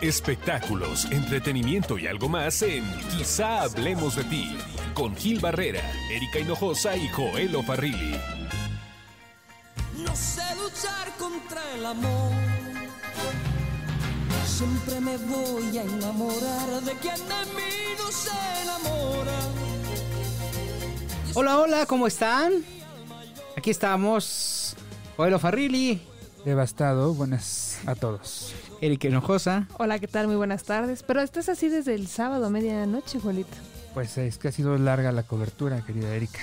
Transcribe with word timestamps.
Espectáculos, 0.00 1.04
entretenimiento 1.10 1.98
y 1.98 2.06
algo 2.06 2.26
más 2.26 2.62
en 2.62 2.90
Quizá 3.10 3.62
hablemos 3.62 4.16
de 4.16 4.24
ti 4.24 4.56
con 4.94 5.14
Gil 5.14 5.40
Barrera, 5.40 5.82
Erika 6.10 6.38
Hinojosa 6.38 6.96
y 6.96 7.06
Joel 7.08 7.62
Farrilli. 7.62 8.18
No 9.98 10.16
sé 10.16 10.42
luchar 10.56 11.12
contra 11.18 11.60
el 11.74 11.84
amor. 11.84 12.32
Siempre 14.46 15.00
me 15.00 15.18
voy 15.18 15.76
a 15.76 15.82
enamorar 15.82 16.80
de 16.82 16.92
quien 16.94 17.16
de 17.16 17.44
mí 17.54 17.94
no 17.98 18.10
se 18.10 18.62
enamora. 18.62 19.38
Hola, 21.34 21.58
hola, 21.58 21.86
¿cómo 21.86 22.06
están? 22.06 22.64
Aquí 23.54 23.68
estamos, 23.68 24.74
Joel 25.18 25.38
Farrilli, 25.38 26.00
Devastado, 26.46 27.12
buenas 27.12 27.80
a 27.84 27.94
todos. 27.94 28.54
Erika 28.80 29.08
Hinojosa. 29.08 29.66
Hola, 29.78 29.98
¿qué 29.98 30.08
tal? 30.08 30.26
Muy 30.26 30.36
buenas 30.36 30.64
tardes. 30.64 31.02
Pero 31.02 31.20
estás 31.20 31.48
así 31.48 31.68
desde 31.68 31.94
el 31.94 32.06
sábado 32.06 32.46
a 32.46 32.50
medianoche, 32.50 33.20
Juelito. 33.20 33.56
Pues 33.94 34.16
es 34.18 34.38
que 34.38 34.48
ha 34.48 34.52
sido 34.52 34.76
larga 34.78 35.12
la 35.12 35.22
cobertura, 35.22 35.84
querida 35.84 36.14
Erika. 36.14 36.40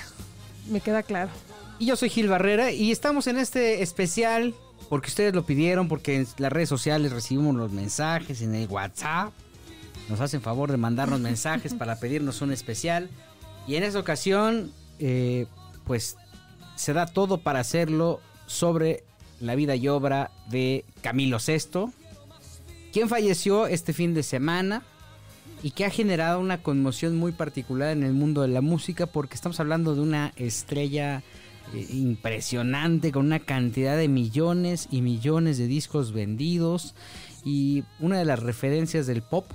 Me 0.70 0.80
queda 0.80 1.02
claro. 1.02 1.30
Y 1.78 1.86
yo 1.86 1.96
soy 1.96 2.10
Gil 2.10 2.28
Barrera 2.28 2.70
y 2.70 2.92
estamos 2.92 3.26
en 3.26 3.38
este 3.38 3.82
especial 3.82 4.54
porque 4.88 5.08
ustedes 5.08 5.34
lo 5.34 5.44
pidieron, 5.44 5.88
porque 5.88 6.16
en 6.16 6.26
las 6.38 6.52
redes 6.52 6.68
sociales 6.68 7.12
recibimos 7.12 7.54
los 7.54 7.72
mensajes, 7.72 8.40
en 8.42 8.54
el 8.54 8.68
WhatsApp. 8.68 9.32
Nos 10.08 10.20
hacen 10.20 10.40
favor 10.40 10.70
de 10.70 10.76
mandarnos 10.76 11.20
mensajes 11.20 11.74
para 11.78 11.98
pedirnos 11.98 12.40
un 12.40 12.52
especial. 12.52 13.10
Y 13.66 13.76
en 13.76 13.82
esta 13.82 13.98
ocasión, 13.98 14.72
eh, 14.98 15.46
pues 15.84 16.16
se 16.76 16.92
da 16.92 17.06
todo 17.06 17.38
para 17.38 17.60
hacerlo 17.60 18.20
sobre 18.46 19.04
la 19.40 19.54
vida 19.54 19.76
y 19.76 19.88
obra 19.88 20.30
de 20.48 20.84
Camilo 21.02 21.38
VI, 21.44 21.92
quien 22.92 23.08
falleció 23.08 23.66
este 23.66 23.92
fin 23.92 24.14
de 24.14 24.22
semana 24.22 24.82
y 25.62 25.72
que 25.72 25.84
ha 25.84 25.90
generado 25.90 26.40
una 26.40 26.62
conmoción 26.62 27.16
muy 27.16 27.32
particular 27.32 27.90
en 27.90 28.02
el 28.02 28.12
mundo 28.12 28.42
de 28.42 28.48
la 28.48 28.60
música 28.60 29.06
porque 29.06 29.34
estamos 29.34 29.58
hablando 29.60 29.94
de 29.94 30.00
una 30.00 30.32
estrella 30.36 31.22
eh, 31.74 31.86
impresionante 31.90 33.12
con 33.12 33.26
una 33.26 33.40
cantidad 33.40 33.96
de 33.96 34.08
millones 34.08 34.88
y 34.90 35.02
millones 35.02 35.58
de 35.58 35.66
discos 35.66 36.12
vendidos. 36.12 36.94
Y 37.44 37.84
una 38.00 38.18
de 38.18 38.24
las 38.24 38.40
referencias 38.40 39.06
del 39.06 39.22
pop 39.22 39.50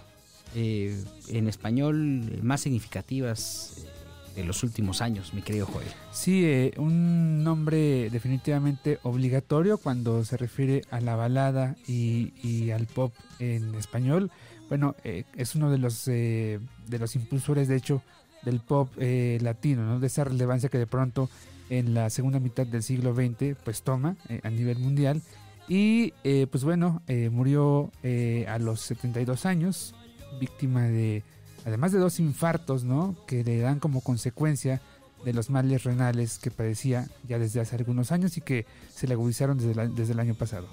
eh, 0.55 1.03
en 1.29 1.47
español 1.47 2.39
más 2.43 2.61
significativas 2.61 3.85
de 4.35 4.43
los 4.43 4.63
últimos 4.63 5.01
años, 5.01 5.33
mi 5.33 5.41
querido 5.41 5.65
Joel. 5.65 5.87
Sí, 6.11 6.45
eh, 6.45 6.73
un 6.77 7.43
nombre 7.43 8.09
definitivamente 8.09 8.99
obligatorio 9.03 9.77
cuando 9.77 10.23
se 10.25 10.37
refiere 10.37 10.83
a 10.91 10.99
la 11.01 11.15
balada 11.15 11.75
y, 11.87 12.33
y 12.41 12.71
al 12.71 12.87
pop 12.87 13.13
en 13.39 13.75
español. 13.75 14.31
Bueno, 14.69 14.95
eh, 15.03 15.25
es 15.35 15.55
uno 15.55 15.69
de 15.69 15.77
los 15.77 16.07
eh, 16.07 16.59
de 16.87 16.99
los 16.99 17.15
impulsores, 17.15 17.67
de 17.67 17.75
hecho, 17.75 18.01
del 18.43 18.59
pop 18.59 18.89
eh, 18.97 19.37
latino, 19.41 19.85
¿no? 19.85 19.99
De 19.99 20.07
esa 20.07 20.23
relevancia 20.23 20.69
que 20.69 20.77
de 20.77 20.87
pronto 20.87 21.29
en 21.69 21.93
la 21.93 22.09
segunda 22.09 22.39
mitad 22.39 22.67
del 22.67 22.83
siglo 22.83 23.15
XX, 23.15 23.57
pues 23.63 23.83
toma 23.83 24.15
eh, 24.29 24.41
a 24.43 24.49
nivel 24.49 24.79
mundial. 24.79 25.21
Y 25.67 26.13
eh, 26.23 26.45
pues 26.51 26.65
bueno, 26.65 27.01
murió 27.31 27.89
a 28.47 28.59
los 28.59 28.81
72 28.81 29.45
años, 29.45 29.95
víctima 30.37 30.83
de, 30.83 31.23
además 31.65 31.91
de 31.91 31.99
dos 31.99 32.19
infartos, 32.19 32.83
¿no? 32.83 33.15
Que 33.27 33.43
le 33.43 33.59
dan 33.59 33.79
como 33.79 34.01
consecuencia 34.01 34.81
de 35.25 35.33
los 35.33 35.49
males 35.49 35.83
renales 35.83 36.37
que 36.37 36.51
padecía 36.51 37.07
ya 37.27 37.39
desde 37.39 37.61
hace 37.61 37.75
algunos 37.77 38.11
años 38.11 38.35
y 38.37 38.41
que 38.41 38.65
se 38.93 39.07
le 39.07 39.13
agudizaron 39.13 39.57
desde, 39.57 39.73
la- 39.75 39.87
desde 39.87 40.13
el 40.13 40.19
año 40.19 40.35
pasado. 40.35 40.67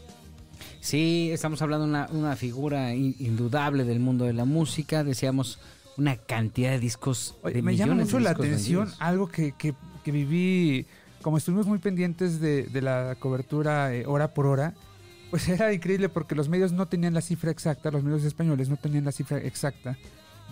Sí, 0.81 1.31
estamos 1.33 1.63
hablando 1.63 1.85
de 1.87 1.91
una, 1.91 2.09
una 2.11 2.37
figura 2.37 2.95
in- 2.95 3.15
indudable 3.19 3.85
del 3.85 4.01
mundo 4.01 4.25
de 4.25 4.33
la 4.33 4.45
música. 4.45 5.05
Decíamos 5.05 5.59
una 5.97 6.17
cantidad 6.17 6.71
de 6.71 6.79
discos. 6.81 7.37
Oye, 7.43 7.63
me 7.63 7.77
llama 7.77 7.95
mucho 7.95 8.19
la 8.19 8.31
atención 8.31 8.85
vendidos. 8.87 9.01
algo 9.01 9.29
que, 9.29 9.53
que- 9.53 9.75
que 10.05 10.13
viví, 10.13 10.87
como 11.23 11.37
estuvimos 11.39 11.67
muy 11.67 11.79
pendientes 11.79 12.41
de, 12.41 12.65
de 12.65 12.83
la 12.83 13.15
cobertura 13.19 13.95
eh, 13.95 14.07
hora 14.07 14.33
por 14.35 14.47
hora, 14.47 14.75
pues 15.31 15.47
era 15.49 15.73
increíble 15.73 16.09
porque 16.09 16.35
los 16.35 16.49
medios 16.49 16.73
no 16.73 16.87
tenían 16.87 17.15
la 17.15 17.21
cifra 17.21 17.51
exacta, 17.51 17.91
los 17.91 18.03
medios 18.03 18.25
españoles 18.25 18.69
no 18.69 18.77
tenían 18.77 19.05
la 19.05 19.13
cifra 19.13 19.39
exacta 19.39 19.97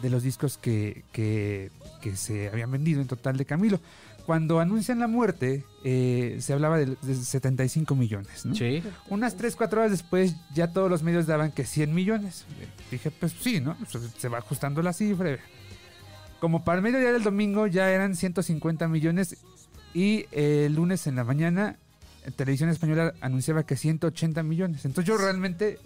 de 0.03 0.10
los 0.10 0.22
discos 0.22 0.59
que, 0.59 1.04
que- 1.12 1.70
que 2.00 2.16
se 2.16 2.48
habían 2.48 2.70
vendido 2.70 3.00
en 3.00 3.06
total 3.09 3.36
de 3.36 3.44
Camilo. 3.44 3.81
Cuando 4.26 4.60
anuncian 4.60 4.98
la 4.98 5.06
muerte, 5.09 5.64
eh, 5.84 6.36
se 6.41 6.53
hablaba 6.53 6.76
de, 6.76 6.97
de 7.00 7.14
75 7.14 7.94
millones. 7.97 8.44
¿no? 8.44 8.54
Sí. 8.54 8.82
Unas 9.08 9.37
3, 9.37 9.56
4 9.56 9.81
horas 9.81 9.91
después 9.91 10.37
ya 10.54 10.70
todos 10.70 10.91
los 10.91 11.03
medios 11.03 11.26
daban 11.26 11.50
que 11.50 11.64
100 11.64 11.94
millones. 11.94 12.44
Dije, 12.91 13.10
pues 13.10 13.32
sí, 13.41 13.60
¿no? 13.60 13.75
Se, 14.19 14.28
va 14.28 14.38
ajustando 14.38 14.82
la 14.82 14.92
cifra. 14.92 15.38
Como 16.41 16.62
para 16.62 16.76
el 16.76 16.82
mediodía 16.82 17.10
del 17.12 17.22
domingo 17.25 17.66
ya 17.66 17.91
eran 17.91 18.14
150 18.14 18.87
millones 18.88 19.37
y 19.94 20.26
eh, 20.31 20.64
el 20.66 20.75
lunes 20.75 21.06
en 21.06 21.16
la 21.16 21.25
mañana 21.25 21.76
Televisión 22.37 22.69
Española 22.69 23.14
anunciaba 23.22 23.64
que 23.64 23.76
180 23.76 24.42
millones. 24.42 24.84
Entonces 24.84 25.08
yo 25.08 25.16
realmente, 25.16 25.78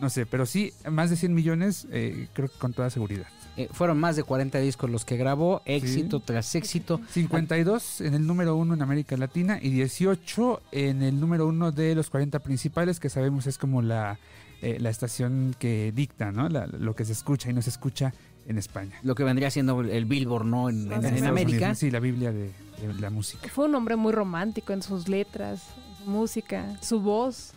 no 0.00 0.10
sé, 0.10 0.26
pero 0.26 0.44
sí, 0.44 0.72
más 0.90 1.08
de 1.10 1.16
100 1.16 1.32
millones, 1.32 1.86
eh, 1.92 2.26
creo 2.34 2.48
que 2.48 2.58
con 2.58 2.72
toda 2.72 2.90
seguridad. 2.90 3.26
Eh, 3.56 3.68
fueron 3.72 3.98
más 3.98 4.16
de 4.16 4.22
40 4.22 4.58
discos 4.58 4.90
los 4.90 5.04
que 5.04 5.16
grabó, 5.16 5.62
éxito 5.64 6.20
tras 6.20 6.54
éxito. 6.54 7.00
52 7.10 8.00
en 8.02 8.14
el 8.14 8.26
número 8.26 8.54
uno 8.56 8.74
en 8.74 8.82
América 8.82 9.16
Latina 9.16 9.58
y 9.62 9.70
18 9.70 10.62
en 10.72 11.02
el 11.02 11.18
número 11.18 11.46
uno 11.46 11.72
de 11.72 11.94
los 11.94 12.10
40 12.10 12.38
principales, 12.40 13.00
que 13.00 13.08
sabemos 13.08 13.46
es 13.46 13.56
como 13.56 13.80
la, 13.82 14.18
eh, 14.62 14.76
la 14.80 14.90
estación 14.90 15.54
que 15.58 15.92
dicta, 15.94 16.32
¿no? 16.32 16.48
La- 16.48 16.66
lo 16.66 16.94
que 16.94 17.04
se 17.04 17.12
escucha 17.12 17.48
y 17.50 17.54
no 17.54 17.62
se 17.62 17.70
escucha 17.70 18.12
en 18.46 18.58
España. 18.58 18.92
Lo 19.02 19.14
que 19.14 19.24
vendría 19.24 19.50
siendo 19.50 19.80
el 19.80 20.04
Billboard, 20.04 20.44
¿no? 20.44 20.68
En, 20.68 20.92
en- 20.92 21.24
América. 21.26 21.56
Unidos, 21.58 21.78
sí, 21.78 21.90
la 21.90 22.00
Biblia 22.00 22.32
de, 22.32 22.50
de 22.80 22.94
la 23.00 23.10
música. 23.10 23.48
Fue 23.48 23.64
un 23.64 23.74
hombre 23.74 23.96
muy 23.96 24.12
romántico 24.12 24.72
en 24.72 24.82
sus 24.82 25.08
letras, 25.08 25.62
en 25.98 26.04
su 26.04 26.10
música, 26.10 26.76
su 26.82 27.00
voz 27.00 27.52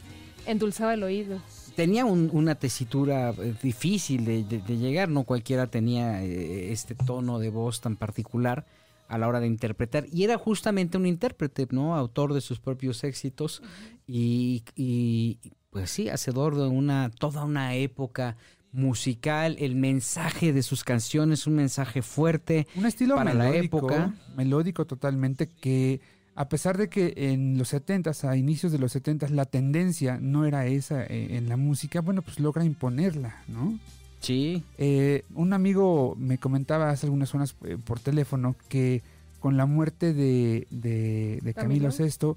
endulzaba 0.45 0.93
el 0.93 1.03
oído. 1.03 1.39
Tenía 1.75 2.05
un- 2.05 2.29
una 2.33 2.55
tesitura 2.55 3.29
eh, 3.31 3.53
difícil 3.61 4.25
de, 4.25 4.43
de- 4.43 4.59
de 4.59 4.77
llegar, 4.77 5.09
no 5.09 5.23
cualquiera 5.23 5.67
tenía 5.67 6.23
eh, 6.23 6.71
este 6.71 6.95
tono 6.95 7.39
de 7.39 7.49
voz 7.49 7.81
tan 7.81 7.95
particular 7.95 8.65
a 9.07 9.17
la 9.17 9.27
hora 9.27 9.39
de 9.39 9.47
interpretar. 9.47 10.05
Y 10.11 10.23
era 10.23 10.37
justamente 10.37 10.97
un 10.97 11.05
intérprete, 11.05 11.67
¿no? 11.71 11.95
Autor 11.95 12.33
de 12.33 12.41
sus 12.41 12.59
propios 12.59 13.03
éxitos 13.03 13.61
y, 14.07 14.63
y, 14.75 15.39
pues 15.71 15.89
sí, 15.89 16.09
hacedor 16.09 16.55
de 16.55 16.67
una, 16.67 17.09
toda 17.17 17.43
una 17.43 17.73
época 17.75 18.35
musical, 18.71 19.55
el 19.59 19.75
mensaje 19.75 20.53
de 20.53 20.61
sus 20.61 20.83
canciones, 20.83 21.47
un 21.47 21.55
mensaje 21.55 22.01
fuerte 22.03 22.67
Un 22.75 22.85
estilo 22.85 23.15
para 23.15 23.33
la 23.33 23.45
melódico, 23.45 23.77
época. 23.79 24.13
melódico 24.35 24.85
totalmente 24.85 25.47
que 25.47 26.01
a 26.39 26.47
pesar 26.47 26.77
de 26.77 26.87
que 26.87 27.13
en 27.17 27.57
los 27.57 27.73
70s, 27.73 28.23
a 28.23 28.37
inicios 28.37 28.71
de 28.71 28.79
los 28.79 28.95
70s, 28.95 29.27
la 29.29 29.43
tendencia 29.43 30.19
no 30.21 30.45
era 30.45 30.65
esa 30.67 31.03
eh, 31.03 31.35
en 31.35 31.49
la 31.49 31.57
música, 31.57 31.99
bueno, 31.99 32.21
pues 32.21 32.39
logra 32.39 32.63
imponerla, 32.63 33.43
¿no? 33.49 33.77
Sí, 34.21 34.63
Eh, 34.77 35.25
un 35.35 35.51
amigo 35.51 36.15
me 36.17 36.37
comentaba 36.37 36.91
hace 36.91 37.07
algunas 37.07 37.35
horas 37.35 37.55
eh, 37.65 37.77
por 37.83 37.99
teléfono 37.99 38.55
que 38.69 39.01
con 39.41 39.57
la 39.57 39.65
muerte 39.65 40.13
de, 40.13 40.65
de, 40.69 41.39
de 41.41 41.53
Camilo. 41.53 41.89
VI, 41.89 42.35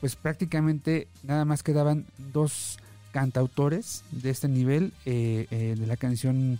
pues 0.00 0.16
prácticamente 0.16 1.08
nada 1.22 1.44
más 1.44 1.62
quedaban 1.62 2.06
dos 2.32 2.78
cantautores 3.12 4.04
de 4.10 4.30
este 4.30 4.48
nivel 4.48 4.94
eh, 5.04 5.46
eh, 5.50 5.76
de 5.78 5.86
la 5.86 5.96
canción 5.98 6.58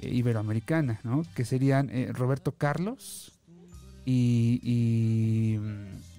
eh, 0.00 0.08
iberoamericana, 0.12 0.98
¿no? 1.04 1.24
Que 1.36 1.44
serían 1.44 1.90
eh, 1.90 2.10
Roberto 2.12 2.50
Carlos 2.52 3.30
y, 4.04 4.60
y, 4.62 5.58
mm, 5.58 6.13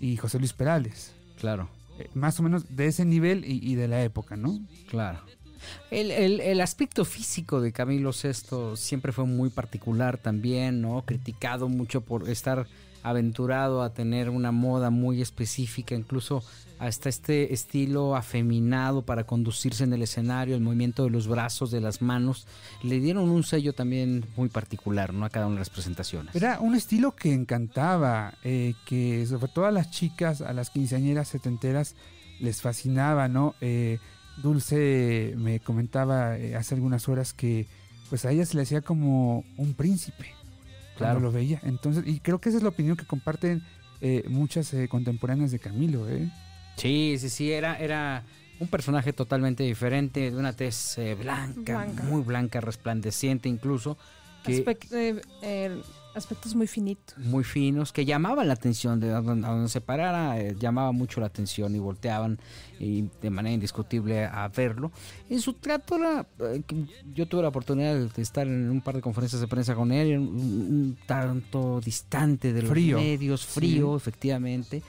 y 0.00 0.16
José 0.16 0.38
Luis 0.38 0.52
Perales. 0.52 1.12
claro. 1.40 1.68
Eh, 1.98 2.08
más 2.14 2.38
o 2.38 2.44
menos 2.44 2.76
de 2.76 2.86
ese 2.86 3.04
nivel 3.04 3.44
y, 3.44 3.58
y 3.60 3.74
de 3.74 3.88
la 3.88 4.04
época, 4.04 4.36
¿no? 4.36 4.60
Claro. 4.88 5.18
El, 5.90 6.12
el- 6.12 6.40
el 6.40 6.60
aspecto 6.60 7.04
físico 7.04 7.60
de 7.60 7.72
Camilo 7.72 8.12
VI 8.12 8.76
siempre 8.76 9.10
fue 9.10 9.24
muy 9.24 9.50
particular 9.50 10.16
también, 10.16 10.80
¿no? 10.80 11.02
Criticado 11.04 11.68
mucho 11.68 12.00
por 12.02 12.28
estar 12.30 12.68
aventurado 13.02 13.82
a 13.82 13.92
tener 13.92 14.30
una 14.30 14.52
moda 14.52 14.90
muy 14.90 15.22
específica, 15.22 15.94
incluso 15.94 16.42
hasta 16.78 17.08
este 17.08 17.52
estilo 17.52 18.14
afeminado 18.14 19.02
para 19.02 19.24
conducirse 19.24 19.84
en 19.84 19.92
el 19.92 20.02
escenario, 20.02 20.54
el 20.54 20.60
movimiento 20.60 21.04
de 21.04 21.10
los 21.10 21.26
brazos, 21.26 21.70
de 21.70 21.80
las 21.80 22.02
manos, 22.02 22.46
le 22.82 23.00
dieron 23.00 23.28
un 23.30 23.42
sello 23.42 23.72
también 23.72 24.24
muy 24.36 24.48
particular, 24.48 25.12
¿no? 25.12 25.24
A 25.24 25.30
cada 25.30 25.46
una 25.46 25.56
de 25.56 25.60
las 25.60 25.70
presentaciones. 25.70 26.34
Era 26.34 26.60
un 26.60 26.74
estilo 26.76 27.16
que 27.16 27.32
encantaba, 27.32 28.34
eh, 28.44 28.74
que 28.86 29.26
sobre 29.26 29.50
todo 29.52 29.66
a 29.66 29.72
las 29.72 29.90
chicas, 29.90 30.40
a 30.40 30.52
las 30.52 30.70
quinceañeras 30.70 31.28
setenteras, 31.28 31.96
les 32.40 32.62
fascinaba, 32.62 33.28
¿no? 33.28 33.54
Eh, 33.60 33.98
Dulce 34.36 35.34
me 35.36 35.58
comentaba 35.58 36.38
eh, 36.38 36.54
hace 36.54 36.76
algunas 36.76 37.08
horas 37.08 37.32
que 37.32 37.66
pues 38.08 38.24
a 38.24 38.30
ella 38.30 38.46
se 38.46 38.56
le 38.56 38.62
hacía 38.62 38.80
como 38.80 39.44
un 39.56 39.74
príncipe 39.74 40.37
Claro. 40.98 41.14
cuando 41.20 41.28
lo 41.28 41.32
veía. 41.32 41.60
Entonces, 41.62 42.04
y 42.06 42.20
creo 42.20 42.40
que 42.40 42.50
esa 42.50 42.58
es 42.58 42.62
la 42.62 42.68
opinión 42.70 42.96
que 42.96 43.06
comparten 43.06 43.62
eh, 44.00 44.24
muchas 44.28 44.72
eh, 44.74 44.86
contemporáneas 44.88 45.50
de 45.50 45.58
Camilo, 45.58 46.08
¿eh? 46.08 46.28
Sí, 46.76 47.16
sí, 47.18 47.28
sí, 47.30 47.50
era, 47.50 47.76
era 47.78 48.22
Un 48.60 48.68
personaje 48.68 49.12
totalmente 49.12 49.62
diferente, 49.62 50.30
de 50.30 50.36
una 50.36 50.52
tez 50.52 50.98
eh, 50.98 51.14
blanca, 51.14 51.84
Blanca. 51.84 52.02
muy 52.04 52.22
blanca, 52.22 52.60
resplandeciente 52.60 53.48
incluso, 53.48 53.96
que 54.44 54.64
eh, 54.92 55.20
eh, 55.42 55.80
aspectos 56.14 56.54
muy 56.54 56.66
finitos. 56.66 57.16
muy 57.18 57.44
finos, 57.44 57.92
que 57.92 58.04
llamaban 58.04 58.48
la 58.48 58.54
atención, 58.54 58.98
de 59.00 59.10
a 59.12 59.20
donde, 59.20 59.46
a 59.46 59.50
donde 59.50 59.68
se 59.68 59.80
parara, 59.80 60.40
eh, 60.40 60.56
llamaba 60.58 60.92
mucho 60.92 61.20
la 61.20 61.26
atención 61.26 61.74
y 61.74 61.78
volteaban 61.78 62.38
y 62.80 63.08
de 63.22 63.30
manera 63.30 63.54
indiscutible 63.54 64.24
a 64.24 64.48
verlo. 64.48 64.90
En 65.30 65.40
su 65.40 65.54
trato 65.54 65.96
era, 65.96 66.26
eh, 66.40 66.62
yo 67.14 67.26
tuve 67.26 67.42
la 67.42 67.48
oportunidad 67.48 67.94
de 67.96 68.22
estar 68.22 68.46
en 68.46 68.70
un 68.70 68.80
par 68.80 68.96
de 68.96 69.00
conferencias 69.00 69.40
de 69.40 69.46
prensa 69.48 69.74
con 69.74 69.92
él, 69.92 70.18
un, 70.18 70.28
un 70.28 70.98
tanto 71.06 71.80
distante 71.80 72.52
de 72.52 72.62
los 72.62 72.70
Frío. 72.70 72.98
medios, 72.98 73.46
frío, 73.46 73.96
efectivamente, 73.96 74.82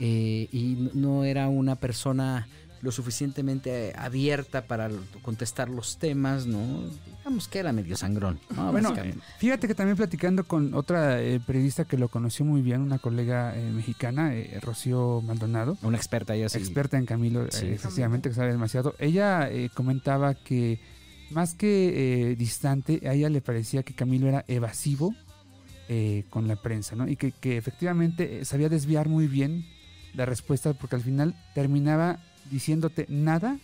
eh, 0.00 0.48
y 0.52 0.90
no 0.94 1.24
era 1.24 1.48
una 1.48 1.76
persona 1.76 2.46
lo 2.80 2.92
suficientemente 2.92 3.92
abierta 3.96 4.62
para 4.66 4.88
contestar 5.22 5.68
los 5.68 5.98
temas, 5.98 6.46
¿no? 6.46 6.84
Digamos 7.28 7.48
que 7.48 7.58
era 7.58 7.74
medio 7.74 7.94
sangrón, 7.94 8.40
¿no? 8.56 8.72
Bueno, 8.72 8.94
fíjate 9.38 9.68
que 9.68 9.74
también 9.74 9.98
platicando 9.98 10.44
con 10.44 10.72
otra 10.72 11.20
eh, 11.20 11.38
periodista 11.40 11.84
que 11.84 11.98
lo 11.98 12.08
conoció 12.08 12.46
muy 12.46 12.62
bien, 12.62 12.80
una 12.80 12.98
colega 12.98 13.54
eh, 13.54 13.70
mexicana, 13.70 14.34
eh, 14.34 14.58
Rocío 14.62 15.20
Maldonado, 15.20 15.76
una 15.82 15.98
experta 15.98 16.34
ya 16.34 16.48
sí. 16.48 16.56
experta 16.56 16.96
en 16.96 17.04
Camilo, 17.04 17.44
eh, 17.44 17.48
Sí. 17.50 17.66
efectivamente, 17.66 18.30
que 18.30 18.34
sabe 18.34 18.50
demasiado. 18.52 18.94
Ella 18.98 19.46
eh, 19.50 19.68
comentaba 19.74 20.32
que 20.32 20.80
más 21.30 21.52
que 21.52 22.30
eh, 22.30 22.36
distante, 22.36 23.02
a 23.06 23.12
ella 23.12 23.28
le 23.28 23.42
parecía 23.42 23.82
que 23.82 23.92
Camilo 23.92 24.26
era 24.26 24.46
evasivo 24.48 25.14
eh, 25.90 26.24
con 26.30 26.48
la 26.48 26.56
prensa, 26.56 26.96
¿no? 26.96 27.06
Y 27.06 27.16
que, 27.16 27.32
que 27.32 27.58
efectivamente 27.58 28.40
eh, 28.40 28.44
sabía 28.46 28.70
desviar 28.70 29.10
muy 29.10 29.26
bien 29.26 29.66
la 30.14 30.24
respuesta 30.24 30.72
porque 30.72 30.96
al 30.96 31.02
final 31.02 31.34
terminaba 31.54 32.20
diciéndote 32.50 33.04
nada 33.10 33.58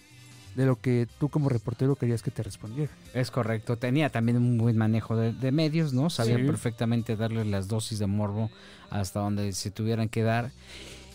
de 0.55 0.67
lo 0.67 0.81
que 0.81 1.09
tú 1.19 1.29
como 1.29 1.49
reportero 1.49 1.97
querías 1.97 2.23
que 2.23 2.31
te 2.31 2.43
respondiera. 2.43 2.93
Es 3.13 3.31
correcto, 3.31 3.77
tenía 3.77 4.11
también 4.11 4.37
un 4.39 4.57
buen 4.59 4.77
manejo 4.77 5.17
de, 5.17 5.33
de 5.33 5.51
medios, 5.53 5.93
¿no? 5.93 6.11
Sabía 6.11 6.37
Sí. 6.37 6.45
perfectamente 6.45 7.17
darle 7.17 7.45
las 7.45 7.69
dosis 7.69 7.99
de 7.99 8.07
morbo 8.07 8.51
hasta 8.91 9.21
donde 9.21 9.53
se 9.53 9.71
tuvieran 9.71 10.09
que 10.09 10.23
dar. 10.23 10.53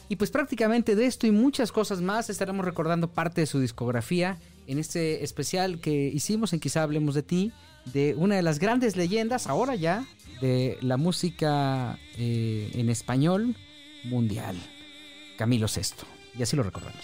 Y 0.10 0.16
pues 0.16 0.32
prácticamente 0.32 0.96
de 0.96 1.06
esto 1.06 1.28
y 1.28 1.32
muchas 1.32 1.72
cosas 1.72 2.02
más 2.02 2.30
estaremos 2.30 2.66
recordando 2.66 3.10
parte 3.10 3.42
de 3.42 3.48
su 3.48 3.60
discografía 3.60 4.38
en 4.68 4.80
este 4.80 5.24
especial 5.24 5.80
que 5.80 6.08
hicimos 6.14 6.52
en 6.54 6.60
Quizá 6.60 6.84
Hablemos 6.84 7.14
de 7.16 7.24
Ti, 7.24 7.52
de 7.94 8.16
una 8.18 8.36
de 8.36 8.42
las 8.42 8.60
grandes 8.60 8.96
leyendas, 8.96 9.48
ahora 9.48 9.76
ya, 9.76 10.06
de 10.42 10.78
la 10.82 10.98
música 10.98 11.98
eh, 12.18 12.72
en 12.74 12.90
español 12.90 13.56
mundial, 14.04 14.56
Camilo 15.38 15.68
Sesto. 15.68 16.06
Y 16.38 16.44
así 16.44 16.56
lo 16.56 16.64
recordamos. 16.64 17.04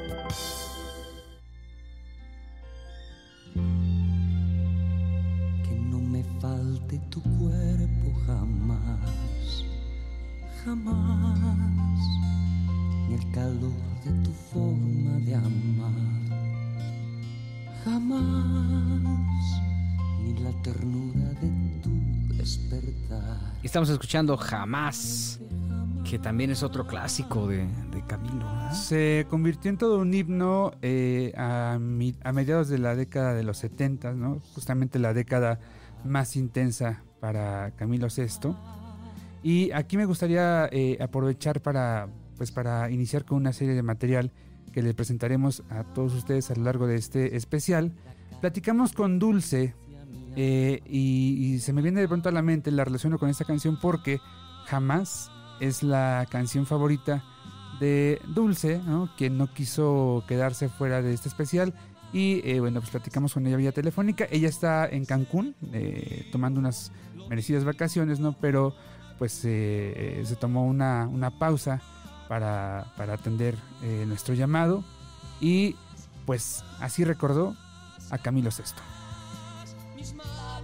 Estamos 23.71 23.87
escuchando 23.87 24.35
Jamás, 24.35 25.39
que 26.03 26.19
también 26.19 26.51
es 26.51 26.61
otro 26.61 26.85
clásico 26.85 27.47
de, 27.47 27.67
de 27.93 28.03
Camilo. 28.05 28.43
¿ah? 28.45 28.73
Se 28.73 29.25
convirtió 29.29 29.71
en 29.71 29.77
todo 29.77 29.99
un 29.99 30.13
himno 30.13 30.73
eh, 30.81 31.31
a, 31.37 31.77
mi- 31.79 32.13
a 32.21 32.33
mediados 32.33 32.67
de 32.67 32.79
la 32.79 32.97
década 32.97 33.33
de 33.33 33.43
los 33.43 33.59
70, 33.59 34.11
¿no? 34.11 34.41
justamente 34.53 34.99
la 34.99 35.13
década 35.13 35.57
más 36.03 36.35
intensa 36.35 37.01
para 37.21 37.71
Camilo 37.77 38.07
VI. 38.13 38.53
Y 39.41 39.71
aquí 39.71 39.95
me 39.95 40.03
gustaría 40.03 40.67
eh, 40.69 40.97
aprovechar 40.99 41.61
para, 41.61 42.09
pues, 42.35 42.51
para 42.51 42.91
iniciar 42.91 43.23
con 43.23 43.37
una 43.37 43.53
serie 43.53 43.73
de 43.73 43.83
material 43.83 44.33
que 44.73 44.81
le 44.81 44.93
presentaremos 44.93 45.63
a 45.69 45.85
todos 45.85 46.13
ustedes 46.13 46.51
a 46.51 46.55
lo 46.55 46.63
largo 46.65 46.87
de 46.87 46.95
este 46.97 47.37
especial. 47.37 47.93
Platicamos 48.41 48.91
con 48.91 49.17
Dulce 49.17 49.75
eh, 50.35 50.81
y, 50.85 51.59
se 51.59 51.73
me 51.73 51.81
viene 51.81 52.01
de 52.01 52.07
pronto 52.07 52.29
a 52.29 52.31
la 52.31 52.41
mente, 52.41 52.71
la 52.71 52.83
relaciono 52.83 53.19
con 53.19 53.29
esta 53.29 53.45
canción 53.45 53.77
porque 53.79 54.19
jamás 54.65 55.31
es 55.59 55.83
la 55.83 56.25
canción 56.29 56.65
favorita 56.65 57.23
de 57.79 58.21
Dulce, 58.27 58.79
¿no? 58.85 59.09
quien 59.17 59.37
no 59.37 59.53
quiso 59.53 60.23
quedarse 60.27 60.69
fuera 60.69 61.01
de 61.01 61.13
este 61.13 61.29
especial. 61.29 61.73
Y 62.13 62.41
eh, 62.43 62.59
bueno, 62.59 62.81
pues 62.81 62.91
platicamos 62.91 63.33
con 63.33 63.47
ella 63.47 63.57
vía 63.57 63.71
telefónica. 63.71 64.27
Ella 64.29 64.49
está 64.49 64.87
en 64.87 65.05
Cancún, 65.05 65.55
eh, 65.71 66.27
tomando 66.31 66.59
unas 66.59 66.91
merecidas 67.29 67.63
vacaciones, 67.63 68.19
¿no? 68.19 68.33
Pero 68.33 68.75
pues 69.21 69.45
eh, 69.45 70.19
eh, 70.19 70.23
se 70.25 70.35
tomó 70.35 70.65
una, 70.65 71.07
una 71.07 71.29
pausa 71.29 71.79
para, 72.27 72.91
para 72.97 73.13
atender 73.13 73.55
eh, 73.83 74.03
nuestro 74.07 74.33
llamado. 74.33 74.83
Y 75.39 75.75
pues 76.25 76.63
así 76.79 77.03
recordó 77.03 77.55
a 78.09 78.17
Camilo 78.17 78.49
VI. 78.49 78.63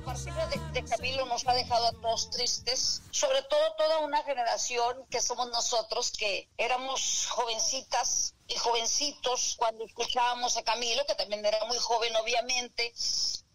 Partida 0.07 0.47
de, 0.47 0.57
de 0.71 0.85
Camilo 0.85 1.25
nos 1.25 1.45
ha 1.45 1.53
dejado 1.53 1.85
a 1.85 1.91
todos 1.91 2.29
tristes, 2.29 3.01
sobre 3.11 3.41
todo 3.41 3.75
toda 3.77 3.97
una 3.99 4.23
generación 4.23 5.05
que 5.11 5.21
somos 5.21 5.49
nosotros, 5.49 6.13
que 6.17 6.49
éramos 6.57 7.27
jovencitas 7.29 8.33
y 8.47 8.55
jovencitos 8.55 9.55
cuando 9.57 9.83
escuchábamos 9.83 10.55
a 10.55 10.63
Camilo, 10.63 11.05
que 11.05 11.15
también 11.15 11.45
era 11.45 11.65
muy 11.65 11.77
joven 11.77 12.15
obviamente. 12.15 12.93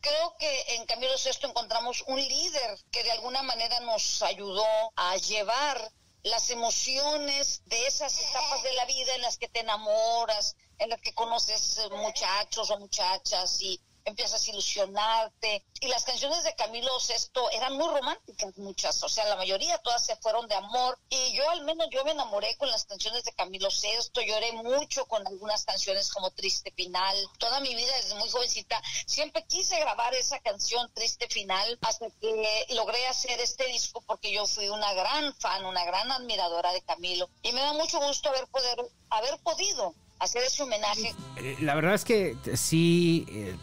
Creo 0.02 0.36
que 0.38 0.74
en 0.74 0.84
Camilo 0.84 1.14
VI 1.16 1.48
encontramos 1.48 2.04
un 2.06 2.20
líder 2.20 2.78
que 2.90 3.02
de 3.02 3.12
alguna 3.12 3.42
manera 3.42 3.80
nos 3.80 4.20
ayudó 4.20 4.92
a 4.94 5.16
llevar 5.16 5.90
las 6.22 6.50
emociones 6.50 7.62
de 7.64 7.86
esas 7.86 8.20
etapas 8.20 8.62
de 8.62 8.74
la 8.74 8.84
vida 8.84 9.14
en 9.14 9.22
las 9.22 9.38
que 9.38 9.48
te 9.48 9.60
enamoras, 9.60 10.54
en 10.78 10.90
las 10.90 11.00
que 11.00 11.14
conoces 11.14 11.80
muchachos 11.90 12.70
o 12.70 12.78
muchachas 12.78 13.62
y 13.62 13.80
empiezas 14.04 14.46
a 14.46 14.50
ilusionarte. 14.50 15.64
Y 15.80 15.88
las 15.88 16.04
canciones 16.04 16.44
de 16.44 16.54
Camilo 16.54 16.92
VI 16.98 17.40
eran 17.52 17.76
muy 17.76 17.88
románticas, 17.88 18.56
muchas, 18.56 19.02
o 19.02 19.08
sea, 19.08 19.24
la 19.26 19.36
mayoría 19.36 19.78
todas 19.78 20.04
se 20.04 20.16
fueron 20.16 20.48
de 20.48 20.54
amor. 20.54 20.98
Y 21.10 21.32
yo 21.34 21.48
al 21.50 21.64
menos 21.64 21.88
yo 21.90 22.04
me 22.04 22.12
enamoré 22.12 22.56
con 22.56 22.70
las 22.70 22.84
canciones 22.84 23.24
de 23.24 23.32
Camilo 23.32 23.68
VI, 23.68 24.26
lloré 24.26 24.52
mucho 24.52 25.06
con 25.06 25.26
algunas 25.26 25.64
canciones 25.64 26.12
como 26.12 26.30
Triste 26.30 26.72
Final. 26.76 27.16
Toda 27.38 27.60
mi 27.60 27.74
vida 27.74 27.94
desde 27.96 28.14
muy 28.14 28.28
jovencita 28.28 28.80
siempre 29.06 29.44
quise 29.46 29.78
grabar 29.80 30.14
esa 30.14 30.38
canción 30.40 30.90
Triste 30.94 31.26
Final 31.28 31.78
hasta 31.82 32.06
que 32.20 32.66
logré 32.70 33.06
hacer 33.06 33.40
este 33.40 33.66
disco 33.66 34.02
porque 34.06 34.32
yo 34.32 34.46
fui 34.46 34.68
una 34.68 34.92
gran 34.94 35.34
fan, 35.34 35.64
una 35.64 35.84
gran 35.84 36.10
admiradora 36.12 36.72
de 36.72 36.82
Camilo. 36.82 37.28
Y 37.42 37.52
me 37.52 37.60
da 37.60 37.72
mucho 37.72 37.98
gusto 38.00 38.28
haber, 38.28 38.46
poder, 38.48 38.78
haber 39.10 39.38
podido 39.40 39.94
hacer 40.18 40.44
ese 40.44 40.62
homenaje 40.62 41.14
Eh, 41.36 41.56
La 41.60 41.74
verdad 41.74 41.94
es 41.94 42.04
que 42.04 42.36
sí 42.54 43.26
eh, 43.28 43.56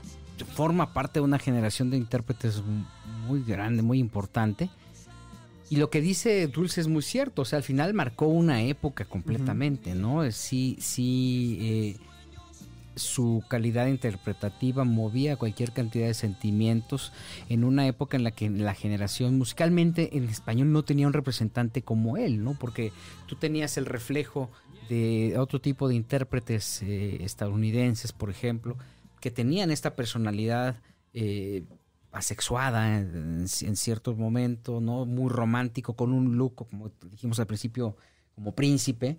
forma 0.45 0.93
parte 0.93 1.19
de 1.19 1.25
una 1.25 1.39
generación 1.39 1.89
de 1.89 1.97
intérpretes 1.97 2.61
muy 3.27 3.43
grande, 3.43 3.81
muy 3.81 3.99
importante. 3.99 4.69
Y 5.69 5.75
lo 5.75 5.89
que 5.89 6.01
dice 6.01 6.47
Dulce 6.47 6.81
es 6.81 6.87
muy 6.87 7.03
cierto, 7.03 7.43
o 7.43 7.45
sea, 7.45 7.57
al 7.57 7.63
final 7.63 7.93
marcó 7.93 8.25
una 8.25 8.63
época 8.63 9.05
completamente, 9.05 9.93
¿no? 9.93 10.23
Eh, 10.23 10.31
Sí, 10.31 10.77
sí, 10.79 11.57
eh, 11.61 11.97
su 12.95 13.43
calidad 13.47 13.87
interpretativa 13.87 14.83
movía 14.83 15.37
cualquier 15.37 15.71
cantidad 15.71 16.07
de 16.07 16.13
sentimientos 16.13 17.13
en 17.47 17.63
una 17.63 17.87
época 17.87 18.17
en 18.17 18.23
la 18.23 18.31
que 18.31 18.49
la 18.49 18.73
generación 18.73 19.37
musicalmente 19.37 20.17
en 20.17 20.25
español 20.25 20.71
no 20.71 20.83
tenía 20.83 21.07
un 21.07 21.13
representante 21.13 21.81
como 21.81 22.17
él, 22.17 22.43
¿no? 22.43 22.53
Porque 22.53 22.91
tú 23.25 23.35
tenías 23.35 23.77
el 23.77 23.85
reflejo 23.85 24.49
de 24.89 25.35
otro 25.37 25.61
tipo 25.61 25.87
de 25.87 25.95
intérpretes 25.95 26.81
eh, 26.81 27.23
estadounidenses, 27.23 28.11
por 28.11 28.29
ejemplo, 28.29 28.75
que 29.19 29.31
tenían 29.31 29.71
esta 29.71 29.95
personalidad 29.95 30.81
eh, 31.13 31.63
asexuada 32.11 32.97
en, 32.99 33.45
en 33.61 33.75
ciertos 33.75 34.17
momentos, 34.17 34.81
¿no? 34.81 35.05
Muy 35.05 35.29
romántico, 35.29 35.95
con 35.95 36.11
un 36.13 36.37
look, 36.37 36.55
como 36.55 36.91
dijimos 37.11 37.39
al 37.39 37.47
principio, 37.47 37.95
como 38.35 38.53
príncipe. 38.53 39.17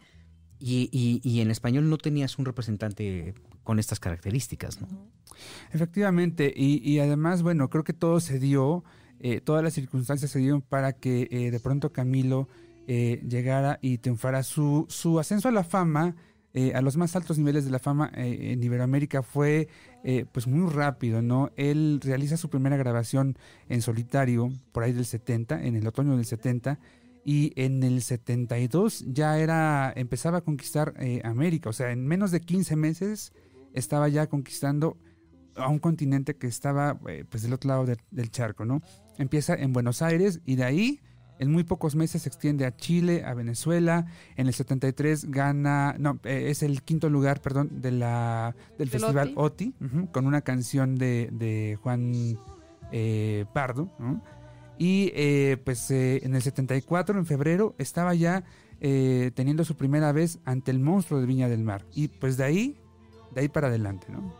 Y, 0.62 0.90
y- 1.24 1.40
en 1.40 1.50
español 1.50 1.88
no 1.88 1.96
tenías 1.96 2.38
un 2.38 2.44
representante 2.44 3.32
con 3.64 3.78
estas 3.78 3.98
características, 3.98 4.78
¿no? 4.80 4.88
Efectivamente, 5.72 6.52
y, 6.54 6.86
y 6.86 6.98
además, 6.98 7.42
bueno, 7.42 7.70
creo 7.70 7.82
que 7.82 7.94
todo 7.94 8.20
se 8.20 8.38
dio, 8.38 8.84
eh, 9.20 9.40
todas 9.40 9.62
las 9.64 9.72
circunstancias 9.72 10.30
se 10.30 10.38
dieron 10.38 10.60
para 10.60 10.92
que 10.92 11.28
eh, 11.30 11.50
de 11.50 11.60
pronto 11.60 11.92
Camilo 11.92 12.46
eh, 12.86 13.22
llegara 13.26 13.78
y 13.80 13.98
triunfara. 13.98 14.42
Su, 14.42 14.84
su 14.90 15.18
ascenso 15.18 15.48
a 15.48 15.52
la 15.52 15.64
fama, 15.64 16.16
a 16.74 16.80
los 16.82 16.96
más 16.96 17.14
altos 17.16 17.38
niveles 17.38 17.64
de 17.64 17.70
la 17.70 17.78
fama 17.78 18.10
en 18.12 18.60
Iberoamérica 18.62 19.22
fue 19.22 19.68
eh, 20.04 20.24
pues 20.30 20.46
muy 20.46 20.70
rápido, 20.72 21.22
¿no? 21.22 21.50
Él 21.56 22.00
realiza 22.02 22.36
su 22.36 22.48
primera 22.50 22.76
grabación 22.76 23.36
en 23.68 23.82
solitario 23.82 24.50
por 24.72 24.82
ahí 24.82 24.92
del 24.92 25.04
70, 25.06 25.62
en 25.64 25.76
el 25.76 25.86
otoño 25.86 26.16
del 26.16 26.24
70, 26.24 26.78
y 27.24 27.52
en 27.56 27.82
el 27.82 28.00
72 28.02 29.04
ya 29.08 29.38
era, 29.38 29.92
empezaba 29.94 30.38
a 30.38 30.40
conquistar 30.40 30.94
eh, 30.98 31.20
América, 31.24 31.68
o 31.68 31.72
sea, 31.74 31.90
en 31.92 32.06
menos 32.06 32.30
de 32.30 32.40
15 32.40 32.76
meses 32.76 33.32
estaba 33.74 34.08
ya 34.08 34.26
conquistando 34.28 34.96
a 35.56 35.68
un 35.68 35.78
continente 35.78 36.36
que 36.36 36.46
estaba 36.46 36.98
eh, 37.08 37.24
pues 37.28 37.42
del 37.42 37.52
otro 37.52 37.68
lado 37.68 37.84
de- 37.84 37.98
del 38.10 38.30
charco, 38.30 38.64
¿no? 38.64 38.80
Empieza 39.18 39.54
en 39.54 39.72
Buenos 39.74 40.00
Aires 40.00 40.40
y 40.46 40.56
de 40.56 40.64
ahí 40.64 41.00
en 41.40 41.50
muy 41.50 41.64
pocos 41.64 41.96
meses 41.96 42.22
se 42.22 42.28
extiende 42.28 42.64
a 42.66 42.76
Chile, 42.76 43.24
a 43.24 43.34
Venezuela. 43.34 44.06
En 44.36 44.46
el 44.46 44.54
73 44.54 45.30
gana, 45.30 45.96
no, 45.98 46.20
eh, 46.24 46.46
es 46.50 46.62
el 46.62 46.82
quinto 46.82 47.08
lugar, 47.10 47.40
perdón, 47.40 47.80
de 47.82 47.90
la, 47.90 48.54
del 48.78 48.88
festival 48.90 49.32
OTI, 49.36 49.74
con 50.12 50.26
una 50.26 50.42
canción 50.42 50.94
de, 50.96 51.28
de 51.32 51.76
Juan 51.82 52.12
eh, 52.92 53.44
Pardo. 53.52 53.90
¿no? 53.98 54.22
Y 54.78 55.10
eh, 55.14 55.56
pues 55.64 55.90
eh, 55.90 56.20
en 56.24 56.34
el 56.34 56.42
74, 56.42 57.18
en 57.18 57.26
febrero, 57.26 57.74
estaba 57.78 58.14
ya 58.14 58.44
eh, 58.80 59.30
teniendo 59.34 59.64
su 59.64 59.76
primera 59.76 60.12
vez 60.12 60.38
ante 60.44 60.70
el 60.70 60.78
monstruo 60.78 61.20
de 61.20 61.26
Viña 61.26 61.48
del 61.48 61.62
Mar. 61.64 61.84
Y 61.94 62.08
pues 62.08 62.36
de 62.36 62.44
ahí, 62.44 62.76
de 63.34 63.42
ahí 63.42 63.48
para 63.48 63.68
adelante, 63.68 64.06
¿no? 64.10 64.32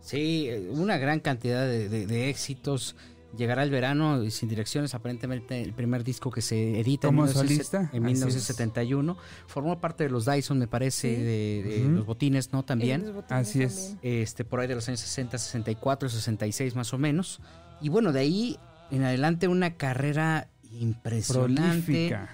Sí, 0.00 0.48
una 0.70 0.96
gran 0.96 1.20
cantidad 1.20 1.66
de, 1.66 1.88
de- 1.88 2.06
de 2.06 2.30
éxitos. 2.30 2.96
Llegará 3.36 3.62
el 3.62 3.70
verano 3.70 4.24
y 4.24 4.30
sin 4.30 4.48
direcciones, 4.48 4.94
aparentemente 4.94 5.60
el 5.62 5.74
primer 5.74 6.02
disco 6.02 6.30
que 6.30 6.40
se 6.40 6.80
edita 6.80 7.08
en, 7.08 7.14
Como 7.14 7.24
1970 7.26 7.38
solista, 7.46 7.76
en 7.78 8.04
así 8.04 8.12
es. 8.12 8.18
1971. 8.20 9.16
Formó 9.46 9.80
parte 9.80 10.04
de 10.04 10.10
los 10.10 10.24
Dyson, 10.24 10.58
me 10.58 10.66
parece, 10.66 11.14
Sí. 11.16 11.22
de, 11.22 11.88
los 11.90 12.06
botines, 12.06 12.52
¿no? 12.52 12.64
También. 12.64 13.02
Botines 13.12 13.30
Así 13.30 13.62
es. 13.62 13.90
también. 13.90 14.22
este, 14.22 14.44
por 14.44 14.60
ahí 14.60 14.66
de 14.66 14.76
los 14.76 14.88
años 14.88 15.00
60, 15.00 15.36
64, 15.36 16.08
66 16.08 16.74
más 16.74 16.94
o 16.94 16.98
menos. 16.98 17.40
Y 17.82 17.90
bueno, 17.90 18.12
de 18.12 18.20
ahí 18.20 18.58
en 18.90 19.04
adelante 19.04 19.46
una 19.46 19.74
carrera 19.74 20.48
impresionante 20.80 21.62
Prolífica. 21.82 22.30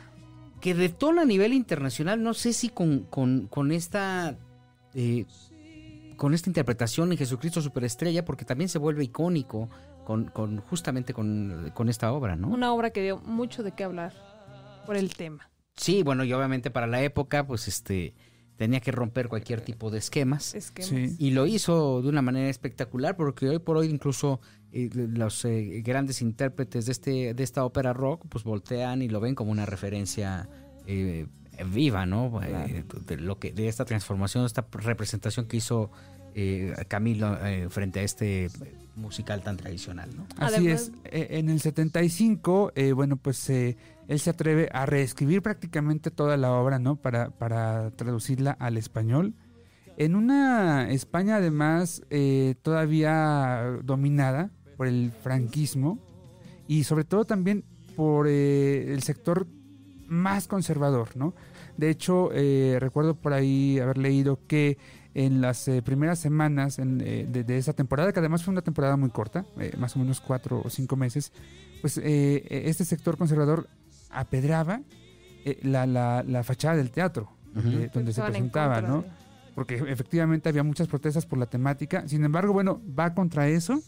que 0.60 0.74
detona 0.74 1.22
a 1.22 1.26
nivel 1.26 1.52
internacional. 1.52 2.22
No 2.22 2.34
sé 2.34 2.52
si 2.52 2.68
con, 2.68 3.00
con, 3.04 3.48
con 3.48 3.72
esta 3.72 4.36
eh, 4.94 5.26
con 6.16 6.32
esta 6.34 6.48
interpretación 6.48 7.10
en 7.10 7.18
Jesucristo 7.18 7.60
Superestrella, 7.60 8.24
porque 8.24 8.44
también 8.44 8.68
se 8.68 8.78
vuelve 8.78 9.02
icónico 9.04 9.68
con, 10.04 10.26
con 10.26 10.58
justamente 10.60 11.12
con, 11.14 11.72
con 11.74 11.88
esta 11.88 12.12
obra, 12.12 12.36
¿no? 12.36 12.48
Una 12.48 12.72
obra 12.72 12.90
que 12.90 13.02
dio 13.02 13.18
mucho 13.18 13.62
de 13.62 13.72
qué 13.72 13.84
hablar 13.84 14.12
por 14.86 14.96
el 14.96 15.14
tema. 15.14 15.50
Sí, 15.76 16.02
bueno, 16.02 16.24
y 16.24 16.32
obviamente 16.32 16.70
para 16.70 16.86
la 16.86 17.02
época, 17.02 17.46
pues 17.46 17.68
este 17.68 18.14
tenía 18.56 18.80
que 18.80 18.92
romper 18.92 19.28
cualquier 19.28 19.60
tipo 19.60 19.90
de 19.90 19.98
esquemas. 19.98 20.54
Es 20.54 20.70
que 20.70 20.82
Sí. 20.82 21.16
Y 21.18 21.32
lo 21.32 21.46
hizo 21.46 22.02
de 22.02 22.08
una 22.08 22.22
manera 22.22 22.48
espectacular 22.48 23.16
porque 23.16 23.48
hoy 23.48 23.58
por 23.58 23.76
hoy 23.76 23.88
incluso 23.88 24.40
eh, 24.70 24.90
los 24.92 25.44
eh, 25.44 25.82
grandes 25.84 26.22
intérpretes 26.22 26.86
de 26.86 26.92
este 26.92 27.34
de 27.34 27.42
esta 27.42 27.64
ópera 27.64 27.92
rock 27.92 28.26
pues 28.28 28.44
voltean 28.44 29.02
y 29.02 29.08
lo 29.08 29.18
ven 29.20 29.34
como 29.34 29.50
una 29.50 29.66
referencia 29.66 30.48
eh, 30.86 31.26
viva, 31.62 32.06
¿no? 32.06 32.40
Eh, 32.42 32.84
de 33.06 33.16
lo 33.16 33.38
que 33.38 33.52
de 33.52 33.68
esta 33.68 33.84
transformación, 33.84 34.44
esta 34.44 34.66
representación 34.72 35.46
que 35.46 35.56
hizo 35.56 35.90
eh, 36.34 36.74
Camilo 36.88 37.36
eh, 37.44 37.68
frente 37.70 38.00
a 38.00 38.02
este 38.02 38.48
musical 38.96 39.42
tan 39.42 39.56
tradicional, 39.56 40.10
¿no? 40.16 40.26
Así 40.38 40.56
Además- 40.68 40.82
es. 40.82 41.12
Eh, 41.12 41.38
En 41.38 41.48
el 41.48 41.60
75, 41.60 42.72
eh, 42.74 42.92
bueno, 42.92 43.16
pues 43.16 43.48
eh, 43.50 43.76
él 44.08 44.20
se 44.20 44.30
atreve 44.30 44.68
a 44.72 44.86
reescribir 44.86 45.42
prácticamente 45.42 46.10
toda 46.10 46.36
la 46.36 46.52
obra, 46.52 46.78
¿no? 46.78 46.96
Para, 46.96 47.30
para 47.30 47.90
traducirla 47.92 48.52
al 48.52 48.76
español. 48.76 49.34
En 49.96 50.14
una 50.16 50.90
España, 50.90 51.36
además, 51.36 52.02
eh, 52.10 52.54
todavía 52.62 53.78
dominada 53.84 54.50
por 54.76 54.86
el 54.88 55.12
franquismo 55.22 55.98
y 56.66 56.84
sobre 56.84 57.04
todo 57.04 57.24
también 57.24 57.64
por 57.96 58.26
eh, 58.28 58.92
el 58.92 59.02
sector 59.02 59.46
más 60.08 60.48
conservador, 60.48 61.16
¿no? 61.16 61.34
De 61.76 61.90
hecho, 61.90 62.30
eh, 62.32 62.76
recuerdo 62.80 63.14
por 63.14 63.32
ahí 63.32 63.78
haber 63.80 63.98
leído 63.98 64.38
que 64.46 64.78
en 65.14 65.40
las 65.40 65.68
eh, 65.68 65.80
primeras 65.82 66.18
semanas 66.18 66.78
en, 66.78 67.00
eh, 67.00 67.26
de, 67.30 67.44
de 67.44 67.56
esa 67.58 67.72
temporada, 67.72 68.12
que 68.12 68.18
además 68.18 68.42
fue 68.42 68.52
una 68.52 68.62
temporada 68.62 68.96
muy 68.96 69.10
corta, 69.10 69.46
eh, 69.60 69.72
más 69.78 69.94
o 69.96 70.00
menos 70.00 70.20
cuatro 70.20 70.60
o 70.64 70.70
cinco 70.70 70.96
meses, 70.96 71.32
pues 71.80 71.98
eh, 71.98 72.44
este 72.68 72.84
sector 72.84 73.16
conservador 73.16 73.68
apedraba 74.10 74.80
eh, 75.44 75.58
la, 75.62 75.86
la, 75.86 76.22
la 76.26 76.42
fachada 76.42 76.76
del 76.76 76.90
teatro, 76.90 77.30
donde, 77.54 77.88
donde 77.88 78.12
se 78.12 78.20
en 78.20 78.26
presentaba, 78.26 78.74
contra 78.76 78.88
¿no? 78.90 79.02
de- 79.02 79.08
porque 79.54 79.76
efectivamente 79.76 80.48
había 80.48 80.64
muchas 80.64 80.88
protestas 80.88 81.26
por 81.26 81.38
la 81.38 81.46
temática. 81.46 82.08
Sin 82.08 82.24
embargo, 82.24 82.52
bueno, 82.52 82.80
va 82.98 83.14
contra 83.14 83.46
eso 83.48 83.80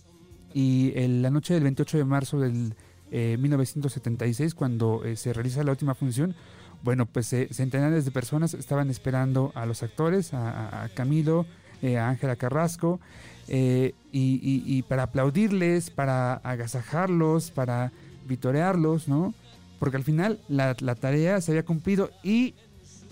y 0.55 0.93
el- 0.95 1.23
la 1.23 1.31
noche 1.31 1.55
del 1.55 1.65
28 1.65 1.99
de 1.99 2.05
marzo 2.05 2.39
del 2.39 2.75
eh, 3.11 3.37
1976, 3.41 4.55
cuando 4.55 5.05
eh, 5.05 5.17
se 5.17 5.33
realiza 5.33 5.65
la 5.65 5.71
última 5.73 5.95
función, 5.95 6.35
bueno, 6.83 7.07
pues 7.07 7.33
eh, 7.33 7.49
centenares 7.51 8.05
de 8.05 8.11
personas 8.11 8.55
estaban 8.55 8.91
esperando 8.91 9.53
a 9.55 9.67
los 9.67 9.83
actores, 9.83 10.33
a, 10.33 10.89
Camilo, 10.95 11.47
eh, 11.83 11.99
a 11.99 12.09
Ángela 12.09 12.37
Carrasco, 12.37 13.01
eh, 13.49 13.95
y, 14.13 14.83
para 14.83 15.05
aplaudirles, 15.05 15.91
para 15.91 16.35
agasajarlos, 16.35 17.51
para 17.51 17.93
vitorearlos, 18.27 19.09
¿no? 19.09 19.35
Porque 19.79 19.99
al 19.99 20.05
final 20.05 20.41
la, 20.49 20.75
la 20.81 20.95
tarea 20.95 21.41
se 21.41 21.53
había 21.53 21.65
cumplido 21.65 22.11
y 22.23 22.55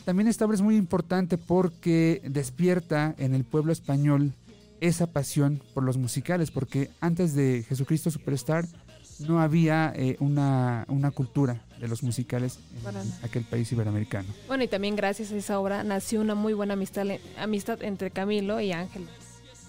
también 0.04 0.28
esta 0.28 0.44
obra 0.44 0.54
es 0.54 0.62
muy 0.62 0.76
importante 0.76 1.38
porque 1.38 2.20
despierta 2.24 3.14
en 3.18 3.34
el 3.34 3.44
pueblo 3.44 3.72
español 3.72 4.32
esa 4.80 5.06
pasión 5.06 5.62
por 5.72 5.82
los 5.82 5.96
musicales, 5.96 6.50
porque 6.50 6.90
antes 7.00 7.34
de 7.34 7.64
Jesucristo 7.68 8.10
Superstar 8.10 8.66
no 9.20 9.40
había 9.40 9.92
eh, 9.96 10.16
una, 10.20 10.84
una 10.88 11.10
cultura 11.10 11.63
de 11.80 11.88
los 11.88 12.02
musicales 12.02 12.58
en 12.86 13.24
aquel 13.24 13.44
país 13.44 13.70
iberoamericano. 13.72 14.28
Bueno, 14.46 14.64
y 14.64 14.68
también 14.68 14.96
gracias 14.96 15.32
a 15.32 15.36
esa 15.36 15.58
obra 15.58 15.84
nació 15.84 16.20
una 16.20 16.34
muy 16.34 16.52
buena 16.54 16.74
amistad, 16.74 17.06
amistad 17.38 17.82
entre 17.82 18.10
Camilo 18.10 18.60
y 18.60 18.72
Ángela. 18.72 19.06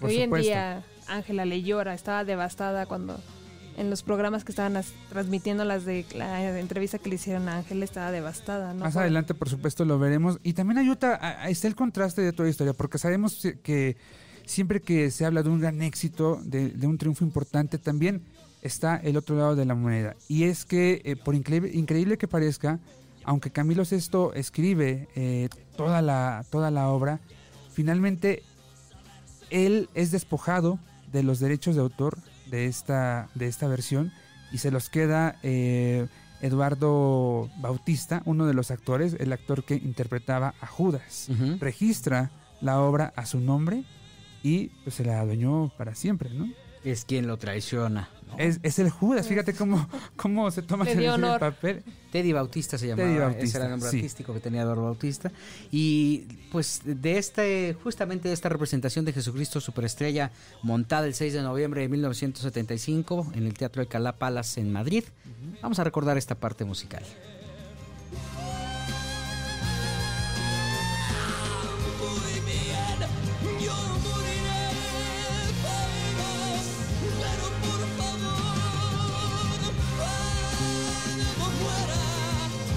Por 0.00 0.10
Hoy 0.10 0.20
en 0.20 0.30
día 0.32 0.84
Ángela 1.08 1.44
le 1.44 1.62
llora, 1.62 1.94
estaba 1.94 2.24
devastada 2.24 2.86
cuando 2.86 3.18
en 3.76 3.90
los 3.90 4.02
programas 4.02 4.42
que 4.44 4.52
estaban 4.52 4.76
as- 4.76 4.92
transmitiendo 5.10 5.64
las 5.64 5.84
de 5.84 6.06
la 6.14 6.58
entrevista 6.58 6.98
que 6.98 7.10
le 7.10 7.16
hicieron 7.16 7.48
a 7.48 7.58
Ángela 7.58 7.84
estaba 7.84 8.10
devastada, 8.10 8.72
¿no? 8.72 8.84
Más 8.84 8.94
Por- 8.94 9.02
adelante, 9.02 9.34
por 9.34 9.48
supuesto, 9.50 9.84
lo 9.84 9.98
veremos. 9.98 10.38
Y 10.42 10.54
también 10.54 10.78
ayuda, 10.78 11.18
a- 11.20 11.48
está 11.50 11.68
el 11.68 11.74
contraste 11.76 12.22
de 12.22 12.32
toda 12.32 12.44
la 12.46 12.50
historia, 12.50 12.72
porque 12.72 12.96
sabemos 12.98 13.46
que 13.62 13.96
siempre 14.46 14.80
que 14.80 15.10
se 15.10 15.26
habla 15.26 15.42
de 15.42 15.50
un 15.50 15.60
gran 15.60 15.82
éxito, 15.82 16.40
de, 16.42 16.70
de 16.70 16.86
un 16.86 16.96
triunfo 16.98 17.24
importante, 17.24 17.76
también 17.78 18.22
está 18.66 18.96
el 18.96 19.16
otro 19.16 19.36
lado 19.36 19.56
de 19.56 19.64
la 19.64 19.74
moneda. 19.74 20.16
Y 20.28 20.44
es 20.44 20.64
que, 20.64 21.00
eh, 21.04 21.16
por 21.16 21.34
increíble, 21.34 21.70
increíble 21.72 22.18
que 22.18 22.28
parezca, 22.28 22.80
aunque 23.24 23.50
Camilo 23.50 23.84
Sesto 23.84 24.34
escribe 24.34 25.08
eh, 25.16 25.48
toda, 25.76 26.02
la, 26.02 26.44
toda 26.50 26.70
la 26.70 26.88
obra, 26.88 27.20
finalmente 27.72 28.42
él 29.50 29.88
es 29.94 30.10
despojado 30.10 30.78
de 31.12 31.22
los 31.22 31.40
derechos 31.40 31.74
de 31.74 31.80
autor 31.80 32.18
de 32.50 32.66
esta, 32.66 33.28
de 33.34 33.48
esta 33.48 33.66
versión 33.66 34.12
y 34.52 34.58
se 34.58 34.70
los 34.70 34.88
queda 34.88 35.38
eh, 35.42 36.06
Eduardo 36.40 37.50
Bautista, 37.58 38.22
uno 38.24 38.46
de 38.46 38.54
los 38.54 38.70
actores, 38.70 39.16
el 39.18 39.32
actor 39.32 39.64
que 39.64 39.74
interpretaba 39.74 40.54
a 40.60 40.66
Judas. 40.66 41.28
Registra 41.58 42.30
la 42.60 42.80
obra 42.80 43.12
a 43.16 43.26
su 43.26 43.40
nombre 43.40 43.84
y 44.42 44.68
pues, 44.84 44.96
se 44.96 45.04
la 45.04 45.20
adueñó 45.20 45.72
para 45.76 45.94
siempre, 45.94 46.30
¿no? 46.30 46.48
Es 46.84 47.04
quien 47.04 47.26
lo 47.26 47.36
traiciona. 47.36 48.08
¿No? 48.26 48.38
Es, 48.38 48.60
es 48.62 48.78
el 48.78 48.90
Judas, 48.90 49.26
fíjate 49.26 49.54
cómo, 49.54 49.88
cómo 50.16 50.50
se 50.50 50.62
toma 50.62 50.88
el 50.88 51.38
papel. 51.38 51.82
Teddy 52.10 52.32
Bautista 52.32 52.78
se 52.78 52.88
llamaba, 52.88 53.08
Teddy 53.08 53.16
ese 53.16 53.24
Bautista, 53.24 53.58
era 53.58 53.64
el 53.66 53.70
nombre 53.72 53.90
sí. 53.90 53.96
artístico 53.98 54.32
que 54.32 54.40
tenía 54.40 54.62
Eduardo 54.62 54.84
Bautista. 54.84 55.30
Y 55.70 56.24
pues 56.50 56.80
de 56.84 57.18
este, 57.18 57.76
justamente 57.82 58.28
de 58.28 58.34
esta 58.34 58.48
representación 58.48 59.04
de 59.04 59.12
Jesucristo 59.12 59.60
Superestrella 59.60 60.30
montada 60.62 61.06
el 61.06 61.14
6 61.14 61.34
de 61.34 61.42
noviembre 61.42 61.82
de 61.82 61.88
1975 61.88 63.32
en 63.34 63.46
el 63.46 63.54
Teatro 63.54 63.82
Alcalá 63.82 64.16
Palace 64.16 64.60
en 64.60 64.72
Madrid, 64.72 65.04
vamos 65.62 65.78
a 65.78 65.84
recordar 65.84 66.16
esta 66.16 66.34
parte 66.34 66.64
musical. 66.64 67.02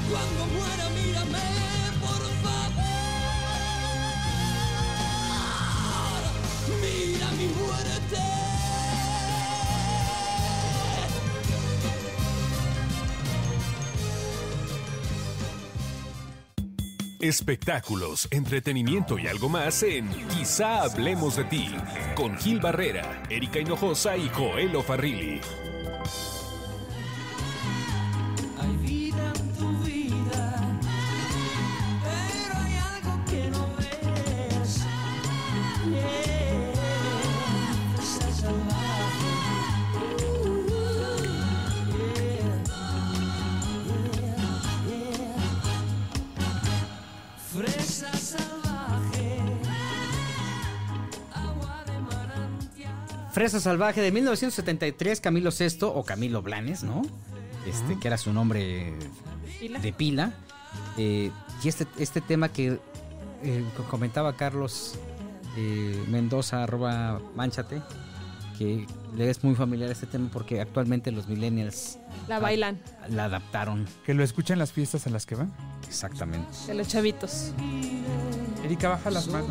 Cuando 0.09 0.45
muera, 0.47 0.89
mírame, 0.89 1.39
por 1.99 2.23
favor, 2.43 2.73
mira 6.81 7.31
mi 7.31 7.47
muerte. 7.47 8.17
Espectáculos, 17.21 18.29
entretenimiento 18.31 19.19
y 19.19 19.27
algo 19.27 19.49
más 19.49 19.83
en 19.83 20.07
Quizá 20.29 20.83
hablemos 20.83 21.35
de 21.35 21.43
ti 21.43 21.75
con 22.15 22.37
Gil 22.37 22.61
Barrera, 22.61 23.23
Erika 23.29 23.59
Hinojosa 23.59 24.15
y 24.15 24.29
Joel 24.29 24.81
Farrilli. 24.81 25.41
Fresa 53.39 53.61
Salvaje 53.61 54.01
de 54.01 54.11
1973, 54.11 55.21
Camilo 55.21 55.49
VI 55.57 55.77
o 55.83 56.03
Camilo 56.03 56.41
Blanes, 56.41 56.83
¿no? 56.83 57.03
Este, 57.65 57.97
que 57.97 58.09
era 58.09 58.17
su 58.17 58.33
nombre 58.33 58.93
¿Pila? 59.61 59.79
de 59.79 59.93
pila. 59.93 60.33
Eh, 60.97 61.31
y 61.63 61.67
este, 61.69 61.87
este 61.97 62.19
tema 62.19 62.49
que 62.49 62.81
eh, 63.41 63.63
co- 63.77 63.83
comentaba 63.85 64.35
Carlos 64.35 64.95
eh, 65.55 66.03
Mendoza, 66.09 66.63
arroba 66.63 67.21
manchate, 67.33 67.81
que 68.57 68.85
le 69.15 69.29
es 69.29 69.41
muy 69.41 69.55
familiar 69.55 69.89
este 69.89 70.05
tema 70.05 70.27
porque 70.33 70.59
actualmente 70.59 71.09
los 71.13 71.29
millennials 71.29 71.97
La 72.27 72.39
bailan 72.39 72.77
la 73.07 73.23
adaptaron 73.23 73.87
Que 74.05 74.13
lo 74.13 74.21
escuchan 74.25 74.55
en 74.55 74.59
las 74.59 74.73
fiestas 74.73 75.07
a 75.07 75.11
las 75.11 75.25
que 75.25 75.35
van. 75.35 75.49
exactamente. 75.87 76.49
de 76.67 76.73
los 76.73 76.89
chavitos. 76.89 77.53
Erika, 78.65 78.89
baja 78.89 79.09
las 79.11 79.29
manos. 79.29 79.47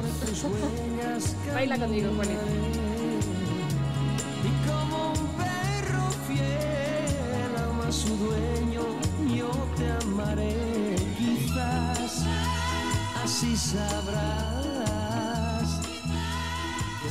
Baila 1.54 1.78
conmigo, 1.78 2.10
Juanito. 2.14 2.42
Y 4.44 4.50
como 4.68 5.12
un 5.12 5.26
perro 5.36 6.10
fiel 6.26 7.56
ama 7.68 7.88
a 7.88 7.92
su 7.92 8.16
dueño, 8.16 8.82
yo 9.36 9.50
te 9.76 9.90
amaré. 10.04 10.96
Quizás 11.18 12.24
así 13.22 13.56
sabrás 13.56 14.58
que 17.02 17.08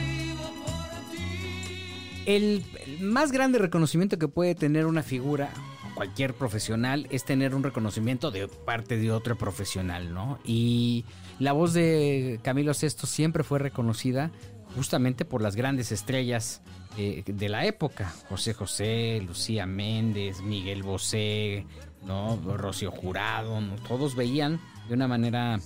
vivo 0.00 0.42
por 0.64 1.10
ti. 1.10 2.22
El, 2.26 2.64
más 3.00 3.32
grande 3.32 3.58
reconocimiento 3.58 4.18
que 4.18 4.28
puede 4.28 4.54
tener 4.54 4.86
una 4.86 5.02
figura, 5.02 5.50
cualquier 5.94 6.34
profesional, 6.34 7.06
es 7.10 7.24
tener 7.24 7.54
un 7.54 7.62
reconocimiento 7.62 8.30
de 8.30 8.48
parte 8.48 8.96
de 8.96 9.10
otro 9.12 9.36
profesional, 9.36 10.12
¿no? 10.14 10.38
Y 10.44 11.04
la 11.38 11.52
voz 11.52 11.72
de 11.72 12.40
Camilo 12.42 12.72
VI 12.72 12.90
siempre 13.06 13.44
fue 13.44 13.58
reconocida 13.58 14.30
justamente 14.74 15.24
por 15.24 15.42
las 15.42 15.56
grandes 15.56 15.92
estrellas 15.92 16.62
eh, 16.96 17.22
de 17.26 17.48
la 17.48 17.64
época. 17.66 18.12
José 18.28 18.54
José, 18.54 19.22
Lucía 19.26 19.66
Méndez, 19.66 20.40
Miguel 20.42 20.82
Bosé, 20.82 21.66
¿no? 22.04 22.36
Rocío 22.56 22.90
Jurado, 22.90 23.60
¿no? 23.60 23.76
Todos 23.76 24.14
veían 24.14 24.60
de 24.88 24.94
una 24.94 25.08
manera 25.08 25.58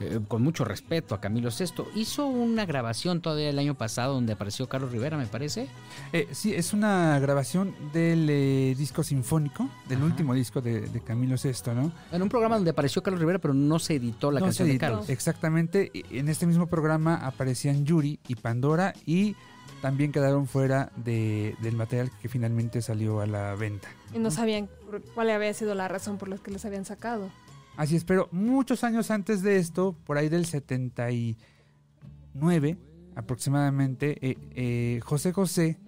eh, 0.00 0.20
con 0.28 0.42
mucho 0.42 0.64
respeto 0.64 1.14
a 1.14 1.20
Camilo 1.20 1.50
VI. 1.50 1.84
Hizo 1.94 2.26
una 2.26 2.66
grabación 2.66 3.20
todavía 3.20 3.50
el 3.50 3.58
año 3.58 3.74
pasado 3.74 4.14
donde 4.14 4.32
apareció 4.32 4.68
Carlos 4.68 4.92
Rivera, 4.92 5.16
me 5.16 5.26
parece. 5.26 5.68
Eh, 6.12 6.28
sí, 6.32 6.54
es 6.54 6.72
una 6.72 7.18
grabación 7.18 7.74
del 7.92 8.28
eh, 8.30 8.74
disco 8.76 9.02
sinfónico, 9.02 9.68
del 9.88 9.98
Ajá. 9.98 10.06
último 10.06 10.34
disco 10.34 10.60
de, 10.60 10.80
de 10.82 11.00
Camilo 11.00 11.36
VI, 11.42 11.74
¿no? 11.74 11.92
En 12.12 12.22
un 12.22 12.28
programa 12.28 12.56
donde 12.56 12.70
apareció 12.70 13.02
Carlos 13.02 13.20
Rivera, 13.20 13.38
pero 13.38 13.54
no 13.54 13.78
se 13.78 13.94
editó 13.96 14.30
la 14.30 14.40
No 14.40 14.46
canción 14.46 14.66
se 14.66 14.70
de 14.72 14.76
editó. 14.76 14.86
Carlos. 14.86 15.08
Exactamente. 15.08 15.90
En 16.10 16.28
este 16.28 16.46
mismo 16.46 16.66
programa 16.66 17.16
aparecían 17.16 17.84
Yuri 17.84 18.18
y 18.28 18.34
Pandora 18.34 18.94
y 19.06 19.36
también 19.80 20.12
quedaron 20.12 20.46
fuera 20.46 20.92
de- 20.96 21.56
del 21.60 21.74
material 21.74 22.10
que 22.20 22.28
finalmente 22.28 22.82
salió 22.82 23.20
a 23.20 23.26
la 23.26 23.54
venta. 23.56 23.88
Y 24.14 24.18
no 24.18 24.30
sabían 24.30 24.68
cuál 25.14 25.30
había 25.30 25.52
sido 25.54 25.74
la 25.74 25.88
razón 25.88 26.18
por 26.18 26.28
la 26.28 26.36
que 26.38 26.50
les 26.52 26.64
habían 26.64 26.84
sacado. 26.84 27.30
Así 27.76 27.96
es, 27.96 28.04
pero 28.04 28.28
muchos 28.32 28.84
años 28.84 29.10
antes 29.10 29.42
de 29.42 29.56
esto, 29.56 29.96
por 30.04 30.18
ahí 30.18 30.28
del 30.28 30.46
79 30.46 32.78
aproximadamente, 33.14 34.16
eh, 34.26 34.38
eh, 34.54 35.00
José 35.02 35.32
José 35.32 35.78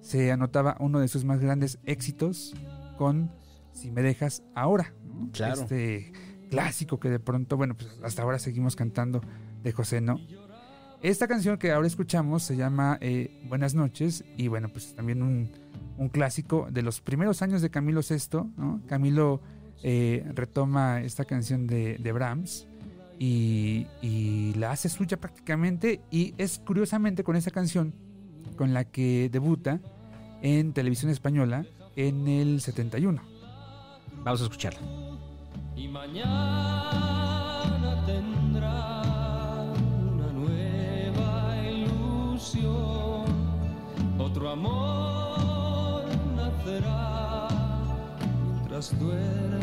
se 0.00 0.32
anotaba 0.32 0.76
uno 0.80 1.00
de 1.00 1.08
sus 1.08 1.24
más 1.24 1.40
grandes 1.40 1.78
éxitos 1.84 2.54
con 2.98 3.30
Si 3.72 3.90
me 3.90 4.02
dejas 4.02 4.42
ahora. 4.54 4.92
¿no? 5.04 5.30
Claro. 5.32 5.62
Este 5.62 6.12
clásico 6.50 7.00
que 7.00 7.10
de 7.10 7.18
pronto, 7.18 7.56
bueno, 7.56 7.74
pues 7.74 7.98
hasta 8.04 8.22
ahora 8.22 8.38
seguimos 8.38 8.76
cantando 8.76 9.20
de 9.62 9.72
José, 9.72 10.00
¿no? 10.00 10.20
Esta 11.02 11.26
canción 11.26 11.58
que 11.58 11.72
ahora 11.72 11.86
escuchamos 11.86 12.44
se 12.44 12.56
llama 12.56 12.98
eh, 13.00 13.42
Buenas 13.48 13.74
noches 13.74 14.24
y 14.36 14.48
bueno, 14.48 14.68
pues 14.68 14.94
también 14.94 15.22
un, 15.22 15.50
un 15.98 16.08
clásico 16.08 16.68
de 16.70 16.82
los 16.82 17.00
primeros 17.00 17.42
años 17.42 17.62
de 17.62 17.70
Camilo 17.70 18.00
VI, 18.08 18.52
¿no? 18.56 18.80
Camilo 18.86 19.40
eh, 19.82 20.24
retoma 20.34 21.02
esta 21.02 21.24
canción 21.24 21.66
de, 21.66 21.98
de 21.98 22.12
Brahms 22.12 22.66
y, 23.18 23.86
y 24.02 24.54
la 24.54 24.70
hace 24.72 24.88
suya 24.88 25.18
prácticamente 25.18 26.00
y 26.10 26.34
es 26.38 26.58
curiosamente 26.58 27.22
con 27.24 27.36
esa 27.36 27.50
canción 27.50 27.94
con 28.56 28.72
la 28.72 28.84
que 28.84 29.28
debuta 29.30 29.80
en 30.42 30.72
televisión 30.72 31.10
española 31.10 31.66
en 31.96 32.28
el 32.28 32.60
71. 32.60 33.20
Vamos 34.22 34.40
a 34.40 34.44
escucharla. 34.44 34.80
Y 35.76 35.88
mañana 35.88 36.22
tendrá 38.06 39.02
una 40.12 40.32
nueva 40.32 41.56
ilusión, 41.66 43.24
otro 44.18 44.50
amor 44.50 46.04
nacerá 46.36 47.48
mientras 48.52 48.98
duerme 48.98 49.53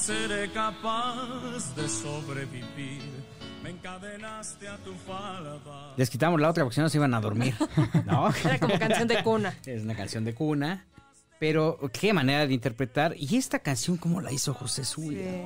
seré 0.00 0.50
capaz 0.50 1.74
de 1.76 1.88
sobrevivir. 1.88 3.02
Me 3.62 3.70
encadenaste 3.70 4.66
a 4.66 4.78
tu 4.78 4.94
falda. 4.94 5.94
Les 5.96 6.08
quitamos 6.08 6.40
la 6.40 6.48
otra 6.48 6.64
porque 6.64 6.76
si 6.76 6.80
no 6.80 6.88
se 6.88 6.96
iban 6.96 7.12
a 7.12 7.20
dormir. 7.20 7.54
¿No? 8.06 8.30
Era 8.44 8.58
como 8.58 8.78
canción 8.78 9.06
de 9.06 9.22
cuna. 9.22 9.54
Es 9.66 9.82
una 9.82 9.94
canción 9.94 10.24
de 10.24 10.34
cuna. 10.34 10.86
Pero 11.38 11.78
qué 11.92 12.12
manera 12.12 12.46
de 12.46 12.54
interpretar. 12.54 13.14
Y 13.16 13.36
esta 13.36 13.58
canción, 13.58 13.98
¿cómo 13.98 14.20
la 14.20 14.32
hizo 14.32 14.54
José 14.54 14.84
suya? 14.84 15.20
Sí. 15.20 15.42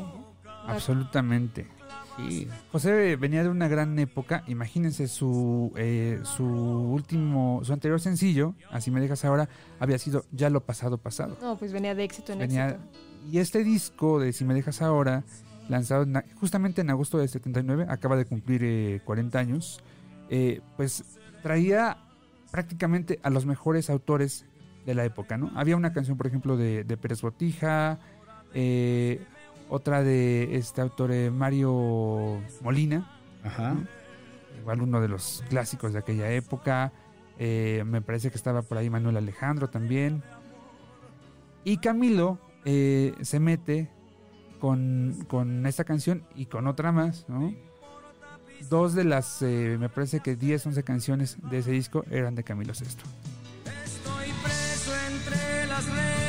Absolutamente. 0.66 1.66
Sí. 2.16 2.48
José 2.70 3.16
venía 3.16 3.42
de 3.42 3.48
una 3.48 3.66
gran 3.66 3.98
época. 3.98 4.44
Imagínense 4.46 5.08
su, 5.08 5.72
eh, 5.76 6.20
su 6.22 6.44
último, 6.44 7.60
su 7.64 7.72
anterior 7.72 8.00
sencillo, 8.00 8.54
Así 8.70 8.92
me 8.92 9.00
dejas 9.00 9.24
ahora, 9.24 9.48
había 9.80 9.98
sido 9.98 10.24
Ya 10.30 10.48
lo 10.50 10.60
pasado 10.60 10.98
pasado. 10.98 11.36
No, 11.42 11.56
pues 11.56 11.72
venía 11.72 11.94
de 11.94 12.04
éxito 12.04 12.32
en 12.32 12.38
Venía, 12.38 12.68
éxito. 12.68 13.13
Y 13.30 13.38
este 13.38 13.64
disco 13.64 14.20
de 14.20 14.32
Si 14.32 14.44
me 14.44 14.54
dejas 14.54 14.82
ahora, 14.82 15.24
lanzado 15.68 16.02
en 16.02 16.22
justamente 16.36 16.80
en 16.80 16.90
agosto 16.90 17.18
del 17.18 17.28
79, 17.28 17.86
acaba 17.88 18.16
de 18.16 18.24
cumplir 18.24 18.62
eh, 18.64 19.00
40 19.04 19.38
años, 19.38 19.82
eh, 20.30 20.60
pues 20.76 21.04
traía 21.42 21.98
prácticamente 22.50 23.20
a 23.22 23.30
los 23.30 23.46
mejores 23.46 23.90
autores 23.90 24.46
de 24.86 24.94
la 24.94 25.04
época, 25.04 25.36
¿no? 25.36 25.50
Había 25.54 25.76
una 25.76 25.92
canción, 25.92 26.16
por 26.16 26.26
ejemplo, 26.26 26.56
de, 26.56 26.84
de 26.84 26.96
Pérez 26.96 27.22
Botija, 27.22 27.98
eh, 28.52 29.24
otra 29.68 30.02
de 30.02 30.56
este 30.56 30.80
autor 30.80 31.10
eh, 31.12 31.30
Mario 31.30 32.40
Molina, 32.62 33.10
Ajá. 33.42 33.74
igual 34.60 34.82
uno 34.82 35.00
de 35.00 35.08
los 35.08 35.42
clásicos 35.48 35.92
de 35.92 35.98
aquella 35.98 36.30
época. 36.30 36.92
Me 37.36 38.00
parece 38.00 38.30
que 38.30 38.36
estaba 38.36 38.62
por 38.62 38.78
ahí 38.78 38.88
Manuel 38.88 39.16
Alejandro 39.16 39.68
también. 39.68 40.22
Y 41.64 41.78
Camilo 41.78 42.38
eh, 42.64 43.14
se 43.22 43.40
mete 43.40 43.90
con, 44.60 45.24
con, 45.28 45.66
esta 45.66 45.84
canción 45.84 46.24
y 46.34 46.46
con 46.46 46.66
otra 46.66 46.92
más, 46.92 47.26
¿no? 47.28 47.54
Dos 48.70 48.94
de 48.94 49.04
las, 49.04 49.42
eh, 49.42 49.76
me 49.78 49.88
parece 49.88 50.20
que 50.20 50.36
10, 50.36 50.66
11 50.66 50.82
canciones 50.84 51.36
de 51.50 51.58
ese 51.58 51.72
disco 51.72 52.04
eran 52.10 52.34
de 52.34 52.44
Camilo 52.44 52.72
VI. 52.72 52.86
Estoy 52.86 54.30
preso 54.42 54.92
entre 55.10 55.66
las 55.66 55.84
redes. 55.86 56.23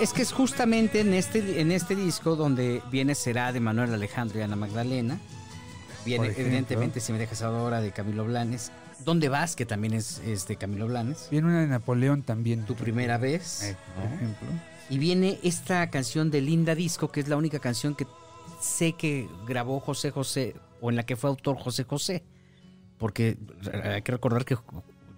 Es 0.00 0.12
que 0.14 0.22
es 0.22 0.32
justamente 0.32 1.00
en 1.00 1.12
este, 1.12 1.60
en 1.60 1.70
este 1.72 1.94
disco 1.94 2.34
donde 2.34 2.82
viene 2.90 3.14
Será 3.14 3.52
de 3.52 3.60
Manuel 3.60 3.92
Alejandro 3.92 4.38
y 4.38 4.42
Ana 4.42 4.56
Magdalena. 4.56 5.18
Viene, 6.04 6.32
evidentemente, 6.36 7.00
Si 7.00 7.12
me 7.12 7.18
dejas 7.18 7.42
ahora 7.42 7.80
de 7.80 7.92
Camilo 7.92 8.24
Blanes. 8.24 8.72
¿Dónde 9.04 9.28
vas? 9.28 9.56
Que 9.56 9.66
también 9.66 9.92
es, 9.94 10.18
es 10.20 10.46
de 10.46 10.56
Camilo 10.56 10.86
Blanes. 10.86 11.28
Viene 11.30 11.48
una 11.48 11.60
de 11.60 11.66
Napoleón 11.66 12.22
también. 12.22 12.64
Tu 12.64 12.74
primera 12.74 13.18
vez. 13.18 13.62
Eh, 13.62 13.76
por 13.94 14.04
¿no? 14.04 14.14
ejemplo. 14.14 14.48
Y 14.88 14.98
viene 14.98 15.38
esta 15.42 15.88
canción 15.90 16.30
de 16.30 16.40
Linda 16.40 16.74
Disco, 16.74 17.10
que 17.12 17.20
es 17.20 17.28
la 17.28 17.36
única 17.36 17.58
canción 17.58 17.94
que 17.94 18.06
sé 18.60 18.94
que 18.94 19.28
grabó 19.46 19.80
José 19.80 20.10
José, 20.10 20.54
o 20.80 20.90
en 20.90 20.96
la 20.96 21.04
que 21.04 21.16
fue 21.16 21.30
autor 21.30 21.56
José 21.56 21.84
José. 21.84 22.24
Porque 22.98 23.38
hay 23.84 24.02
que 24.02 24.12
recordar 24.12 24.44
que 24.44 24.56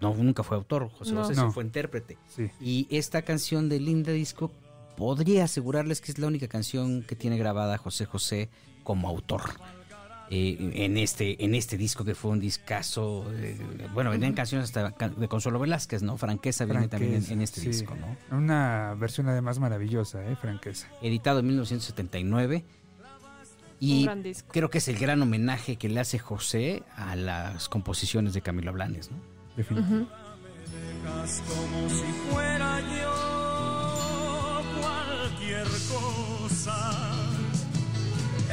no, 0.01 0.14
nunca 0.14 0.42
fue 0.42 0.57
autor, 0.57 0.90
José 0.90 1.12
No. 1.12 1.23
José 1.23 1.35
sí 1.35 1.40
No. 1.40 1.53
fue 1.53 1.64
intérprete. 1.64 2.18
Sí. 2.29 2.51
Y 2.61 2.87
esta 2.90 3.23
canción 3.23 3.68
de 3.68 3.81
Linda 3.81 4.12
Disco, 4.12 4.53
podría 4.97 5.45
asegurarles 5.45 6.01
que 6.01 6.13
es 6.13 6.19
la 6.19 6.27
única 6.27 6.49
canción 6.49 7.03
que 7.03 7.17
tiene 7.17 7.37
grabada 7.37 7.79
José 7.79 8.07
José 8.07 8.49
como 8.85 9.09
autor. 9.09 9.43
Eh, 10.35 10.57
en 10.77 10.97
este 10.97 11.45
en 11.45 11.55
este 11.55 11.77
disco 11.77 12.07
que 12.07 12.15
fue 12.15 12.31
un 12.31 12.41
discazo 12.41 13.27
eh, 13.35 13.55
bueno 13.93 14.09
venían 14.09 14.33
canciones 14.33 14.75
hasta 14.75 15.09
de 15.09 15.29
Consuelo 15.29 15.59
Velázquez 15.59 16.03
no 16.03 16.17
Franqueza 16.17 16.65
viene 16.65 16.89
también 16.89 17.23
en, 17.29 17.43
este 17.43 17.61
sí. 17.61 17.67
disco 17.67 17.95
no 17.97 18.17
Una 18.35 18.95
versión 18.99 19.29
además 19.29 19.59
maravillosa, 19.59 20.25
¿eh? 20.25 20.35
Franqueza. 20.37 20.89
editado 21.03 21.41
en 21.41 21.49
1979 21.49 22.65
Un 22.65 23.07
y 23.79 24.05
gran 24.05 24.23
disco. 24.23 24.49
creo 24.53 24.71
que 24.71 24.79
es 24.79 24.89
el 24.89 24.99
gran 24.99 25.21
homenaje 25.21 25.77
que 25.77 25.91
le 25.91 26.01
hace 26.01 26.19
José 26.19 26.83
a 26.97 27.15
las 27.15 27.69
composiciones 27.69 28.33
de 28.33 28.41
Camilo 28.41 28.73
Blanes 28.73 29.11
¿no? 29.11 29.19
Definitivamente. 29.55 30.11
dejas 31.03 31.43
como 31.47 31.89
si 31.91 32.31
fuera 32.31 32.81
yo 32.81 33.12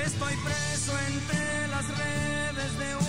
Estoy 0.05 0.33
preso 0.43 0.91
entre 1.07 1.67
las 1.67 1.87
redes 1.97 2.79
de 2.79 2.95
un 2.95 3.08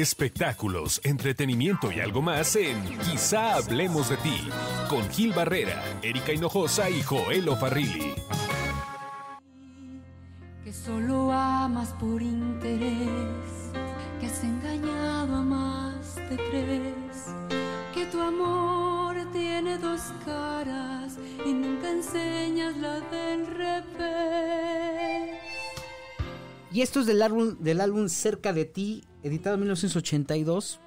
Espectáculos, 0.00 1.00
entretenimiento 1.02 1.90
y 1.90 1.98
algo 1.98 2.22
más 2.22 2.54
en 2.54 2.80
Quizá 3.00 3.56
hablemos 3.56 4.08
de 4.08 4.16
ti 4.18 4.48
con 4.88 5.10
Gil 5.10 5.32
Barrera, 5.32 5.82
Erika 6.02 6.32
Hinojosa 6.32 6.88
y 6.88 7.02
Joel 7.02 7.50
Farrilli. 7.58 8.14
que 10.62 10.72
solo 10.72 11.32
amas 11.32 11.88
por 11.98 12.22
interés, 12.22 13.72
que 14.20 14.26
has 14.26 14.44
engañado 14.44 15.34
a 15.34 15.42
más 15.42 16.14
de 16.14 16.36
tres, 16.36 17.34
que 17.92 18.06
tu 18.06 18.20
amor 18.20 19.16
tiene 19.32 19.78
dos 19.78 20.00
caras 20.24 21.16
y 21.44 21.52
nunca 21.52 21.90
enseñas 21.90 22.76
la 22.76 23.00
del 23.00 23.48
revés. 23.48 25.38
Y 26.70 26.82
esto 26.82 27.00
es 27.00 27.06
del 27.06 27.20
álbum, 27.22 27.56
del 27.58 27.80
álbum 27.80 28.08
Cerca 28.08 28.52
de 28.52 28.64
ti, 28.64 29.07
editado 29.22 29.54
en 29.54 29.60
1982, 29.62 30.80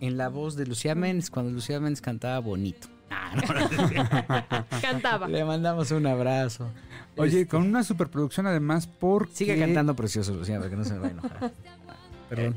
en 0.00 0.16
la 0.16 0.28
voz 0.28 0.56
de 0.56 0.66
Lucía 0.66 0.94
Méndez, 0.94 1.30
cuando 1.30 1.52
Lucía 1.52 1.80
Méndez 1.80 2.00
cantaba 2.00 2.38
bonito. 2.38 2.88
Ah, 3.08 3.32
no, 3.36 4.80
Cantaba. 4.82 5.28
Le 5.28 5.44
mandamos 5.44 5.92
un 5.92 6.06
abrazo. 6.08 6.68
Oye, 7.16 7.46
con 7.46 7.62
una 7.62 7.84
superproducción 7.84 8.48
además 8.48 8.88
porque... 8.88 9.32
Sigue 9.32 9.58
cantando 9.58 9.94
precioso, 9.94 10.34
Lucía, 10.34 10.58
para 10.58 10.70
que 10.70 10.76
no 10.76 10.84
se 10.84 10.94
me 10.94 10.98
vaya 10.98 11.14
a 11.14 11.18
enojar. 11.18 11.52
Perdón. 12.28 12.56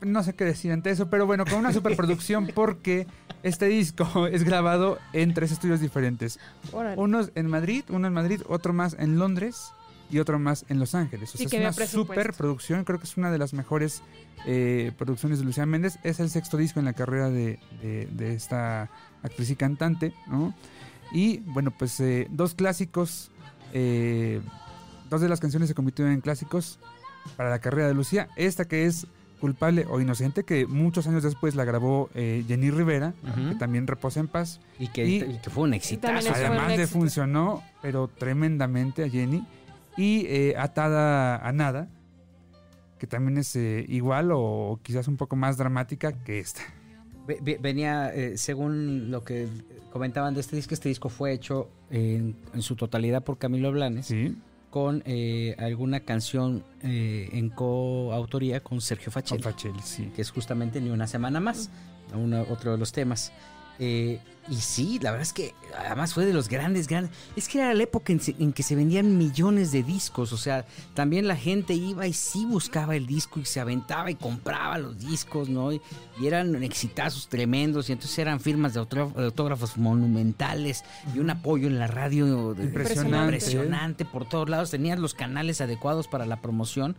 No 0.00 0.24
sé 0.24 0.34
qué 0.34 0.44
decir 0.44 0.72
ante 0.72 0.90
eso, 0.90 1.08
pero 1.08 1.24
bueno, 1.24 1.44
con 1.44 1.54
una 1.54 1.72
superproducción 1.72 2.48
porque 2.52 3.06
este 3.44 3.66
disco 3.66 4.26
es 4.26 4.42
grabado 4.42 4.98
en 5.12 5.34
tres 5.34 5.52
estudios 5.52 5.80
diferentes. 5.80 6.40
Órale. 6.72 7.00
Uno 7.00 7.20
en 7.34 7.46
Madrid, 7.46 7.84
uno 7.90 8.08
en 8.08 8.12
Madrid, 8.12 8.42
otro 8.48 8.72
más 8.72 8.96
en 8.98 9.18
Londres 9.18 9.72
y 10.10 10.18
otro 10.18 10.38
más 10.38 10.64
en 10.68 10.78
Los 10.78 10.94
Ángeles. 10.94 11.34
O 11.34 11.38
Sí, 11.38 11.44
sea, 11.44 11.50
que 11.50 11.56
es 11.56 11.62
una 11.62 11.72
presupuesto. 11.72 12.12
superproducción, 12.22 12.84
creo 12.84 12.98
que 12.98 13.04
es 13.04 13.16
una 13.16 13.30
de 13.30 13.38
las 13.38 13.52
mejores 13.54 14.02
eh, 14.46 14.92
producciones 14.98 15.38
de 15.38 15.44
Lucía 15.44 15.66
Méndez. 15.66 15.98
Es 16.02 16.18
el 16.20 16.30
sexto 16.30 16.56
disco 16.56 16.78
en 16.80 16.86
la 16.86 16.92
carrera 16.94 17.30
de, 17.30 17.58
de- 17.82 18.08
de 18.12 18.34
esta 18.34 18.88
actriz 19.22 19.50
y 19.50 19.56
cantante, 19.56 20.12
¿no? 20.26 20.54
Y 21.12 21.38
bueno, 21.40 21.72
pues 21.76 21.98
eh, 22.00 22.26
dos 22.30 22.54
clásicos, 22.54 23.30
eh, 23.72 24.40
dos 25.10 25.20
de 25.20 25.28
las 25.28 25.40
canciones 25.40 25.68
se 25.68 25.74
convirtieron 25.74 26.12
en 26.14 26.20
clásicos 26.20 26.78
para 27.36 27.50
la 27.50 27.58
carrera 27.58 27.88
de 27.88 27.94
Lucía. 27.94 28.28
Esta 28.36 28.64
que 28.66 28.86
es 28.86 29.06
Culpable 29.40 29.86
o 29.88 30.00
Inocente, 30.00 30.44
que 30.44 30.66
muchos 30.66 31.06
años 31.06 31.22
después 31.22 31.54
la 31.54 31.64
grabó 31.64 32.10
eh, 32.14 32.44
Jenny 32.46 32.70
Rivera, 32.70 33.14
que 33.48 33.54
también 33.56 33.86
reposa 33.86 34.20
en 34.20 34.28
paz. 34.28 34.60
Y 34.78 34.88
que, 34.88 35.06
Y- 35.06 35.16
y 35.22 35.38
que 35.42 35.50
fue 35.50 35.64
un 35.64 35.70
un 35.70 35.74
Además 36.04 36.68
le 36.68 36.74
éxito. 36.82 36.98
funcionó, 36.98 37.62
pero 37.82 38.08
tremendamente 38.08 39.02
a 39.04 39.08
Jenny. 39.08 39.46
Y 40.00 40.24
eh, 40.28 40.54
Atada 40.56 41.36
a 41.46 41.52
Nada, 41.52 41.88
que 42.98 43.06
también 43.06 43.36
es 43.36 43.54
eh, 43.56 43.84
igual 43.88 44.30
o 44.32 44.80
quizás 44.82 45.08
un 45.08 45.16
poco 45.18 45.36
más 45.36 45.58
dramática 45.58 46.12
que 46.24 46.38
esta. 46.38 46.62
Ve- 47.26 47.38
ve- 47.42 47.58
Venía, 47.60 48.14
eh, 48.14 48.38
según 48.38 49.10
lo 49.10 49.24
que 49.24 49.46
comentaban 49.92 50.32
de 50.32 50.40
este 50.40 50.56
disco, 50.56 50.72
este 50.72 50.88
disco 50.88 51.10
fue 51.10 51.32
hecho 51.32 51.68
en, 51.90 52.34
en 52.54 52.62
su 52.62 52.76
totalidad 52.76 53.22
por 53.22 53.36
Camilo 53.36 53.72
Blanes, 53.72 54.06
Sí, 54.06 54.36
con 54.70 55.02
eh, 55.04 55.54
alguna 55.58 56.00
canción 56.00 56.64
eh, 56.82 57.28
en 57.32 57.50
coautoría 57.50 58.60
con 58.60 58.80
Sergio 58.80 59.12
Fachel, 59.12 59.42
sí. 59.84 60.10
que 60.16 60.22
es 60.22 60.30
justamente 60.30 60.80
Ni 60.80 60.88
una 60.88 61.06
semana 61.06 61.40
más, 61.40 61.68
una- 62.14 62.40
otro 62.42 62.72
de 62.72 62.78
los 62.78 62.90
temas. 62.92 63.32
Eh, 63.82 64.20
y 64.48 64.56
sí, 64.56 64.98
la 65.00 65.12
verdad 65.12 65.22
es 65.26 65.32
que 65.32 65.54
además 65.78 66.12
fue 66.12 66.26
de 66.26 66.32
los 66.34 66.48
grandes, 66.48 66.86
grandes. 66.88 67.12
Es 67.36 67.48
que 67.48 67.58
era 67.58 67.72
la 67.72 67.82
época 67.84 68.12
en, 68.12 68.20
se- 68.20 68.34
en 68.38 68.52
que 68.52 68.62
se 68.62 68.74
vendían 68.74 69.16
millones 69.16 69.70
de 69.72 69.82
discos. 69.82 70.32
O 70.32 70.36
sea, 70.36 70.66
también 70.94 71.28
la 71.28 71.36
gente 71.36 71.72
iba 71.74 72.06
y 72.06 72.12
sí 72.12 72.44
buscaba 72.46 72.96
el 72.96 73.06
disco 73.06 73.38
y 73.40 73.44
se 73.44 73.60
aventaba 73.60 74.10
y 74.10 74.16
compraba 74.16 74.76
los 74.78 74.98
discos, 74.98 75.48
¿no? 75.48 75.72
Y, 75.72 75.80
y 76.20 76.26
eran 76.26 76.62
exitazos 76.64 77.28
tremendos. 77.28 77.88
Y 77.88 77.92
entonces 77.92 78.18
eran 78.18 78.40
firmas 78.40 78.74
de 78.74 78.80
autógrafos, 78.80 79.76
monumentales 79.78 80.84
y 81.14 81.18
un 81.20 81.30
apoyo 81.30 81.66
en 81.68 81.78
la 81.78 81.86
radio 81.86 82.54
de- 82.54 82.64
Impresionante. 82.64 83.36
impresionante 83.36 84.04
por 84.04 84.28
todos 84.28 84.48
lados. 84.50 84.70
Tenían 84.70 85.00
los 85.00 85.14
canales 85.14 85.60
adecuados 85.60 86.08
para 86.08 86.26
la 86.26 86.40
promoción. 86.42 86.96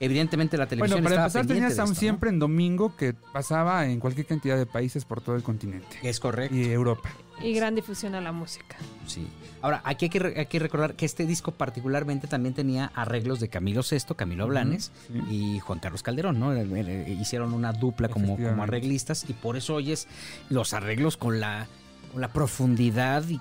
Evidentemente 0.00 0.56
la 0.56 0.66
televisión 0.66 1.02
Bueno, 1.02 1.04
para 1.14 1.26
estaba 1.26 1.26
empezar 1.26 1.40
pendiente 1.42 1.60
tenías 1.68 1.76
de 1.76 1.82
aún 1.82 1.90
esto, 1.92 1.94
¿no? 1.94 2.00
siempre 2.00 2.30
en 2.30 2.38
domingo 2.38 2.96
que 2.96 3.12
pasaba 3.12 3.86
en 3.86 4.00
cualquier 4.00 4.26
cantidad 4.26 4.56
de 4.56 4.64
países 4.66 5.04
por 5.04 5.20
todo 5.20 5.36
el 5.36 5.42
continente. 5.42 5.98
Es 6.02 6.18
correcto. 6.18 6.56
Y 6.56 6.64
Europa. 6.64 7.10
Y 7.42 7.52
gran 7.54 7.74
difusión 7.74 8.14
a 8.14 8.20
la 8.20 8.32
música. 8.32 8.76
Sí. 9.06 9.26
Ahora, 9.62 9.82
aquí 9.84 10.06
hay 10.06 10.10
que, 10.10 10.34
hay 10.38 10.46
que 10.46 10.58
recordar 10.58 10.94
que 10.94 11.04
este 11.06 11.26
disco 11.26 11.52
particularmente 11.52 12.26
también 12.28 12.54
tenía 12.54 12.90
arreglos 12.94 13.40
de 13.40 13.48
Camilo 13.48 13.82
VI, 13.88 14.14
Camilo 14.16 14.46
Blanes 14.46 14.90
sí. 15.06 15.20
y 15.30 15.58
Juan 15.60 15.78
Carlos 15.80 16.02
Calderón, 16.02 16.40
¿no? 16.40 16.54
Eh, 16.54 16.66
eh, 16.74 17.16
Hicieron 17.20 17.52
una 17.52 17.72
dupla 17.74 18.08
como, 18.08 18.36
como 18.36 18.62
arreglistas 18.62 19.24
y 19.28 19.34
por 19.34 19.56
eso 19.58 19.74
oyes 19.74 20.06
los 20.48 20.72
arreglos 20.74 21.16
con 21.18 21.40
la, 21.40 21.66
con 22.12 22.20
la 22.22 22.28
profundidad 22.28 23.26
y 23.28 23.38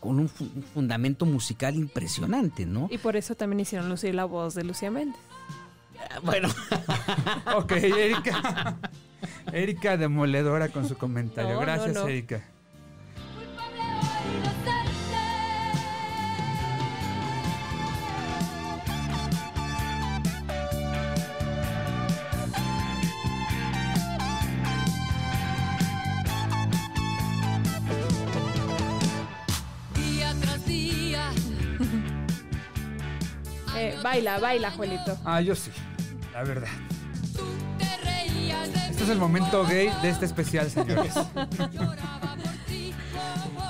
con 0.00 0.18
un, 0.20 0.28
fu- 0.28 0.44
un 0.54 0.62
fundamento 0.62 1.24
musical 1.26 1.74
impresionante, 1.74 2.64
¿no? 2.66 2.88
Y 2.90 2.98
por 2.98 3.16
eso 3.16 3.34
también 3.34 3.60
hicieron 3.60 3.88
lucir 3.88 4.14
la 4.14 4.24
voz 4.26 4.54
de 4.54 4.62
Lucía 4.64 4.90
Méndez. 4.90 5.20
Bueno, 6.22 6.48
Ok, 7.56 7.72
Erika. 7.72 8.76
Erika 9.52 9.96
demoledora 9.96 10.68
con 10.68 10.88
su 10.88 10.96
comentario. 10.96 11.54
No, 11.54 11.60
no, 11.60 11.66
Gracias, 11.66 11.94
no. 11.94 12.08
Erika. 12.08 12.42
Baila, 34.02 34.38
baila, 34.38 34.70
Juelito. 34.70 35.18
Ah, 35.24 35.40
yo 35.40 35.54
sí. 35.54 35.70
La 36.32 36.42
verdad. 36.44 36.68
Tú 37.34 37.44
te 37.78 37.96
reías 38.04 38.72
de 38.72 38.78
Esta 38.90 39.04
es 39.04 39.08
el 39.10 39.18
momento 39.18 39.64
gay 39.66 39.90
de 40.02 40.08
este 40.08 40.26
especial, 40.26 40.70
señores. 40.70 41.14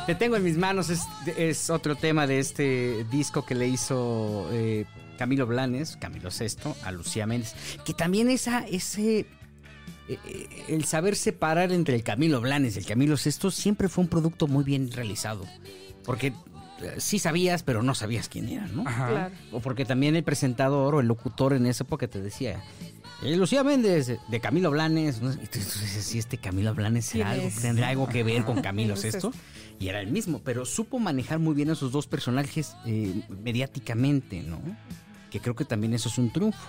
Te 0.07 0.15
tengo 0.15 0.37
en 0.37 0.45
mis 0.45 0.57
manos, 0.57 0.89
es, 0.89 1.03
es 1.37 1.69
otro 1.69 1.97
tema 1.97 2.29
de 2.29 2.39
este 2.39 3.05
disco 3.11 3.45
que 3.45 3.57
le 3.57 3.67
hizo 3.67 4.49
eh, 4.53 4.85
Camilo 5.19 5.47
Blanes, 5.47 5.97
Camilo 5.97 6.29
VI, 6.31 6.75
a 6.85 6.93
Lucía 6.93 7.27
Méndez, 7.27 7.55
que 7.85 7.93
también 7.93 8.29
esa, 8.31 8.61
ese, 8.67 9.21
eh, 9.21 9.27
eh, 10.09 10.65
el 10.69 10.85
saber 10.85 11.17
separar 11.17 11.73
entre 11.73 11.97
el 11.97 12.05
Camilo 12.05 12.41
Blanes 12.41 12.77
y 12.77 12.79
el 12.79 12.87
Camilo 12.87 13.17
VI 13.17 13.51
siempre 13.51 13.89
fue 13.89 14.05
un 14.05 14.09
producto 14.09 14.47
muy 14.47 14.63
bien 14.63 14.93
realizado, 14.93 15.45
porque 16.05 16.33
sí 16.99 17.19
sabías, 17.19 17.63
pero 17.63 17.83
no 17.83 17.95
sabías 17.95 18.29
quién 18.29 18.49
era, 18.49 18.67
¿no? 18.69 18.83
Ajá. 18.87 19.09
Claro. 19.09 19.35
O 19.53 19.61
porque 19.61 19.85
también 19.85 20.17
el 20.17 20.25
presentador 20.25 20.95
o 20.95 21.01
el 21.01 21.07
locutor 21.07 21.53
en 21.55 21.67
esa 21.67 21.85
época 21.85 22.07
te 22.09 22.21
decía, 22.21 22.63
eh, 23.23 23.37
Lucía 23.37 23.65
Méndez, 23.65 24.19
de 24.29 24.41
Camilo 24.41 24.71
Blanes. 24.71 25.21
¿no? 25.23 25.33
Y 25.33 25.37
tú 25.47 25.59
dices, 25.59 26.05
si 26.05 26.19
este 26.19 26.39
Camilo 26.39 26.75
Blanes 26.75 27.07
será 27.07 27.31
¿Quién 27.31 27.41
algo, 27.41 27.49
es? 27.49 27.63
tendrá 27.63 27.89
algo 27.89 28.09
que 28.09 28.23
ver 28.23 28.45
con 28.45 28.61
Camilo 28.63 28.95
¿Quién 28.95 29.07
es 29.07 29.13
Sesto. 29.13 29.33
Y 29.79 29.89
era 29.89 30.01
el 30.01 30.11
mismo, 30.11 30.41
pero 30.43 30.65
supo 30.65 30.99
manejar 30.99 31.39
muy 31.39 31.55
bien 31.55 31.71
a 31.71 31.75
sus 31.75 31.93
dos 31.93 32.07
personajes 32.07 32.75
eh, 32.87 33.23
mediáticamente, 33.43 34.43
¿no? 34.43 34.59
Que 35.31 35.41
creo 35.41 35.55
que 35.55 35.65
también 35.65 35.93
eso 35.95 36.09
es 36.09 36.19
un 36.19 36.31
triunfo. 36.33 36.67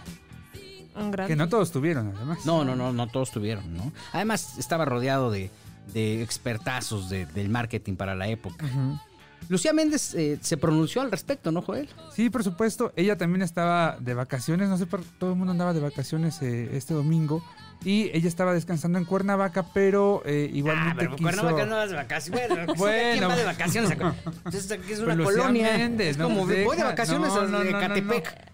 Un 0.95 1.11
gran... 1.11 1.27
Que 1.27 1.35
no 1.35 1.47
todos 1.47 1.71
tuvieron, 1.71 2.13
además. 2.15 2.45
No, 2.45 2.65
no, 2.65 2.75
no, 2.75 2.91
no 2.91 3.07
todos 3.07 3.31
tuvieron, 3.31 3.73
¿no? 3.75 3.93
Además, 4.13 4.57
estaba 4.57 4.83
rodeado 4.83 5.29
de, 5.31 5.51
de 5.93 6.21
expertazos 6.23 7.09
de- 7.09 7.25
del 7.27 7.49
marketing 7.49 7.95
para 7.95 8.15
la 8.15 8.27
época. 8.27 8.65
Ujú. 8.65 8.99
Lucía 9.49 9.73
Méndez 9.73 10.13
eh, 10.15 10.37
se 10.41 10.57
pronunció 10.57 11.01
al 11.01 11.11
respecto, 11.11 11.51
¿no, 11.51 11.61
Joel? 11.61 11.89
Sí, 12.13 12.29
por 12.29 12.43
supuesto. 12.43 12.91
Ella 12.95 13.17
también 13.17 13.41
estaba 13.41 13.97
de 13.99 14.13
vacaciones. 14.13 14.69
No 14.69 14.77
sé, 14.77 14.85
por 14.85 15.03
todo 15.03 15.31
el 15.31 15.37
mundo 15.37 15.51
andaba 15.51 15.73
de 15.73 15.79
vacaciones 15.79 16.41
eh, 16.41 16.69
este 16.73 16.93
domingo. 16.93 17.43
Y 17.83 18.09
ella 18.13 18.27
estaba 18.27 18.53
descansando 18.53 18.97
en 18.97 19.05
Cuernavaca, 19.05 19.67
pero 19.73 20.21
eh, 20.25 20.49
igualmente 20.53 20.91
Ah, 20.91 20.95
pero 20.97 21.15
quiso... 21.15 21.23
Cuernavaca 21.29 21.65
no 21.65 21.75
vas 21.75 21.89
de 21.89 21.95
vacaciones. 21.95 22.47
Bueno, 22.49 22.73
Bueno. 22.75 23.11
¿quién 23.17 23.29
va 23.29 23.35
de 23.35 23.43
vacaciones? 23.45 23.91
Entonces 24.45 24.71
aquí 24.71 24.91
es 24.93 24.99
una 24.99 25.15
Pues 25.15 25.27
colonia. 25.37 25.77
Méndez, 25.77 26.07
es 26.11 26.17
no, 26.17 26.25
como, 26.27 26.45
pues 26.45 26.65
voy 26.65 26.75
de 26.77 26.83
vacaciones 26.83 27.29
No, 27.29 27.39
a 27.41 27.43
no, 27.47 27.63
no, 27.63 27.71
no, 27.71 27.79
Catepec. 27.79 28.47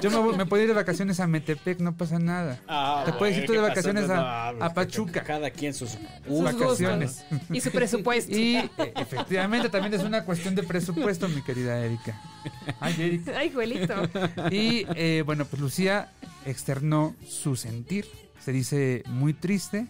Yo 0.00 0.10
me, 0.10 0.16
voy- 0.18 0.36
me 0.36 0.46
puedo 0.46 0.62
ir 0.62 0.68
de 0.68 0.74
vacaciones 0.74 1.20
a 1.20 1.26
Metepec, 1.26 1.80
no 1.80 1.94
pasa 1.94 2.18
nada. 2.18 2.58
Ah, 2.66 3.02
Te 3.04 3.12
puedes 3.12 3.36
ir 3.36 3.44
tú 3.46 3.52
de 3.52 3.58
vacaciones 3.58 4.08
a, 4.08 4.48
a 4.50 4.72
Pachuca. 4.72 5.22
Cada 5.24 5.50
quien 5.50 5.74
sus 5.74 5.90
Sus 6.26 6.42
vacaciones. 6.42 7.24
gustos. 7.30 7.56
Y 7.56 7.60
su 7.60 7.70
presupuesto. 7.72 8.32
Y 8.34 8.56
eh, 8.56 8.70
efectivamente 8.96 9.68
también 9.68 9.92
es 9.92 10.02
una 10.02 10.24
cuestión 10.24 10.54
de 10.54 10.62
presupuesto, 10.62 11.28
mi 11.28 11.42
querida 11.42 11.78
Erika. 11.84 12.18
Ay, 12.80 12.94
Erika. 12.98 13.32
Ay, 13.36 13.50
Juelito. 13.52 13.94
Y 14.50 14.86
eh, 14.94 15.22
bueno, 15.26 15.44
pues 15.44 15.60
Lucía 15.60 16.12
externó 16.46 17.14
su 17.28 17.56
sentir. 17.56 18.06
Se 18.40 18.52
dice 18.52 19.02
muy 19.06 19.34
triste. 19.34 19.88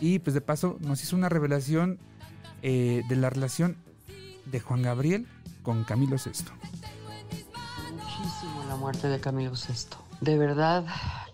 Y 0.00 0.18
pues 0.18 0.34
de 0.34 0.40
paso 0.40 0.76
nos 0.80 1.02
hizo 1.02 1.14
una 1.14 1.28
revelación 1.28 1.98
eh, 2.62 3.02
de 3.08 3.16
la 3.16 3.30
relación 3.30 3.76
de 4.46 4.60
Juan 4.60 4.82
Gabriel 4.82 5.26
con 5.62 5.84
Camilo 5.84 6.16
VI. 6.16 6.30
muchísimo 7.92 8.64
la 8.68 8.76
muerte 8.76 9.08
de 9.08 9.20
Camilo 9.20 9.52
VI. 9.52 9.96
De 10.20 10.38
verdad 10.38 10.86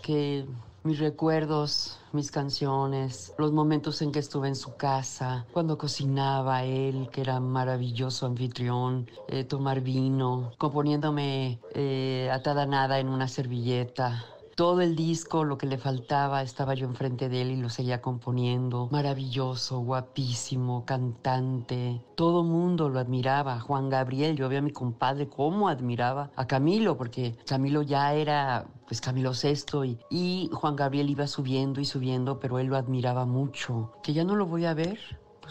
que 0.02 0.46
mis 0.82 0.98
recuerdos, 0.98 1.98
mis 2.12 2.30
canciones, 2.30 3.34
los 3.38 3.52
momentos 3.52 4.00
en 4.02 4.12
que 4.12 4.18
estuve 4.18 4.48
en 4.48 4.56
su 4.56 4.76
casa, 4.76 5.44
cuando 5.52 5.76
cocinaba 5.76 6.64
él, 6.64 7.08
que 7.12 7.20
era 7.20 7.38
maravilloso 7.38 8.26
anfitrión, 8.26 9.08
eh, 9.28 9.44
tomar 9.44 9.82
vino, 9.82 10.52
componiéndome 10.58 11.60
eh, 11.74 12.30
atada 12.32 12.66
nada 12.66 12.98
en 12.98 13.08
una 13.08 13.28
servilleta. 13.28 14.24
Todo 14.60 14.82
el 14.82 14.94
disco, 14.94 15.44
lo 15.44 15.56
que 15.56 15.66
le 15.66 15.78
faltaba, 15.78 16.42
estaba 16.42 16.74
yo 16.74 16.84
enfrente 16.84 17.30
de 17.30 17.40
él 17.40 17.50
y 17.52 17.56
lo 17.56 17.70
seguía 17.70 18.02
componiendo. 18.02 18.90
Maravilloso, 18.92 19.78
guapísimo, 19.78 20.84
cantante. 20.84 22.02
Todo 22.14 22.44
mundo 22.44 22.90
lo 22.90 22.98
admiraba. 22.98 23.58
Juan 23.58 23.88
Gabriel, 23.88 24.36
yo 24.36 24.50
veía 24.50 24.58
a 24.58 24.62
mi 24.62 24.70
compadre 24.70 25.30
cómo 25.30 25.70
admiraba 25.70 26.30
a 26.36 26.46
Camilo, 26.46 26.98
porque 26.98 27.38
Camilo 27.46 27.80
ya 27.80 28.12
era 28.12 28.66
pues 28.86 29.00
Camilo 29.00 29.32
VI 29.32 29.86
y, 29.86 29.98
y 30.10 30.50
Juan 30.52 30.76
Gabriel 30.76 31.08
iba 31.08 31.26
subiendo 31.26 31.80
y 31.80 31.86
subiendo, 31.86 32.38
pero 32.38 32.58
él 32.58 32.66
lo 32.66 32.76
admiraba 32.76 33.24
mucho. 33.24 33.92
Que 34.02 34.12
ya 34.12 34.24
no 34.24 34.36
lo 34.36 34.44
voy 34.44 34.66
a 34.66 34.74
ver, 34.74 34.98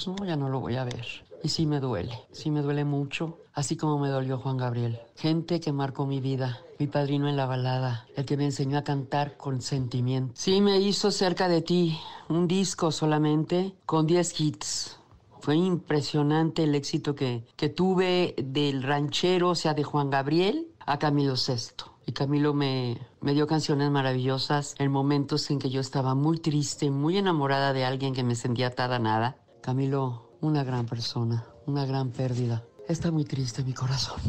pues 0.06 0.08
no, 0.08 0.26
ya 0.26 0.38
no 0.38 0.48
lo 0.48 0.62
voy 0.62 0.78
a 0.78 0.86
ver. 0.86 1.06
Y 1.44 1.50
sí 1.50 1.66
me 1.66 1.82
duele, 1.82 2.18
sí 2.32 2.52
me 2.52 2.62
duele 2.62 2.86
mucho, 2.86 3.40
así 3.54 3.76
como 3.76 4.00
me 4.00 4.08
dolió 4.08 4.38
Juan 4.38 4.56
Gabriel. 4.56 4.98
Gente 5.18 5.60
que 5.60 5.74
marcó 5.74 6.06
mi 6.06 6.22
vida, 6.22 6.62
mi 6.80 6.88
padrino 6.88 7.28
en 7.28 7.36
la 7.36 7.46
balada, 7.46 8.08
el 8.16 8.24
que 8.24 8.38
me 8.38 8.46
enseñó 8.46 8.78
a 8.78 8.84
cantar 8.84 9.36
con 9.36 9.62
sentimiento. 9.62 10.34
Sí 10.38 10.62
me 10.62 10.80
hizo 10.80 11.12
cerca 11.12 11.50
de 11.50 11.62
ti 11.62 12.00
un 12.30 12.48
disco 12.48 12.94
solamente 12.94 13.74
con 13.86 14.08
10 14.08 14.40
hits. 14.40 14.98
Fue 15.42 15.56
impresionante 15.56 16.64
el 16.64 16.76
éxito 16.76 17.14
que, 17.16 17.44
que 17.58 17.68
tuve 17.68 18.36
del 18.42 18.84
ranchero, 18.84 19.50
o 19.50 19.56
sea, 19.56 19.74
de 19.74 19.84
Juan 19.84 20.10
Gabriel 20.10 20.68
a 20.86 20.98
Camilo 20.98 21.34
VI. 21.34 21.84
Y 22.06 22.14
Camilo 22.14 22.54
me, 22.54 22.98
me 23.20 23.34
dio 23.34 23.48
canciones 23.48 23.92
maravillosas 23.92 24.76
en 24.80 24.92
momentos 24.92 25.50
en 25.52 25.60
que 25.60 25.70
yo 25.70 25.82
estaba 25.82 26.16
muy 26.16 26.40
triste, 26.40 26.90
muy 26.90 27.18
enamorada 27.18 27.74
de 27.74 27.84
alguien 27.84 28.14
que 28.14 28.24
me 28.24 28.36
sentía 28.36 28.68
atada 28.68 28.98
nada. 28.98 29.36
Camilo, 29.62 30.38
una 30.42 30.64
gran 30.64 30.86
persona, 30.86 31.46
una 31.66 31.86
gran 31.86 32.12
pérdida. 32.12 32.64
Está 32.88 33.12
muy 33.12 33.26
triste 33.26 33.64
mi 33.64 33.74
corazón. 33.74 34.20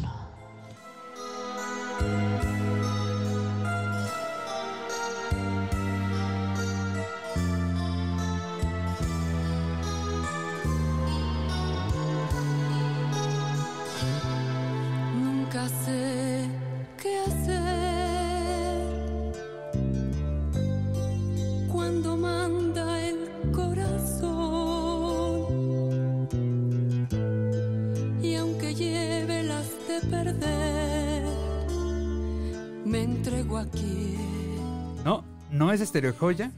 No, 35.70 35.74
es 35.74 35.80
Estereo 35.82 36.12
Joya. 36.18 36.50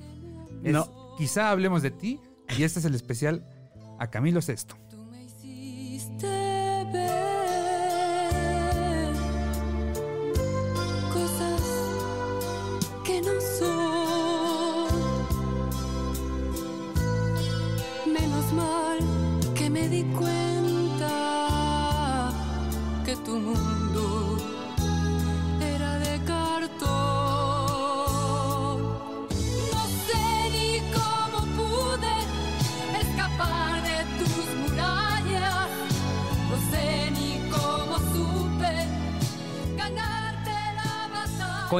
Es 0.65 0.73
No. 0.73 0.89
Quizá 1.19 1.51
hablemos 1.51 1.83
de 1.83 1.91
ti. 1.91 2.19
Y 2.57 2.63
este 2.63 2.79
es 2.79 2.87
el 2.87 2.95
especial 2.95 3.47
a 3.99 4.09
Camilo 4.09 4.41
VI. 4.41 4.75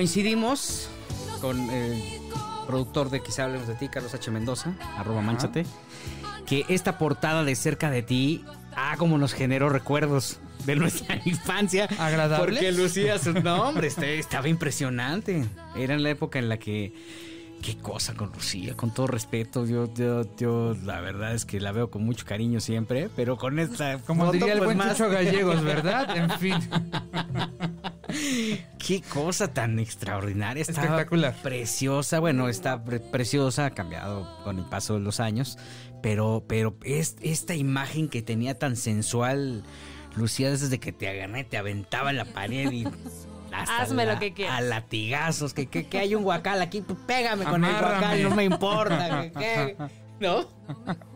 Coincidimos 0.03 0.89
con 1.41 1.71
el 1.71 2.03
productor 2.67 3.09
de 3.09 3.23
Quizá 3.23 3.45
Hablemos 3.45 3.69
de 3.69 3.77
Ti, 3.77 3.87
Carlos 3.89 4.13
H. 4.13 4.33
Mendoza, 4.33 4.75
arroba 4.99 5.23
manchate, 5.23 5.65
que 6.45 6.65
esta 6.69 6.99
portada 6.99 7.45
de 7.45 7.55
Cerca 7.55 7.89
de 7.89 8.03
Ti, 8.03 8.45
ah, 8.75 8.97
como 8.99 9.17
nos 9.17 9.33
generó 9.33 9.69
recuerdos 9.69 10.41
de 10.67 10.75
nuestra 10.75 11.21
infancia. 11.25 11.85
¿Agradables? 12.01 12.59
Porque 12.59 12.73
Lucía, 12.73 13.17
su 13.21 13.33
nombre 13.33 13.87
este, 13.87 14.19
estaba 14.19 14.49
impresionante. 14.49 15.45
Era 15.77 15.95
en 15.95 16.03
la 16.03 16.11
época 16.11 16.41
en 16.41 16.49
la 16.49 16.57
que... 16.59 16.93
Qué 17.63 17.79
cosa 17.79 18.15
con 18.15 18.33
Lucía, 18.33 18.75
con 18.75 18.93
todo 18.93 19.07
respeto. 19.07 19.67
Yo, 19.67 19.95
yo, 19.95 20.25
yo, 20.37 20.77
la 20.83 21.01
verdad 21.01 21.33
es 21.33 21.45
que 21.45 21.61
la 21.61 21.71
veo 21.71 21.93
con 21.93 22.03
mucho 22.05 22.27
cariño 22.27 22.59
siempre, 22.59 23.09
pero 23.15 23.37
con 23.37 23.61
esta. 23.61 23.99
Como 23.99 24.23
foto, 24.25 24.33
diría 24.33 24.55
el 24.55 24.59
pues, 24.59 24.67
buen 24.67 24.79
más- 24.79 24.97
Chucho 24.99 25.09
Gallegos, 25.09 25.63
¿verdad? 25.63 26.17
En 26.17 26.31
fin. 26.41 26.57
Qué 28.85 29.01
cosa 29.03 29.53
tan 29.53 29.79
extraordinaria. 29.79 30.63
Estaba 30.63 30.83
Espectacular. 30.87 31.35
Preciosa. 31.43 32.19
Bueno, 32.21 32.49
está 32.49 32.83
pre- 32.83 33.01
preciosa, 33.01 33.67
ha 33.67 33.71
cambiado 33.71 34.29
con 34.43 34.59
el 34.59 34.65
paso 34.65 34.95
de 34.95 35.01
los 35.01 35.21
años. 35.21 35.57
Pero, 36.03 36.45
pero 36.49 36.77
es, 36.85 37.17
esta 37.21 37.55
imagen 37.55 38.09
que 38.09 38.23
tenía 38.23 38.59
tan 38.59 38.75
sensual, 38.77 39.63
Lucía, 40.17 40.51
desde 40.51 40.81
que 40.81 40.91
te 40.93 41.09
agarré, 41.09 41.45
te 41.45 41.57
aventaba 41.59 42.11
en 42.11 42.17
la 42.17 42.25
pared 42.25 42.73
y 42.73 42.85
Hazme 43.53 44.05
la- 44.07 44.15
lo 44.15 44.19
que 44.21 44.33
quieras. 44.33 44.59
A 44.59 44.61
latigazos, 44.63 45.55
que, 45.55 45.67
que, 45.67 45.87
que 45.87 45.99
hay 45.99 46.15
un 46.15 46.25
guacal 46.25 46.61
aquí, 46.63 46.81
pues 46.81 46.99
pégame 47.07 47.45
con 47.45 47.65
el 47.65 47.71
guacal, 47.71 48.23
no 48.23 48.31
me 48.35 48.45
importa. 48.45 49.23
que- 49.23 49.31
que- 49.33 49.77
¿No? 50.21 50.49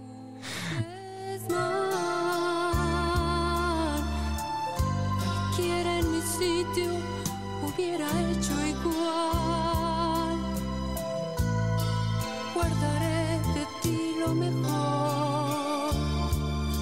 lo 14.27 14.35
mejor, 14.35 15.95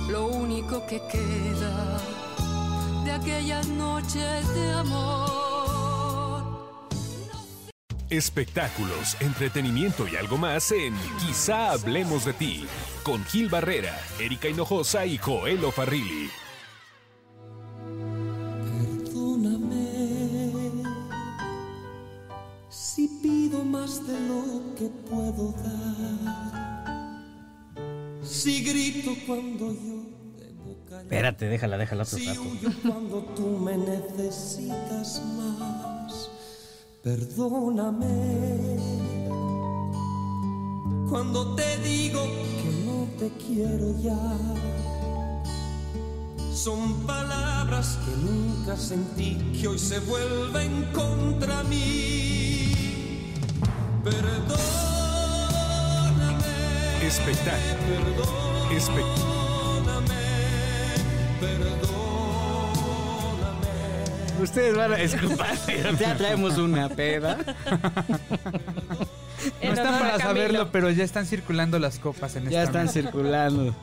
lo 0.08 0.26
único 0.28 0.86
que 0.86 1.00
queda 1.10 2.00
de 3.04 3.12
aquellas 3.12 3.66
noches 3.68 4.54
de 4.54 4.72
amor. 4.72 5.24
Espectáculos, 8.10 9.16
entretenimiento 9.20 10.06
y 10.06 10.16
algo 10.16 10.36
más 10.36 10.70
en 10.72 10.94
Quizá 11.18 11.72
hablemos 11.72 12.24
de 12.24 12.32
ti 12.32 12.66
con 13.02 13.24
Gil 13.24 13.48
Barrera, 13.48 13.98
Erika 14.20 14.48
Hinojosa 14.48 15.04
y 15.04 15.18
Joel 15.18 15.60
Farrilli. 15.72 16.30
Perdóname 19.04 19.84
si 22.68 23.08
pido 23.22 23.64
más 23.64 24.06
de 24.06 24.20
lo 24.28 24.74
que 24.76 24.88
puedo 25.08 25.52
dar. 25.62 26.73
Si 28.24 28.62
grito 28.64 29.14
cuando 29.26 29.72
yo 29.72 30.02
debo 30.38 30.76
callar. 30.88 31.02
Espérate, 31.02 31.44
déjala, 31.46 31.76
déjala 31.78 32.02
otro 32.04 32.18
Si 32.18 32.26
rato. 32.26 32.40
huyo 32.42 32.70
cuando 32.82 33.20
tú 33.36 33.58
me 33.58 33.76
necesitas 33.76 35.22
más. 35.36 36.30
Perdóname 37.02 38.78
cuando 41.10 41.54
te 41.54 41.76
digo 41.78 42.22
que 42.22 42.84
no 42.86 43.06
te 43.18 43.30
quiero 43.44 43.94
ya. 44.00 44.16
Son 46.54 47.06
palabras 47.06 47.98
que 48.06 48.16
nunca 48.16 48.76
sentí 48.76 49.34
que 49.60 49.68
hoy 49.68 49.78
se 49.78 49.98
vuelven 50.00 50.86
contra 50.94 51.62
mí. 51.64 52.72
Perdóname. 54.02 55.03
Espectáculo. 57.06 58.22
Espectáculo. 58.74 59.34
Ustedes 64.42 64.76
van 64.76 64.92
a 64.92 64.96
disculpar, 64.96 65.54
ya 65.98 66.16
traemos 66.16 66.58
una 66.58 66.88
peda. 66.88 67.38
No 69.62 69.72
están 69.72 69.98
para 69.98 70.18
saberlo, 70.18 70.70
pero 70.72 70.90
ya 70.90 71.04
están 71.04 71.24
circulando 71.26 71.78
las 71.78 71.98
copas 71.98 72.36
en 72.36 72.44
Ya 72.50 72.62
esta 72.64 72.80
están 72.80 72.82
mesa. 72.86 72.92
circulando. 72.92 73.74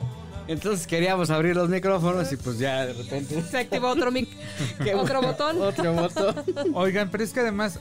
Entonces 0.48 0.86
queríamos 0.86 1.30
abrir 1.30 1.56
los 1.56 1.68
micrófonos 1.68 2.30
y 2.32 2.36
pues 2.36 2.58
ya 2.58 2.86
de 2.86 2.92
repente. 2.92 3.42
Se 3.42 3.58
activó 3.58 3.88
otro 3.88 4.10
mic. 4.10 4.28
¿Qué 4.84 4.94
Otro 4.94 5.22
botón. 5.22 5.60
Otro 5.62 5.92
botón. 5.94 6.34
Oigan, 6.74 7.10
pero 7.10 7.24
es 7.24 7.32
que 7.32 7.40
además, 7.40 7.78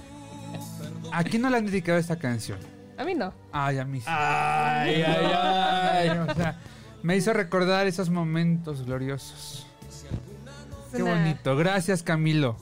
¿a 1.11 1.23
quién 1.23 1.41
no 1.41 1.49
le 1.49 1.57
han 1.57 1.65
dedicado 1.65 1.97
esta 1.97 2.17
canción? 2.17 2.57
A 2.97 3.03
mí 3.03 3.15
no. 3.15 3.33
Ay, 3.51 3.77
a 3.79 3.85
mí 3.85 3.99
sí. 3.99 4.05
Ay, 4.07 5.01
ay, 5.01 5.25
Ay, 5.33 6.09
o 6.09 6.33
sea, 6.35 6.59
me 7.03 7.15
hizo 7.17 7.33
recordar 7.33 7.87
esos 7.87 8.09
momentos 8.09 8.85
gloriosos. 8.85 9.65
Qué 10.95 11.01
bonito. 11.03 11.55
Gracias, 11.55 12.03
Camilo. 12.03 12.57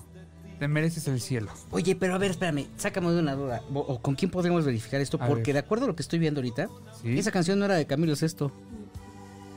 Te 0.59 0.67
mereces 0.67 1.07
el 1.07 1.21
cielo. 1.21 1.51
Oye, 1.71 1.95
pero 1.95 2.15
a 2.15 2.17
ver, 2.17 2.31
espérame, 2.31 2.67
sácame 2.77 3.09
de 3.11 3.19
una 3.19 3.33
duda. 3.33 3.61
O, 3.73 3.79
o 3.79 4.01
¿Con 4.01 4.15
quién 4.15 4.29
podemos 4.29 4.65
verificar 4.65 4.99
esto? 4.99 5.17
A 5.21 5.25
Porque 5.25 5.45
ver. 5.47 5.53
de 5.53 5.59
acuerdo 5.59 5.85
a 5.85 5.87
lo 5.87 5.95
que 5.95 6.01
estoy 6.01 6.19
viendo 6.19 6.39
ahorita, 6.41 6.67
¿Sí? 7.01 7.17
esa 7.17 7.31
canción 7.31 7.59
no 7.59 7.65
era 7.65 7.75
de 7.75 7.85
Camilo 7.87 8.15
Sesto. 8.15 8.51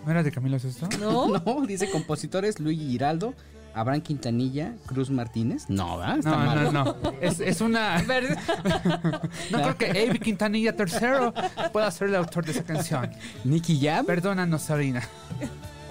¿No 0.05 0.11
era 0.11 0.23
de 0.23 0.31
Camilo 0.33 0.57
esto? 0.57 0.89
¿No? 1.01 1.29
No, 1.39 1.67
dice 1.67 1.91
compositores 1.91 2.61
Luigi 2.61 2.89
Giraldo, 2.89 3.35
Abraham 3.75 4.01
Quintanilla, 4.03 4.75
Cruz 4.87 5.11
Martínez. 5.11 5.65
No, 5.69 5.99
¿verdad? 5.99 6.19
Está 6.19 6.31
No, 6.31 6.37
mal. 6.39 6.73
no, 6.73 6.85
no. 6.85 6.97
Es, 7.21 7.41
es 7.41 7.61
una. 7.61 8.03
No 9.51 9.63
creo 9.63 9.77
que 9.79 9.91
Avi 10.09 10.19
Quintanilla 10.19 10.75
III 10.79 11.69
pueda 11.73 11.91
ser 11.91 12.09
el 12.09 12.17
autor 12.17 12.45
de 12.45 12.53
esa 12.53 12.65
canción. 12.65 13.11
Nicky 13.45 13.81
Jam. 13.81 14.05
Perdónanos, 14.07 14.63
Sabrina. 14.63 15.03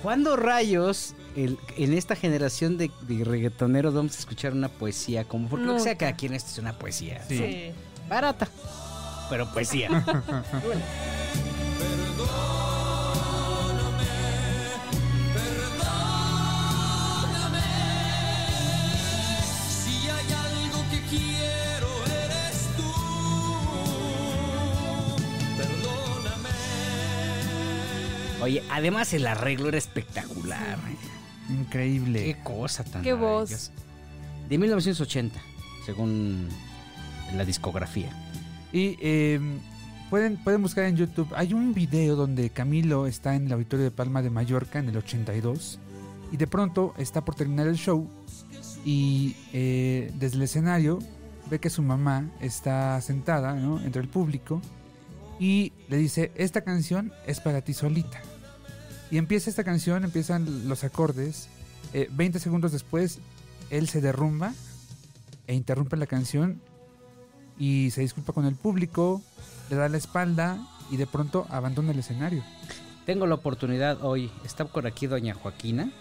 ¿Cuándo 0.04 0.36
rayos 0.36 1.13
el- 1.36 1.58
en 1.78 1.94
esta 1.94 2.15
generación 2.15 2.78
de, 2.78 2.89
de 3.08 3.24
reggaetoneros 3.24 3.94
vamos 3.94 4.15
a 4.15 4.20
escuchar 4.20 4.54
una 4.54 4.70
poesía? 4.70 5.24
Como 5.26 5.48
porque 5.48 5.65
lo 5.65 5.74
que 5.76 5.80
sea 5.82 5.98
cada 5.98 6.13
quien 6.13 6.34
esto 6.34 6.50
es 6.52 6.58
una 6.58 6.74
poesía. 6.74 7.22
Sí. 7.28 7.38
Sí. 7.38 7.72
Barata, 8.10 8.48
pero 9.30 9.48
poesía. 9.54 9.89
Oye, 28.42 28.64
además 28.72 29.14
el 29.14 29.28
arreglo 29.28 29.70
era 29.70 29.78
espectacular. 29.78 30.78
Increíble. 31.50 32.24
Qué 32.24 32.44
cosa 32.44 32.84
tan 32.84 33.02
Qué 33.04 33.14
voz. 33.14 33.50
maravillosa. 33.52 33.72
De 34.50 34.58
1980, 34.58 35.40
según 35.86 36.50
la 37.36 37.46
discografía. 37.46 38.10
Y 38.74 38.98
eh, 39.02 39.40
pueden, 40.10 40.38
pueden 40.38 40.62
buscar 40.62 40.86
en 40.86 40.98
YouTube. 40.98 41.28
Hay 41.36 41.54
un 41.54 41.74
video 41.74 42.16
donde 42.16 42.50
Camilo 42.50 43.08
está 43.08 43.36
en 43.36 43.46
el 43.46 43.54
auditorio 43.54 43.86
de 43.86 43.92
Palma 43.92 44.22
de 44.22 44.30
Mallorca 44.30 44.80
en 44.80 44.90
el 44.90 44.98
82. 44.98 45.80
Y 46.32 46.38
de 46.38 46.48
pronto 46.48 46.94
está 46.98 47.24
por 47.24 47.36
terminar 47.36 47.68
el 47.68 47.76
show. 47.76 48.10
Y 48.84 49.36
eh, 49.54 50.12
desde 50.16 50.38
el 50.38 50.44
escenario 50.44 51.00
ve 51.50 51.60
que 51.60 51.70
su 51.70 51.82
mamá 51.82 52.30
está 52.40 53.00
sentada 53.02 53.54
¿no? 53.54 53.80
entre 53.82 54.02
el 54.02 54.08
público. 54.08 54.62
Y 55.40 55.74
le 55.90 55.98
dice: 55.98 56.32
Esta 56.36 56.62
canción 56.62 57.12
es 57.26 57.40
para 57.40 57.62
ti 57.62 57.74
solita. 57.74 58.22
Y 59.12 59.17
empieza 59.17 59.50
esta 59.50 59.65
canción, 59.65 60.06
empiezan 60.06 60.69
los 60.69 60.84
acordes. 60.84 61.50
eh, 61.93 62.08
20 62.12 62.39
segundos 62.39 62.71
después, 62.71 63.19
él 63.69 63.89
se 63.89 64.00
derrumba 64.00 64.54
e 65.47 65.54
interrumpe 65.54 65.97
la 65.97 66.08
canción 66.08 66.62
y 67.60 67.91
se 67.91 68.02
disculpa 68.02 68.32
con 68.32 68.45
el 68.45 68.56
público, 68.56 69.21
le 69.69 69.76
da 69.76 69.89
la 69.89 69.97
espalda 69.97 70.65
y 70.89 70.97
de 70.97 71.08
pronto 71.08 71.45
abandona 71.50 71.91
el 71.91 72.00
escenario. 72.00 72.43
Tengo 73.06 73.28
la 73.28 73.36
oportunidad 73.36 74.04
hoy, 74.04 74.32
está 74.45 74.65
por 74.65 74.88
aquí 74.88 75.08
doña 75.08 75.34
Joaquina, 75.34 75.91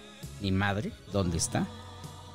mi 0.40 0.52
madre, 0.52 0.92
¿dónde 1.12 1.38
está? 1.38 1.66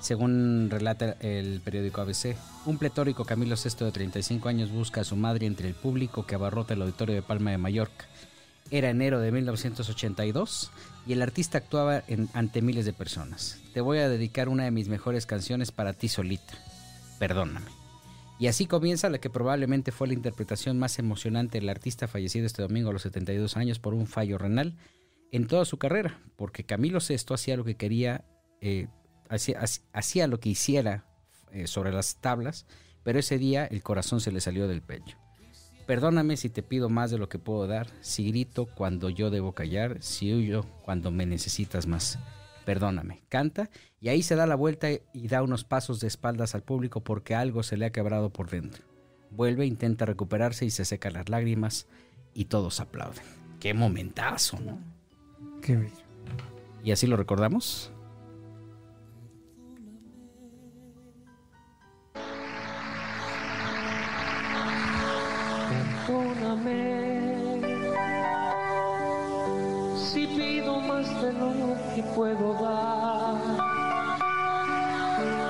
Según 0.02 0.70
relata 0.70 1.16
el 1.22 1.62
periódico 1.62 2.02
ABC, 2.02 2.36
un 2.66 2.78
pletórico 2.78 3.26
Camilo 3.26 3.56
VI 3.56 3.86
de 3.86 3.92
35 3.92 4.50
años 4.50 4.72
busca 4.72 5.02
a 5.02 5.06
su 5.06 5.16
madre 5.16 5.48
entre 5.48 5.70
el 5.70 5.74
público 5.74 6.26
que 6.26 6.36
abarrota 6.36 6.74
el 6.74 6.82
auditorio 6.82 7.16
de 7.16 7.22
Palma 7.22 7.52
de 7.52 7.58
Mallorca. 7.58 8.06
Era 8.72 8.90
enero 8.90 9.20
de 9.20 9.32
1982 9.32 10.72
y 11.06 11.14
el 11.14 11.22
artista 11.22 11.58
actuaba 11.60 12.04
ante 12.34 12.62
miles 12.62 12.86
de 12.86 12.94
personas. 12.94 13.60
Te 13.74 13.82
voy 13.82 14.00
a 14.00 14.10
dedicar 14.10 14.50
una 14.50 14.64
de 14.64 14.72
mis 14.72 14.88
mejores 14.90 15.26
canciones 15.26 15.72
para 15.72 15.94
ti 15.94 16.08
solita. 16.08 16.54
Perdóname. 17.20 17.68
Y 18.40 18.48
así 18.48 18.66
comienza 18.66 19.10
la 19.10 19.20
que 19.20 19.30
probablemente 19.30 19.92
fue 19.92 20.08
la 20.08 20.14
interpretación 20.14 20.78
más 20.78 21.00
emocionante 21.00 21.60
del 21.60 21.70
artista 21.70 22.08
fallecido 22.08 22.46
este 22.46 22.62
domingo 22.64 22.90
a 22.90 22.94
los 22.94 23.04
72 23.04 23.56
años 23.56 23.80
por 23.80 23.94
un 23.94 24.08
fallo 24.08 24.38
renal 24.38 24.76
en 25.32 25.48
toda 25.48 25.64
su 25.66 25.78
carrera, 25.78 26.20
porque 26.36 26.66
Camilo 26.66 27.00
VI 27.00 27.34
hacía 27.34 27.56
lo 27.58 27.64
que 27.64 27.76
quería, 27.78 28.26
eh, 28.62 28.88
hacía, 29.30 29.62
hac- 29.62 29.82
hacía 29.94 30.28
lo 30.28 30.40
que 30.40 30.50
hiciera 30.50 31.06
eh, 31.52 31.68
sobre 31.68 31.94
las 31.94 32.18
tablas, 32.18 32.66
pero 33.04 33.20
ese 33.20 33.38
día 33.38 33.66
el 33.66 33.84
corazón 33.84 34.20
se 34.20 34.32
le 34.32 34.42
salió 34.42 34.68
del 34.68 34.82
pecho. 34.82 35.18
Perdóname 35.86 36.36
si 36.36 36.50
te 36.50 36.64
pido 36.64 36.90
más 36.90 37.12
de 37.12 37.20
lo 37.20 37.30
que 37.30 37.38
puedo 37.38 37.68
dar, 37.68 37.88
si 38.02 38.28
grito 38.30 38.66
cuando 38.66 39.10
yo 39.10 39.30
debo 39.30 39.54
callar, 39.54 40.02
si 40.02 40.34
huyo 40.34 40.66
cuando 40.84 41.12
me 41.12 41.26
necesitas 41.26 41.86
más. 41.86 42.18
Perdóname, 42.66 43.22
canta 43.30 43.70
y 44.02 44.10
ahí 44.10 44.24
se 44.24 44.36
da 44.36 44.48
la 44.48 44.56
vuelta 44.56 44.88
y 44.90 45.28
da 45.28 45.44
unos 45.44 45.64
pasos 45.64 46.00
de 46.00 46.08
espaldas 46.08 46.56
al 46.56 46.64
público 46.64 47.02
porque 47.02 47.36
algo 47.36 47.62
se 47.62 47.78
le 47.78 47.86
ha 47.86 47.92
quebrado 47.92 48.32
por 48.32 48.50
dentro. 48.50 48.84
Vuelve, 49.30 49.68
intenta 49.68 50.06
recuperarse 50.06 50.66
y 50.66 50.72
se 50.72 50.86
seca 50.86 51.12
las 51.12 51.30
lágrimas 51.30 51.88
y 52.34 52.46
todos 52.46 52.80
aplauden. 52.80 53.24
Qué 53.60 53.76
momentazo, 53.76 54.60
¿no? 54.60 54.80
Qué 55.62 55.76
bello. 55.76 56.06
Y 56.84 56.92
así 56.92 57.06
lo 57.06 57.18
recordamos. 57.18 57.92
Puedo 72.16 72.54
dar. 72.54 73.36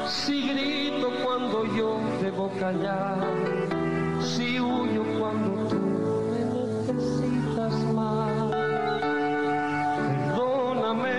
Si 0.09 0.49
grito 0.49 1.11
cuando 1.23 1.65
yo 1.75 1.99
debo 2.21 2.49
callar? 2.59 3.19
Si 4.21 4.59
huyo 4.59 5.03
cuando 5.19 5.67
tú 5.69 5.79
me 6.31 6.39
necesitas 6.89 7.73
más. 7.93 8.31
Perdóname. 10.07 11.13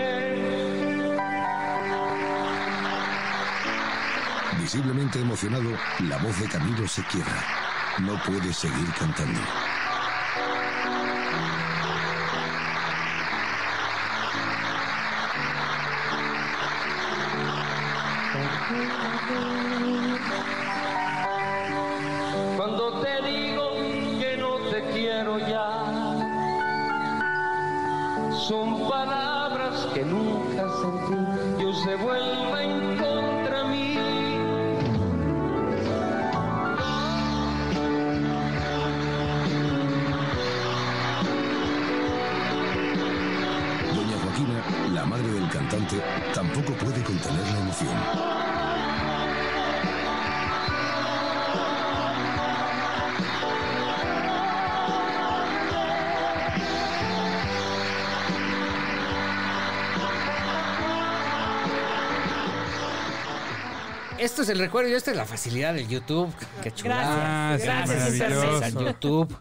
Visiblemente 4.58 5.20
emocionado, 5.20 5.70
la 6.08 6.18
voz 6.18 6.40
de 6.40 6.48
Camilo 6.48 6.88
se 6.88 7.04
quiebra. 7.04 7.44
No 8.00 8.20
puede 8.24 8.52
seguir 8.52 8.92
cantando. 8.98 9.40
Cantante, 45.68 46.02
tampoco 46.34 46.72
puede 46.74 47.02
contener 47.02 47.42
la 47.42 47.60
emoción. 47.60 47.96
Esto 64.18 64.42
es 64.42 64.48
el 64.48 64.58
recuerdo 64.58 64.90
y 64.90 64.94
esta 64.94 65.10
es 65.10 65.16
la 65.16 65.24
facilidad 65.24 65.74
del 65.74 65.88
YouTube. 65.88 66.32
Qué 66.62 66.72
chulada. 66.72 67.56
Gracias, 67.58 68.18
gracias, 68.18 68.18
Gracias 68.18 68.74
al. 68.74 68.84
YouTube. 68.84 69.36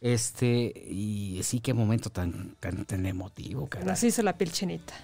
Este, 0.00 0.72
y 0.86 1.40
sí, 1.42 1.60
qué 1.60 1.74
momento 1.74 2.10
tan, 2.10 2.54
tan, 2.60 2.84
tan 2.84 3.04
emotivo, 3.06 3.68
caray. 3.68 3.86
Nos 3.86 4.02
hizo 4.04 4.22
la 4.22 4.38
piel 4.38 4.52
chinita. 4.52 4.94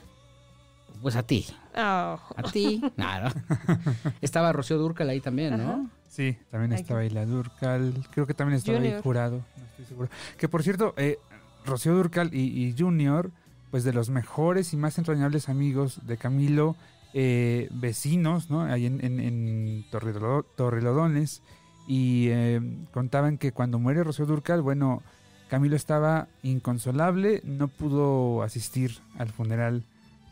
Pues 1.05 1.16
a 1.16 1.22
ti. 1.22 1.44
Oh. 1.76 2.18
A 2.36 2.42
ti. 2.50 2.80
No. 2.96 3.05
Estaba 4.22 4.52
Rocío 4.55 4.78
Durcal 4.78 5.11
ahí 5.11 5.20
también, 5.20 5.59
¿no? 5.59 5.90
Sí, 6.09 6.34
también 6.50 6.72
estaba 6.72 7.00
ahí 7.00 7.11
la 7.11 7.26
Durcal. 7.26 7.92
Creo 8.11 8.26
que 8.26 8.32
también 8.32 8.57
estaba 8.57 8.78
ahí 8.78 8.84
Junior. 8.84 9.02
jurado. 9.02 9.36
No 9.59 9.64
estoy 9.66 9.84
seguro. 9.84 10.09
Que 10.38 10.48
por 10.48 10.62
cierto, 10.62 10.94
eh, 10.96 11.18
Rocío 11.66 11.94
Durcal 11.94 12.32
y, 12.32 12.38
y 12.68 12.74
Junior, 12.78 13.30
pues 13.70 13.84
de 13.84 13.92
los 13.92 14.09
mejores 14.09 14.72
y 14.72 14.78
más 14.78 14.96
entrañables 14.96 15.50
amigos 15.50 16.00
de 16.07 16.16
Camilo, 16.16 16.74
eh, 17.12 17.68
vecinos, 17.72 18.48
¿no? 18.48 18.62
Ahí 18.62 18.86
en, 18.86 19.05
en, 19.05 19.20
en 19.20 19.84
Torrelo- 19.90 20.46
Torrelodones. 20.57 21.42
Y 21.86 22.28
eh, 22.30 22.62
contaban 22.94 23.36
que 23.36 23.52
cuando 23.52 23.78
muere 23.78 24.02
Rocío 24.05 24.24
Durcal, 24.24 24.62
bueno, 24.62 25.02
Camilo 25.50 25.76
estaba 25.76 26.28
inconsolable, 26.42 27.42
no 27.44 27.68
pudo 27.68 28.42
asistir 28.42 29.00
al 29.18 29.28
funeral 29.28 29.84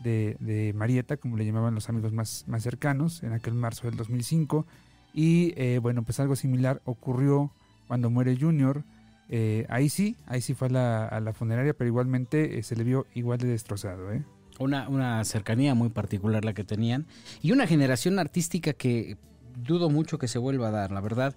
de, 0.03 0.37
de 0.39 0.73
Marieta, 0.73 1.17
como 1.17 1.37
le 1.37 1.45
llamaban 1.45 1.73
los 1.73 1.89
amigos 1.89 2.13
más, 2.13 2.45
más 2.47 2.63
cercanos, 2.63 3.23
en 3.23 3.33
aquel 3.33 3.53
marzo 3.53 3.87
del 3.87 3.97
2005. 3.97 4.65
Y 5.13 5.53
eh, 5.57 5.79
bueno, 5.81 6.03
pues 6.03 6.19
algo 6.19 6.35
similar 6.35 6.81
ocurrió 6.85 7.51
cuando 7.87 8.09
muere 8.09 8.37
Junior. 8.39 8.83
Eh, 9.29 9.65
ahí 9.69 9.89
sí, 9.89 10.15
ahí 10.27 10.41
sí 10.41 10.53
fue 10.53 10.67
a 10.67 10.71
la, 10.71 11.19
la 11.21 11.33
funeraria, 11.33 11.73
pero 11.73 11.87
igualmente 11.87 12.59
eh, 12.59 12.63
se 12.63 12.75
le 12.75 12.83
vio 12.83 13.07
igual 13.13 13.39
de 13.39 13.47
destrozado. 13.47 14.11
¿eh? 14.11 14.23
Una, 14.59 14.89
una 14.89 15.23
cercanía 15.25 15.73
muy 15.73 15.89
particular 15.89 16.45
la 16.45 16.53
que 16.53 16.63
tenían. 16.63 17.05
Y 17.41 17.51
una 17.51 17.67
generación 17.67 18.19
artística 18.19 18.73
que 18.73 19.17
dudo 19.55 19.89
mucho 19.89 20.17
que 20.17 20.27
se 20.27 20.39
vuelva 20.39 20.69
a 20.69 20.71
dar, 20.71 20.91
la 20.91 21.01
verdad. 21.01 21.35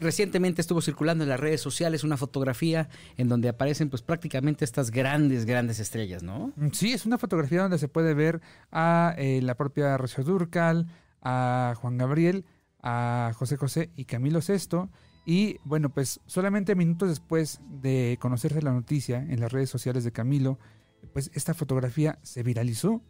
Recientemente 0.00 0.60
estuvo 0.60 0.80
circulando 0.80 1.24
en 1.24 1.30
las 1.30 1.40
redes 1.40 1.60
sociales 1.60 2.04
una 2.04 2.16
fotografía 2.16 2.88
en 3.16 3.28
donde 3.28 3.48
aparecen 3.48 3.90
pues 3.90 4.02
prácticamente 4.02 4.64
estas 4.64 4.90
grandes, 4.90 5.46
grandes 5.46 5.78
estrellas, 5.78 6.22
¿no? 6.22 6.52
Mm, 6.56 6.68
Sí, 6.72 6.92
es 6.92 7.06
una 7.06 7.18
fotografía 7.18 7.62
donde 7.62 7.78
se 7.78 7.88
puede 7.88 8.14
ver 8.14 8.40
a 8.72 9.14
eh, 9.16 9.40
la 9.42 9.54
propia 9.56 9.96
Rocío 9.96 10.24
Durcal, 10.24 10.88
a 11.22 11.74
Juan 11.76 11.96
Gabriel, 11.96 12.44
a 12.82 13.32
José 13.34 13.56
José 13.56 13.90
y 13.96 14.04
Camilo 14.04 14.42
Sesto. 14.42 14.90
Y 15.24 15.58
bueno, 15.64 15.88
pues 15.88 16.20
solamente 16.26 16.74
minutos 16.74 17.08
después 17.08 17.60
de 17.68 18.18
conocerse 18.20 18.60
la 18.60 18.72
noticia 18.72 19.18
en 19.18 19.40
las 19.40 19.52
redes 19.52 19.70
sociales 19.70 20.04
de 20.04 20.12
Camilo, 20.12 20.58
pues 21.12 21.30
esta 21.34 21.54
fotografía 21.54 22.18
se 22.22 22.42
viralizó 22.42 23.02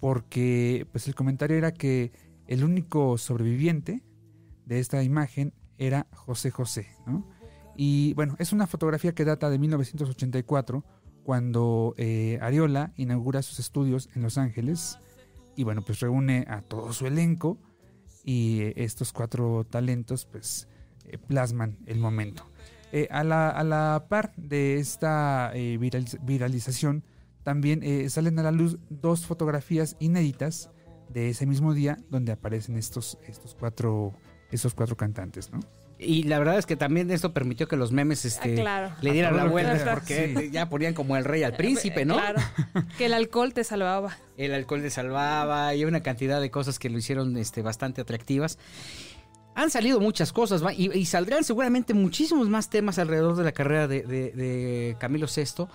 porque 0.00 0.86
pues 0.92 1.08
el 1.08 1.14
comentario 1.14 1.56
era 1.56 1.72
que 1.72 2.12
el 2.46 2.62
único 2.62 3.16
sobreviviente 3.18 4.02
de 4.66 4.78
esta 4.78 5.02
imagen 5.02 5.54
era 5.78 6.06
José 6.12 6.50
José, 6.50 6.88
¿no? 7.06 7.24
Y 7.76 8.14
bueno, 8.14 8.36
es 8.38 8.52
una 8.52 8.66
fotografía 8.66 9.14
que 9.14 9.24
data 9.24 9.50
de 9.50 9.58
1984, 9.58 10.84
cuando 11.24 11.94
eh, 11.96 12.38
Ariola 12.40 12.92
inaugura 12.96 13.42
sus 13.42 13.58
estudios 13.58 14.08
en 14.14 14.22
Los 14.22 14.38
Ángeles 14.38 14.98
y 15.56 15.64
bueno, 15.64 15.82
pues 15.82 16.00
reúne 16.00 16.44
a 16.48 16.60
todo 16.62 16.92
su 16.92 17.06
elenco 17.06 17.58
y 18.24 18.60
eh, 18.60 18.74
estos 18.76 19.12
cuatro 19.12 19.64
talentos 19.68 20.26
pues 20.26 20.68
eh, 21.06 21.18
plasman 21.18 21.78
el 21.86 21.98
momento. 21.98 22.44
A, 23.10 23.24
la, 23.24 23.50
a 23.50 23.64
la 23.64 24.06
par 24.08 24.32
de 24.36 24.78
esta 24.78 25.50
viraliz- 25.52 26.16
viralización, 26.24 27.02
también 27.42 27.82
salen 28.08 28.38
a 28.38 28.44
la 28.44 28.52
luz 28.52 28.78
dos 28.88 29.26
fotografías 29.26 29.96
inéditas 29.98 30.70
de 31.08 31.28
ese 31.30 31.44
mismo 31.44 31.74
día 31.74 31.98
donde 32.08 32.30
aparecen 32.30 32.76
estos, 32.76 33.18
estos, 33.26 33.56
cuatro, 33.56 34.12
estos 34.54 34.74
cuatro 34.74 34.96
cantantes, 34.96 35.50
¿no? 35.52 35.60
Y 35.98 36.24
la 36.24 36.38
verdad 36.38 36.58
es 36.58 36.66
que 36.66 36.76
también 36.76 37.10
esto 37.10 37.32
permitió 37.32 37.68
que 37.68 37.76
los 37.76 37.92
memes 37.92 38.24
este, 38.24 38.52
Ah, 38.52 38.60
claro. 38.60 38.92
le 39.00 39.12
dieran 39.12 39.34
A 39.34 39.36
la 39.36 39.44
vuelta 39.46 39.94
porque 39.94 40.34
sí. 40.36 40.50
ya 40.50 40.68
ponían 40.68 40.92
como 40.92 41.16
el 41.16 41.24
rey 41.24 41.44
al 41.44 41.54
príncipe, 41.54 42.04
¿no? 42.04 42.14
Claro. 42.16 42.40
Que 42.98 43.06
el 43.06 43.14
alcohol 43.14 43.52
te 43.54 43.62
salvaba. 43.64 44.16
El 44.36 44.52
alcohol 44.54 44.82
de 44.82 44.90
salvaba 44.90 45.74
y 45.74 45.84
una 45.84 46.00
cantidad 46.02 46.40
de 46.40 46.50
cosas 46.50 46.78
que 46.78 46.90
lo 46.90 46.98
hicieron 46.98 47.36
este, 47.36 47.62
bastante 47.62 48.00
atractivas. 48.00 48.58
Han 49.54 49.70
salido 49.70 50.00
muchas 50.00 50.32
cosas 50.32 50.64
¿va? 50.64 50.72
y, 50.74 50.90
y 50.92 51.06
saldrán 51.06 51.44
seguramente 51.44 51.94
muchísimos 51.94 52.48
más 52.48 52.70
temas 52.70 52.98
alrededor 52.98 53.36
de 53.36 53.44
la 53.44 53.52
carrera 53.52 53.86
de, 53.86 54.02
de- 54.02 54.32
de 54.32 54.96
Camilo 54.98 55.28
VI. 55.34 55.66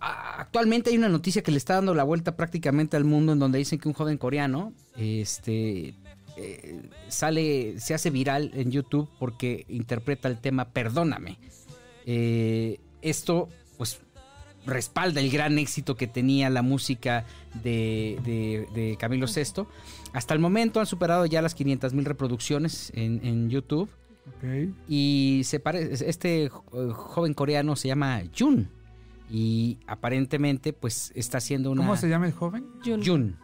A- 0.00 0.40
Actualmente 0.40 0.90
hay 0.90 0.96
una 0.98 1.08
noticia 1.08 1.42
que 1.42 1.50
le 1.50 1.58
está 1.58 1.74
dando 1.74 1.94
la 1.94 2.04
vuelta 2.04 2.36
prácticamente 2.36 2.96
al 2.96 3.04
mundo 3.04 3.32
en 3.32 3.40
donde 3.40 3.58
dicen 3.58 3.80
que 3.80 3.88
un 3.88 3.94
joven 3.94 4.18
coreano 4.18 4.72
este, 4.96 5.94
eh, 6.36 6.82
sale, 7.08 7.78
se 7.80 7.94
hace 7.94 8.10
viral 8.10 8.50
en 8.54 8.70
YouTube 8.70 9.08
porque 9.18 9.64
interpreta 9.68 10.28
el 10.28 10.38
tema 10.38 10.66
Perdóname. 10.66 11.38
Eh, 12.06 12.80
esto, 13.02 13.48
pues, 13.78 14.00
respalda 14.66 15.20
el 15.20 15.30
gran 15.30 15.58
éxito 15.58 15.96
que 15.96 16.06
tenía 16.06 16.48
la 16.50 16.62
música 16.62 17.24
de, 17.62 18.18
de- 18.24 18.66
de 18.74 18.96
Camilo 18.96 19.26
VI. 19.26 19.64
Hasta 20.12 20.34
el 20.34 20.40
momento 20.40 20.78
han 20.80 20.86
superado 20.86 21.26
ya 21.26 21.42
las 21.42 21.54
500 21.54 21.94
mil 21.94 22.04
reproducciones 22.04 22.92
en, 22.94 23.20
en 23.24 23.50
YouTube. 23.50 23.88
Y 24.88 25.42
se 25.44 25.58
pare- 25.58 25.90
este 25.92 26.48
jo- 26.48 26.92
joven 26.94 27.34
coreano 27.34 27.74
se 27.76 27.88
llama 27.88 28.22
Jun. 28.38 28.68
Y 29.30 29.78
aparentemente, 29.86 30.72
pues, 30.72 31.10
está 31.14 31.38
haciendo 31.38 31.70
una. 31.70 31.82
¿Cómo 31.82 31.96
se 31.96 32.08
llama 32.08 32.26
el 32.26 32.32
joven? 32.32 32.66
Jun. 32.84 33.04
Jun. 33.04 33.36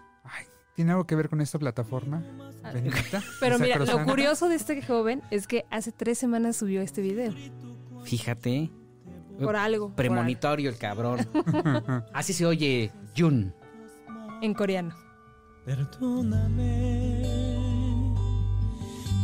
¿Tiene 0.78 0.92
algo 0.92 1.08
que 1.08 1.16
ver 1.16 1.28
con 1.28 1.40
esta 1.40 1.58
plataforma? 1.58 2.22
Bendita. 2.72 3.20
Pero 3.40 3.58
mira, 3.58 3.80
lo 3.80 4.04
curioso 4.04 4.48
de 4.48 4.54
este 4.54 4.80
joven 4.80 5.22
es 5.32 5.48
que 5.48 5.64
hace 5.72 5.90
tres 5.90 6.18
semanas 6.18 6.54
subió 6.54 6.82
este 6.82 7.02
video. 7.02 7.34
Fíjate. 8.04 8.70
Por 9.42 9.56
algo. 9.56 9.88
por 9.88 9.96
Premonitorio 9.96 10.70
el 10.70 10.78
cabrón. 10.78 11.26
Así 12.14 12.32
se 12.32 12.46
oye 12.46 12.92
Jun. 13.16 13.52
algo, 14.06 14.38
En 14.40 14.54
coreano. 14.54 14.94
Perdóname 15.64 17.24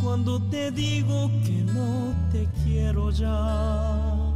cuando 0.03 0.43
te 0.51 0.73
digo 0.73 1.31
que 1.47 1.63
no 1.73 2.17
te 2.33 2.49
quiero 2.65 3.13
ya. 3.13 4.35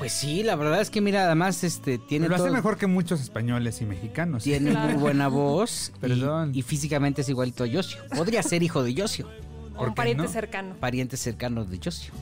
Pues 0.02 0.12
sí, 0.14 0.42
la 0.42 0.56
verdad 0.56 0.80
es 0.80 0.90
que 0.90 1.00
mira, 1.00 1.26
además 1.26 1.62
este 1.62 1.96
tiene 1.98 2.28
lo 2.28 2.34
hace 2.34 2.44
todo- 2.44 2.52
mejor 2.54 2.76
que 2.76 2.86
muchos 2.88 3.20
españoles 3.20 3.80
y 3.82 3.86
mexicanos. 3.86 4.42
tiene 4.42 4.72
muy 4.72 4.94
buena 4.94 5.28
voz 5.28 5.92
y- 5.96 5.98
Perdón. 6.00 6.50
Y, 6.54 6.62
físicamente 6.62 7.20
es 7.22 7.28
igualito 7.28 7.62
a 7.64 7.66
Yosio. 7.68 8.00
Podría 8.16 8.42
ser 8.42 8.62
hijo 8.64 8.82
de 8.82 8.94
Yosio, 8.94 9.28
O 9.76 9.84
un 9.84 9.94
pariente 9.94 10.26
cercano. 10.28 10.74
pariente 10.80 11.16
cercano 11.16 11.64
de 11.64 11.78
Yosio. 11.78 12.12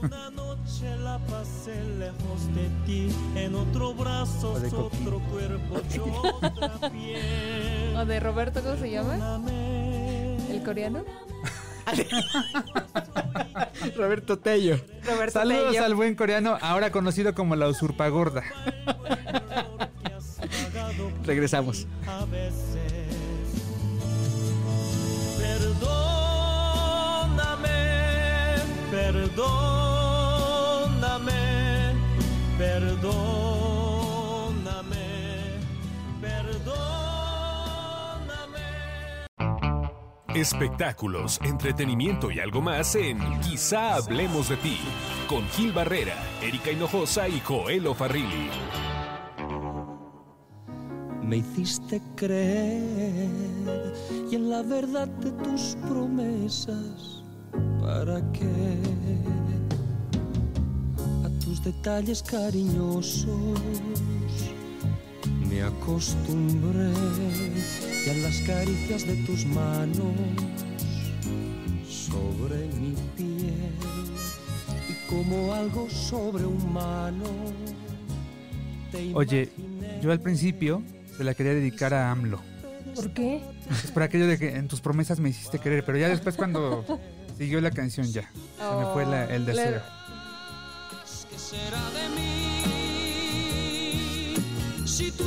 Una 0.00 0.30
noche 0.30 0.96
la 1.02 1.18
pasé 1.26 1.74
lejos 1.98 2.54
de 2.54 2.68
ti, 2.86 3.08
en 3.36 3.54
otro 3.54 3.94
brazo, 3.94 4.52
O 4.52 4.60
de 4.60 4.68
Coquín. 4.68 5.06
otro 5.08 5.18
cuerpo, 5.30 5.80
yo 5.92 6.04
otra 6.42 6.90
piel. 6.90 7.96
O 7.96 8.04
de 8.04 8.20
Roberto, 8.20 8.60
¿cómo 8.62 8.76
se 8.76 8.90
llama? 8.92 9.40
¿El 10.50 10.62
coreano? 10.62 11.04
Roberto 13.96 14.38
Tello. 14.38 14.78
Roberto 15.04 15.32
Saludos 15.38 15.72
Tello. 15.72 15.84
al 15.84 15.94
buen 15.94 16.14
coreano, 16.14 16.58
ahora 16.60 16.90
conocido 16.90 17.34
como 17.34 17.56
la 17.56 17.68
usurpagorda. 17.68 18.42
Regresamos. 21.24 21.86
a 22.06 22.24
veces. 22.26 22.74
Perdóname, 26.84 28.60
perdóname, 28.90 29.32
perdóname, 32.58 33.63
Espectáculos, 40.34 41.38
entretenimiento 41.44 42.28
y 42.28 42.40
algo 42.40 42.60
más 42.60 42.96
en 42.96 43.20
Quizá 43.40 43.94
hablemos 43.94 44.48
de 44.48 44.56
ti 44.56 44.78
con 45.28 45.46
Gil 45.50 45.72
Barrera, 45.72 46.16
Erika 46.42 46.72
Hinojosa 46.72 47.28
y 47.28 47.38
Joel 47.38 47.94
Farrilli. 47.94 48.50
Me 51.22 51.36
hiciste 51.36 52.02
creer 52.16 53.30
y 54.28 54.34
en 54.34 54.50
la 54.50 54.62
verdad 54.62 55.06
de 55.06 55.30
tus 55.30 55.76
promesas, 55.88 57.22
¿para 57.80 58.20
qué? 58.32 58.76
A 61.24 61.44
tus 61.44 61.62
detalles 61.62 62.24
cariñosos 62.24 63.60
me 65.48 65.62
acostumbré 65.62 66.92
y 68.06 68.10
a 68.10 68.14
las 68.14 68.40
caricias 68.42 69.06
de 69.06 69.14
tus 69.24 69.46
manos 69.46 70.12
sobre 71.88 72.66
mi 72.78 72.94
piel 73.16 73.72
y 74.88 75.08
como 75.08 75.54
algo 75.54 75.88
sobrehumano. 75.88 77.24
te 78.92 79.12
Oye, 79.14 79.50
yo 80.02 80.12
al 80.12 80.20
principio 80.20 80.82
se 81.16 81.24
la 81.24 81.34
quería 81.34 81.54
dedicar 81.54 81.94
a 81.94 82.10
AMLO. 82.10 82.40
¿Por 82.94 83.12
qué? 83.12 83.42
Es 83.70 83.90
por 83.90 84.02
aquello 84.02 84.26
de 84.26 84.38
que 84.38 84.54
en 84.56 84.68
tus 84.68 84.80
promesas 84.80 85.18
me 85.18 85.30
hiciste 85.30 85.58
querer, 85.58 85.84
pero 85.84 85.98
ya 85.98 86.08
después 86.08 86.36
cuando 86.36 86.84
siguió 87.38 87.60
la 87.60 87.70
canción 87.70 88.06
ya. 88.06 88.22
Se 88.58 88.76
me 88.78 88.92
fue 88.92 89.06
la- 89.06 89.24
el 89.34 89.42
Oh, 89.42 89.46
deseo. 89.46 89.80
¿Qué 91.30 91.38
será 91.38 91.80
de 91.90 92.08
mí 92.14 92.44
si 94.86 95.10
tú 95.12 95.24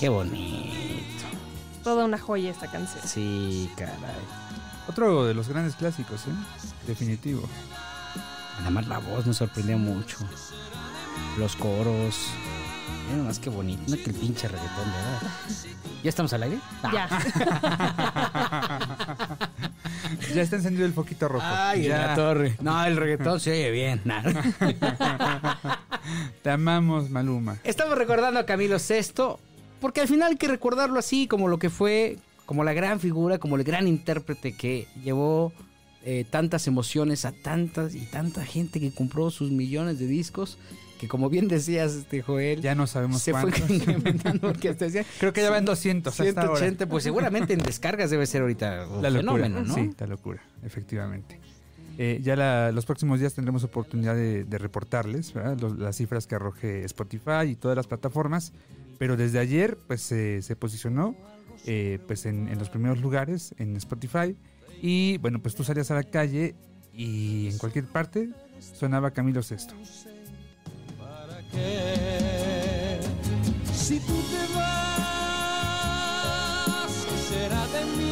Qué 0.00 0.08
bonito. 0.08 1.26
Toda 1.84 2.06
una 2.06 2.18
joya 2.18 2.50
esta 2.50 2.70
canción. 2.70 3.06
Sí, 3.06 3.70
caray. 3.76 3.94
Otro 4.88 5.26
de 5.26 5.34
los 5.34 5.48
grandes 5.50 5.76
clásicos, 5.76 6.22
¿eh? 6.26 6.30
Definitivo. 6.86 7.42
Nada 8.60 8.70
más 8.70 8.88
la 8.88 8.96
voz 8.98 9.26
me 9.26 9.34
sorprendió 9.34 9.76
mucho. 9.76 10.16
Los 11.38 11.54
coros. 11.54 12.16
Mira 13.06 13.18
nomás 13.18 13.38
qué 13.38 13.50
bonito. 13.50 13.82
No 13.88 13.96
que 13.96 14.08
el 14.08 14.14
pinche 14.14 14.48
reggaetón, 14.48 14.86
¿verdad? 14.86 15.20
¿Ya 16.02 16.08
estamos 16.08 16.32
al 16.32 16.44
aire? 16.44 16.58
Ya. 16.94 17.08
Ya 20.34 20.42
está 20.42 20.56
encendido 20.56 20.86
el 20.86 20.92
foquito 20.92 21.28
rojo. 21.28 21.44
Ay, 21.46 21.84
en 21.84 21.88
ya. 21.88 22.06
la 22.08 22.14
torre. 22.14 22.56
No, 22.60 22.84
el 22.84 22.96
reggaetón 22.96 23.40
se 23.40 23.52
oye 23.52 23.70
bien. 23.70 24.00
Nah. 24.04 24.22
Te 26.42 26.50
amamos, 26.50 27.10
Maluma. 27.10 27.56
Estamos 27.64 27.96
recordando 27.96 28.40
a 28.40 28.46
Camilo 28.46 28.76
VI, 28.78 29.36
porque 29.80 30.00
al 30.00 30.08
final 30.08 30.30
hay 30.32 30.36
que 30.36 30.48
recordarlo 30.48 30.98
así, 30.98 31.26
como 31.26 31.48
lo 31.48 31.58
que 31.58 31.70
fue, 31.70 32.18
como 32.46 32.64
la 32.64 32.72
gran 32.72 33.00
figura, 33.00 33.38
como 33.38 33.56
el 33.56 33.64
gran 33.64 33.88
intérprete 33.88 34.52
que 34.52 34.86
llevó 35.02 35.52
eh, 36.04 36.24
tantas 36.30 36.66
emociones 36.66 37.24
a 37.24 37.32
tantas 37.32 37.94
y 37.94 38.06
tanta 38.06 38.44
gente 38.44 38.80
que 38.80 38.90
compró 38.92 39.30
sus 39.30 39.50
millones 39.50 39.98
de 39.98 40.06
discos, 40.06 40.58
que 40.98 41.08
como 41.08 41.30
bien 41.30 41.48
decías, 41.48 41.92
este 41.94 42.20
Joel, 42.22 42.60
Ya 42.60 42.74
no 42.74 42.86
sabemos 42.86 43.22
se 43.22 43.32
fue 43.32 43.50
cuántos. 43.50 43.70
incrementando 43.70 44.40
porque 44.48 44.68
hasta 44.68 44.84
decía 44.84 45.04
Creo 45.18 45.32
que 45.32 45.40
ya 45.42 45.50
van 45.50 45.64
200 45.64 46.12
hasta 46.12 46.22
ahora. 46.42 46.56
180, 46.56 46.86
pues 46.88 47.04
seguramente 47.04 47.52
en 47.54 47.60
descargas 47.60 48.10
debe 48.10 48.26
ser 48.26 48.42
ahorita 48.42 48.86
un 48.88 49.02
La 49.02 49.08
locura. 49.10 49.44
fenómeno, 49.44 49.62
¿no? 49.66 49.74
Sí, 49.74 49.90
la 49.98 50.06
locura, 50.06 50.42
efectivamente. 50.62 51.38
Eh, 51.98 52.20
ya 52.22 52.34
la- 52.36 52.72
los 52.72 52.86
próximos 52.86 53.20
días 53.20 53.34
tendremos 53.34 53.62
oportunidad 53.64 54.14
de, 54.14 54.44
de 54.44 54.58
reportarles. 54.58 55.34
Los- 55.60 55.78
las 55.78 55.96
cifras 55.96 56.26
que 56.26 56.34
arroje 56.34 56.84
Spotify 56.84 57.46
y 57.50 57.56
todas 57.56 57.76
las 57.76 57.86
plataformas. 57.86 58.52
Pero 59.00 59.16
desde 59.16 59.38
ayer 59.38 59.78
pues 59.86 60.02
se- 60.02 60.56
posicionó 60.56 61.16
eh, 61.64 61.98
pues 62.06 62.26
en, 62.26 62.56
los 62.58 62.68
primeros 62.68 63.00
lugares 63.00 63.54
en 63.56 63.74
Spotify. 63.76 64.36
Y 64.82 65.16
bueno, 65.18 65.40
pues 65.40 65.54
tú 65.54 65.64
salías 65.64 65.90
a 65.90 65.94
la 65.94 66.02
calle 66.02 66.54
y 66.92 67.48
en 67.48 67.56
cualquier 67.56 67.86
parte 67.86 68.28
sonaba 68.60 69.10
Camilo 69.12 69.42
Sesto. 69.42 69.74
qué? 71.50 73.00
Si 73.74 73.98
tú 74.00 74.22
te 74.30 74.54
vas, 74.54 75.86
¿qué 77.08 77.16
será 77.34 77.66
de 77.68 77.84
mí? 77.96 78.06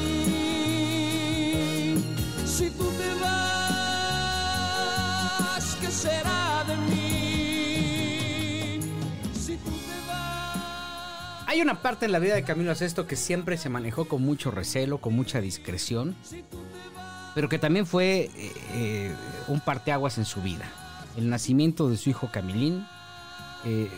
Si 2.46 2.70
tú 2.70 2.84
Hay 11.50 11.62
una 11.62 11.80
parte 11.80 12.04
en 12.04 12.12
la 12.12 12.18
vida 12.18 12.34
de 12.34 12.42
Camilo 12.42 12.74
Sesto 12.74 13.06
que 13.06 13.16
siempre 13.16 13.56
se 13.56 13.70
manejó 13.70 14.06
con 14.06 14.22
mucho 14.22 14.50
recelo, 14.50 14.98
con 14.98 15.14
mucha 15.16 15.40
discreción, 15.40 16.14
pero 17.34 17.48
que 17.48 17.58
también 17.58 17.86
fue 17.86 18.30
eh, 18.36 18.52
eh, 18.74 19.14
un 19.48 19.60
parteaguas 19.60 20.18
en 20.18 20.26
su 20.26 20.42
vida. 20.42 20.70
El 21.16 21.30
nacimiento 21.30 21.88
de 21.88 21.96
su 21.96 22.10
hijo 22.10 22.30
Camilín, 22.30 22.86
eh, 23.64 23.88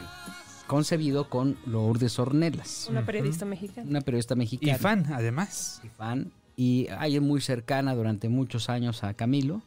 concebido 0.69 1.29
con 1.29 1.59
Lourdes 1.67 2.21
Ornelas, 2.21 2.87
Una 2.89 3.05
periodista 3.05 3.45
mexicana. 3.45 3.89
una 3.91 4.01
periodista 4.01 4.35
Y 4.35 4.39
mexicana. 4.39 4.79
fan, 4.79 5.13
además. 5.13 5.81
y 5.83 5.89
fan, 5.89 6.33
y 6.55 6.87
alguien 6.89 7.25
muy 7.25 7.41
cercana 7.41 7.97
durante 7.97 8.29
muchos 8.29 8.71
años 8.71 9.03
a 9.03 9.13
Camilo, 9.15 9.61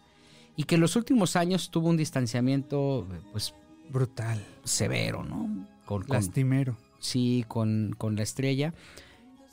y 0.56 0.64
que 0.64 0.76
en 0.76 0.82
los 0.82 0.96
últimos 0.96 1.36
años 1.36 1.70
tuvo 1.70 1.90
un 1.90 1.98
distanciamiento 1.98 3.06
pues 3.34 3.54
Brutal. 3.90 4.42
severo, 4.64 5.26
¿no? 5.26 5.68
Con, 5.86 6.04
con- 6.04 6.08
Lastimero. 6.16 6.78
Sí, 7.04 7.46
con, 7.48 7.96
con 7.98 8.16
la 8.16 8.24
estrella, 8.24 8.74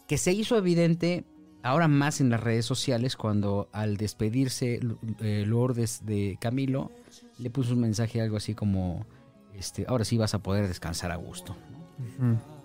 que 0.07 0.19
se 0.19 0.33
hizo 0.33 0.57
evidente 0.57 1.25
ahora 1.63 1.89
más 1.89 2.21
en 2.21 2.31
las 2.31 2.41
redes 2.41 2.65
sociales 2.65 3.17
cuando 3.17 3.69
al 3.73 3.97
despedirse 3.97 4.81
eh, 5.21 5.45
Lourdes 5.47 6.05
de 6.07 6.39
Camilo, 6.41 6.91
le 7.39 7.51
puso 7.51 7.75
un 7.75 7.81
mensaje 7.81 8.21
algo 8.21 8.37
así 8.37 8.55
como, 8.55 9.07
este, 9.55 9.85
ahora 9.89 10.05
sí 10.05 10.17
vas 10.17 10.35
a 10.35 10.39
poder 10.39 10.69
descansar 10.69 11.11
a 11.11 11.17
gusto, 11.17 11.57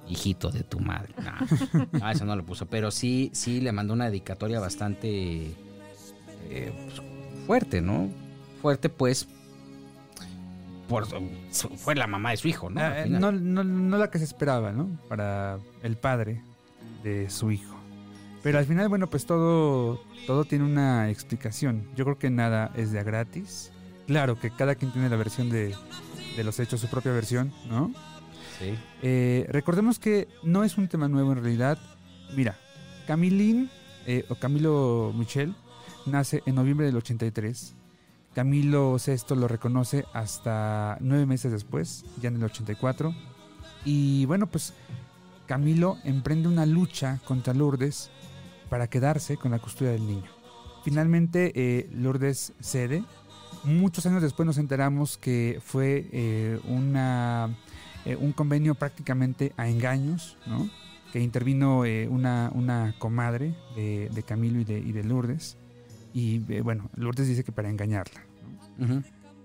hijito 0.07 0.49
de 0.49 0.63
tu 0.63 0.79
madre. 0.79 1.13
No, 1.23 1.87
no, 1.99 2.09
eso 2.09 2.25
no 2.25 2.35
lo 2.35 2.45
puso, 2.45 2.67
pero 2.67 2.91
sí, 2.91 3.31
sí 3.33 3.61
le 3.61 3.71
mandó 3.71 3.93
una 3.93 4.05
dedicatoria 4.05 4.59
bastante 4.59 5.53
eh, 6.49 6.73
pues, 6.85 7.01
fuerte, 7.45 7.81
¿no? 7.81 8.09
Fuerte 8.61 8.89
pues, 8.89 9.27
por, 10.87 11.07
fue 11.77 11.95
la 11.95 12.07
mamá 12.07 12.31
de 12.31 12.37
su 12.37 12.47
hijo, 12.47 12.69
¿no? 12.69 12.81
Ah, 12.81 13.01
eh, 13.01 13.09
no, 13.09 13.31
no, 13.31 13.63
no 13.63 13.97
la 13.97 14.09
que 14.09 14.19
se 14.19 14.25
esperaba, 14.25 14.71
¿no? 14.71 14.99
Para 15.07 15.59
el 15.83 15.97
padre 15.97 16.41
de 17.03 17.29
su 17.29 17.51
hijo. 17.51 17.75
Pero 18.43 18.59
al 18.59 18.65
final, 18.65 18.89
bueno, 18.89 19.07
pues 19.09 19.25
todo, 19.25 19.99
todo 20.27 20.45
tiene 20.45 20.65
una 20.65 21.09
explicación. 21.09 21.89
Yo 21.95 22.05
creo 22.05 22.19
que 22.19 22.29
nada 22.29 22.71
es 22.75 22.91
de 22.91 22.99
a 22.99 23.03
gratis. 23.03 23.71
Claro 24.05 24.39
que 24.39 24.51
cada 24.51 24.75
quien 24.75 24.91
tiene 24.91 25.09
la 25.09 25.15
versión 25.15 25.49
de, 25.49 25.73
de 26.35 26.43
los 26.43 26.59
hechos, 26.59 26.79
su 26.79 26.87
propia 26.87 27.11
versión, 27.11 27.51
¿no? 27.67 27.91
Sí. 28.59 28.75
Eh, 29.01 29.47
recordemos 29.49 29.97
que 29.97 30.27
no 30.43 30.63
es 30.63 30.77
un 30.77 30.87
tema 30.87 31.07
nuevo 31.07 31.31
en 31.31 31.41
realidad. 31.41 31.79
Mira, 32.35 32.55
Camilín, 33.07 33.69
eh, 34.05 34.25
o 34.29 34.35
Camilo 34.35 35.11
Michel, 35.15 35.55
nace 36.05 36.43
en 36.45 36.55
noviembre 36.55 36.85
del 36.85 36.97
83. 36.97 37.75
Camilo 38.35 38.97
VI 38.97 39.35
lo 39.35 39.47
reconoce 39.47 40.05
hasta 40.11 40.97
nueve 40.99 41.25
meses 41.25 41.53
después, 41.53 42.03
ya 42.21 42.27
en 42.27 42.35
el 42.35 42.43
84. 42.43 43.15
Y 43.85 44.25
bueno, 44.25 44.47
pues 44.47 44.73
Camilo 45.45 45.97
emprende 46.03 46.49
una 46.49 46.65
lucha 46.65 47.21
contra 47.25 47.53
Lourdes 47.53 48.09
para 48.69 48.87
quedarse 48.87 49.37
con 49.37 49.51
la 49.51 49.59
custodia 49.59 49.91
del 49.91 50.05
niño. 50.05 50.29
Finalmente, 50.83 51.53
eh, 51.55 51.89
Lourdes 51.93 52.51
cede. 52.59 53.05
Muchos 53.63 54.05
años 54.05 54.21
después 54.21 54.45
nos 54.45 54.57
enteramos 54.57 55.17
que 55.17 55.59
fue 55.63 56.09
eh, 56.11 56.59
una, 56.67 57.55
eh, 58.03 58.17
un 58.17 58.33
convenio 58.33 58.75
prácticamente 58.75 59.53
a 59.55 59.69
engaños, 59.69 60.37
que 61.13 61.21
intervino 61.21 61.83
una, 62.09 62.51
una 62.53 62.93
comadre 62.99 63.55
de, 63.77 64.23
Camilo 64.27 64.59
y 64.59 64.65
de, 64.65 65.03
Lourdes. 65.05 65.57
Y 66.13 66.39
bueno, 66.61 66.89
Lourdes 66.95 67.27
dice 67.27 67.45
que 67.45 67.53
para 67.53 67.69
engañarla. 67.69 68.24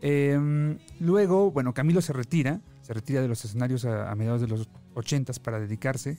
Eh, 0.02 0.78
luego, 0.98 1.50
bueno, 1.50 1.74
Camilo 1.74 2.00
se 2.00 2.12
retira, 2.12 2.60
se 2.82 2.94
retira 2.94 3.20
de 3.20 3.28
los 3.28 3.44
escenarios 3.44 3.84
a, 3.84 4.10
a 4.10 4.14
mediados 4.14 4.40
de 4.40 4.48
los 4.48 4.68
80 4.94 5.32
para 5.42 5.60
dedicarse 5.60 6.18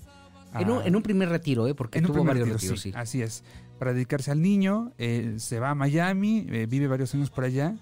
a, 0.53 0.61
En 0.61 0.69
un, 0.69 0.83
en 0.83 0.95
un 0.95 1.01
primer 1.01 1.29
retiro, 1.29 1.67
¿eh? 1.67 1.73
Porque 1.73 1.99
en 1.99 2.05
un 2.05 2.11
tuvo 2.11 2.23
varios 2.23 2.47
retiro, 2.47 2.73
retiros, 2.73 2.81
sí. 2.81 2.91
Así 2.93 3.21
es. 3.21 3.43
Para 3.79 3.93
dedicarse 3.93 4.31
al 4.31 4.41
niño, 4.41 4.91
eh, 4.97 5.35
se 5.37 5.59
va 5.59 5.69
a 5.71 5.75
Miami, 5.75 6.45
eh, 6.49 6.67
vive 6.69 6.87
varios 6.87 7.13
años 7.15 7.29
por 7.29 7.45
allá. 7.45 7.75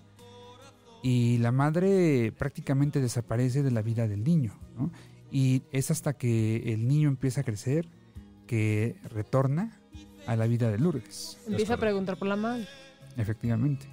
Y 1.02 1.38
la 1.40 1.52
madre 1.52 2.34
prácticamente 2.38 3.00
desaparece 3.02 3.64
de 3.64 3.72
la 3.72 3.82
vida 3.82 4.08
del 4.08 4.24
niño. 4.24 4.54
¿no? 4.78 4.92
Y 5.32 5.64
es 5.72 5.92
hasta 5.92 6.14
que 6.14 6.74
el 6.74 6.88
niño 6.88 7.10
empieza 7.10 7.42
a 7.42 7.44
crecer 7.44 7.88
que 8.46 8.98
retorna 9.10 9.80
a 10.28 10.36
la 10.36 10.46
vida 10.46 10.70
de 10.70 10.78
Lourdes. 10.78 11.38
Empieza 11.48 11.76
a 11.76 11.78
preguntar 11.78 12.18
por 12.18 12.28
la 12.28 12.36
madre. 12.36 12.68
Efectivamente. 13.18 13.88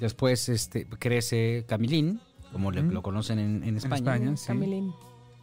Después 0.00 0.48
este, 0.48 0.86
crece 0.86 1.64
Camilín, 1.68 2.20
como 2.52 2.70
le- 2.70 2.82
lo 2.82 3.02
conocen 3.02 3.38
en, 3.38 3.64
en 3.64 3.76
España. 3.76 3.96
España, 3.96 4.36
sí. 4.36 4.46
Camilín. 4.48 4.92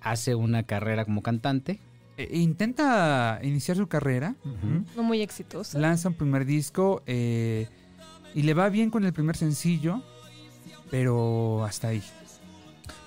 Hace 0.01 0.35
una 0.35 0.63
carrera 0.63 1.05
como 1.05 1.21
cantante. 1.21 1.79
Eh, 2.17 2.29
intenta 2.37 3.39
iniciar 3.41 3.77
su 3.77 3.87
carrera. 3.87 4.35
No 4.95 5.03
muy 5.03 5.21
exitosa. 5.21 5.79
lanza 5.79 6.09
un 6.09 6.15
primer 6.15 6.45
disco 6.45 7.01
eh, 7.07 7.67
y 8.35 8.43
le 8.43 8.53
va 8.53 8.69
bien 8.69 8.89
con 8.91 9.03
el 9.05 9.13
primer 9.13 9.35
sencillo, 9.35 10.03
pero 10.91 11.63
hasta 11.65 11.89
ahí. 11.89 12.03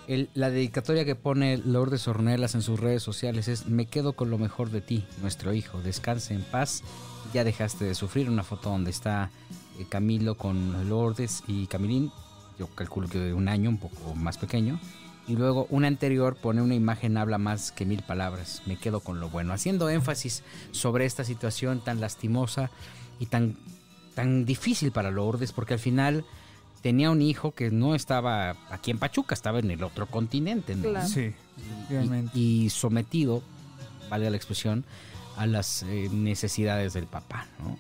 El- 0.09 0.31
la 0.35 0.51
dedicatoria 0.51 1.05
que 1.05 1.15
pone 1.17 1.59
Lourdes 1.59 2.07
Ornelas 2.09 2.55
en 2.55 2.63
sus 2.63 2.79
redes 2.81 3.03
sociales 3.03 3.49
es 3.49 3.67
Me 3.67 3.87
quedo 3.87 4.13
con 4.15 4.31
lo 4.31 4.39
mejor 4.39 4.71
de 4.71 4.81
ti, 4.81 5.05
nuestro 5.21 5.53
hijo. 5.53 5.81
Descanse 5.83 6.35
en 6.35 6.43
paz. 6.43 6.83
Ya 7.35 7.43
dejaste 7.45 7.85
de 7.85 7.95
sufrir. 7.95 8.31
Una 8.31 8.45
foto 8.45 8.71
donde 8.71 8.91
está 8.91 9.31
eh, 9.31 9.66
Camilo 9.85 10.37
con 10.37 10.89
Lourdes 10.89 11.43
y 11.47 11.67
Camilín. 11.67 12.11
Yo 12.59 12.67
calculo 12.69 13.09
que 13.09 13.19
de 13.19 13.35
un 13.35 13.49
año, 13.49 13.71
un 13.71 13.79
poco 13.79 14.15
más 14.15 14.39
pequeño. 14.39 14.81
Y 15.29 15.35
luego 15.37 15.67
una 15.71 15.89
anterior 15.89 16.37
pone 16.37 16.63
una 16.63 16.75
imagen 16.75 17.17
habla 17.17 17.39
más 17.39 17.73
que 17.73 17.85
mil 17.85 18.03
palabras. 18.03 18.63
Me 18.67 18.77
quedo 18.77 19.01
con 19.01 19.21
lo 19.21 19.29
bueno. 19.29 19.53
Haciendo 19.53 19.89
énfasis 19.91 20.43
sobre 20.71 21.05
esta 21.05 21.25
situación 21.25 21.81
tan 21.81 22.01
lastimosa 22.01 22.71
y 23.19 23.27
tan, 23.27 23.57
tan 24.15 24.45
difícil 24.45 24.93
para 24.93 25.11
Lourdes 25.11 25.53
porque 25.53 25.75
al 25.75 25.81
final 25.81 26.25
tenía 26.81 27.11
un 27.11 27.21
hijo 27.21 27.53
que 27.53 27.71
no 27.71 27.95
estaba 27.95 28.51
aquí 28.71 28.93
en 28.93 28.99
Pachuca, 28.99 29.35
estaba 29.35 29.59
en 29.59 29.71
el 29.73 29.83
otro 29.83 30.07
continente. 30.07 30.77
¿no? 30.77 30.91
Claro. 30.91 31.09
Sí, 31.09 31.33
y, 32.35 32.65
y 32.65 32.71
sometido, 32.71 33.43
vale 34.09 34.31
la 34.31 34.37
expresión, 34.37 34.85
a 35.37 35.47
las 35.47 35.83
eh, 35.83 36.09
necesidades 36.13 36.95
del 36.95 37.07
papá. 37.07 37.47
¿no? 37.59 37.77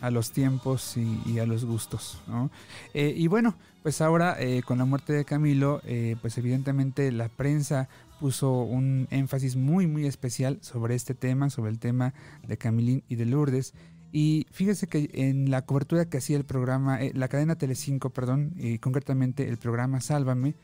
A 0.00 0.10
los 0.10 0.32
tiempos 0.32 0.96
y, 0.96 1.38
a 1.38 1.46
los 1.46 1.64
gustos. 1.64 2.20
¿no? 2.26 2.50
Eh, 2.94 3.14
y 3.16 3.26
bueno, 3.26 3.54
pues 3.82 4.00
ahora 4.00 4.36
eh, 4.38 4.62
con 4.64 4.78
la 4.78 4.84
muerte 4.84 5.12
de 5.12 5.24
Camilo, 5.24 5.80
eh, 5.84 6.16
pues 6.20 6.36
evidentemente 6.36 7.10
la 7.12 7.28
prensa 7.28 7.88
puso 8.18 8.62
un 8.62 9.08
énfasis 9.10 9.56
muy 9.56 9.86
muy 9.86 10.04
especial 10.06 10.58
sobre 10.60 10.94
este 10.94 11.14
tema, 11.14 11.48
sobre 11.48 11.70
el 11.70 11.78
tema 11.78 12.12
de 12.46 12.58
Camilín 12.58 13.02
y 13.08 13.16
de 13.16 13.24
Lourdes. 13.24 13.72
Y 14.12 14.46
fíjese 14.50 14.88
que 14.88 15.08
en 15.14 15.50
la 15.50 15.62
cobertura 15.62 16.04
que 16.04 16.18
hacía 16.18 16.36
el 16.36 16.44
programa, 16.44 17.00
eh, 17.00 17.12
la 17.14 17.28
cadena 17.28 17.56
Telecinco, 17.56 18.10
perdón, 18.10 18.52
y 18.56 18.78
concretamente 18.78 19.48
el 19.48 19.56
programa 19.56 20.00
Sálvame, 20.00 20.56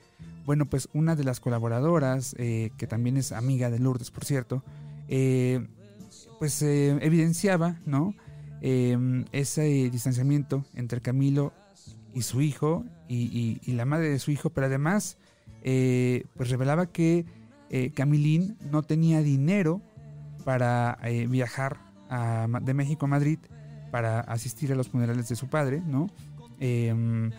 bueno, 0.45 0.67
pues 0.67 0.89
una 0.93 1.17
de 1.17 1.25
las 1.25 1.41
colaboradoras, 1.41 2.35
que 2.37 2.87
también 2.89 3.17
es 3.17 3.33
amiga 3.33 3.71
de 3.71 3.81
Lourdes, 3.81 4.13
por 4.13 4.25
cierto, 4.25 4.63
pues 6.39 6.63
evidenciaba, 6.63 7.81
¿no? 7.85 8.15
Eh, 8.69 9.25
ese 9.31 9.63
distanciamiento 9.91 10.65
entre 10.75 11.01
Camilo 11.01 11.53
y 12.13 12.23
su 12.23 12.41
hijo 12.43 12.85
y, 13.09 13.61
la 13.71 13.85
madre 13.85 14.09
de 14.09 14.19
su 14.19 14.33
hijo, 14.33 14.51
pero 14.51 14.67
además 14.67 15.19
eh, 15.63 16.25
pues 16.35 16.51
revelaba 16.51 16.87
que 16.87 17.27
eh, 17.71 17.93
Camilín 17.95 18.57
no 18.73 18.83
tenía 18.83 19.23
dinero 19.23 19.81
para 20.45 20.99
eh, 21.05 21.29
viajar 21.29 21.77
a 22.11 22.49
de 22.61 22.75
México 22.75 23.07
a 23.07 23.09
Madrid 23.09 23.39
para 23.93 24.19
asistir 24.21 24.73
a 24.73 24.75
los 24.75 24.89
funerales 24.89 25.29
de 25.29 25.37
su 25.37 25.49
padre, 25.49 25.81
¿no? 25.87 26.11
Em, 26.59 27.31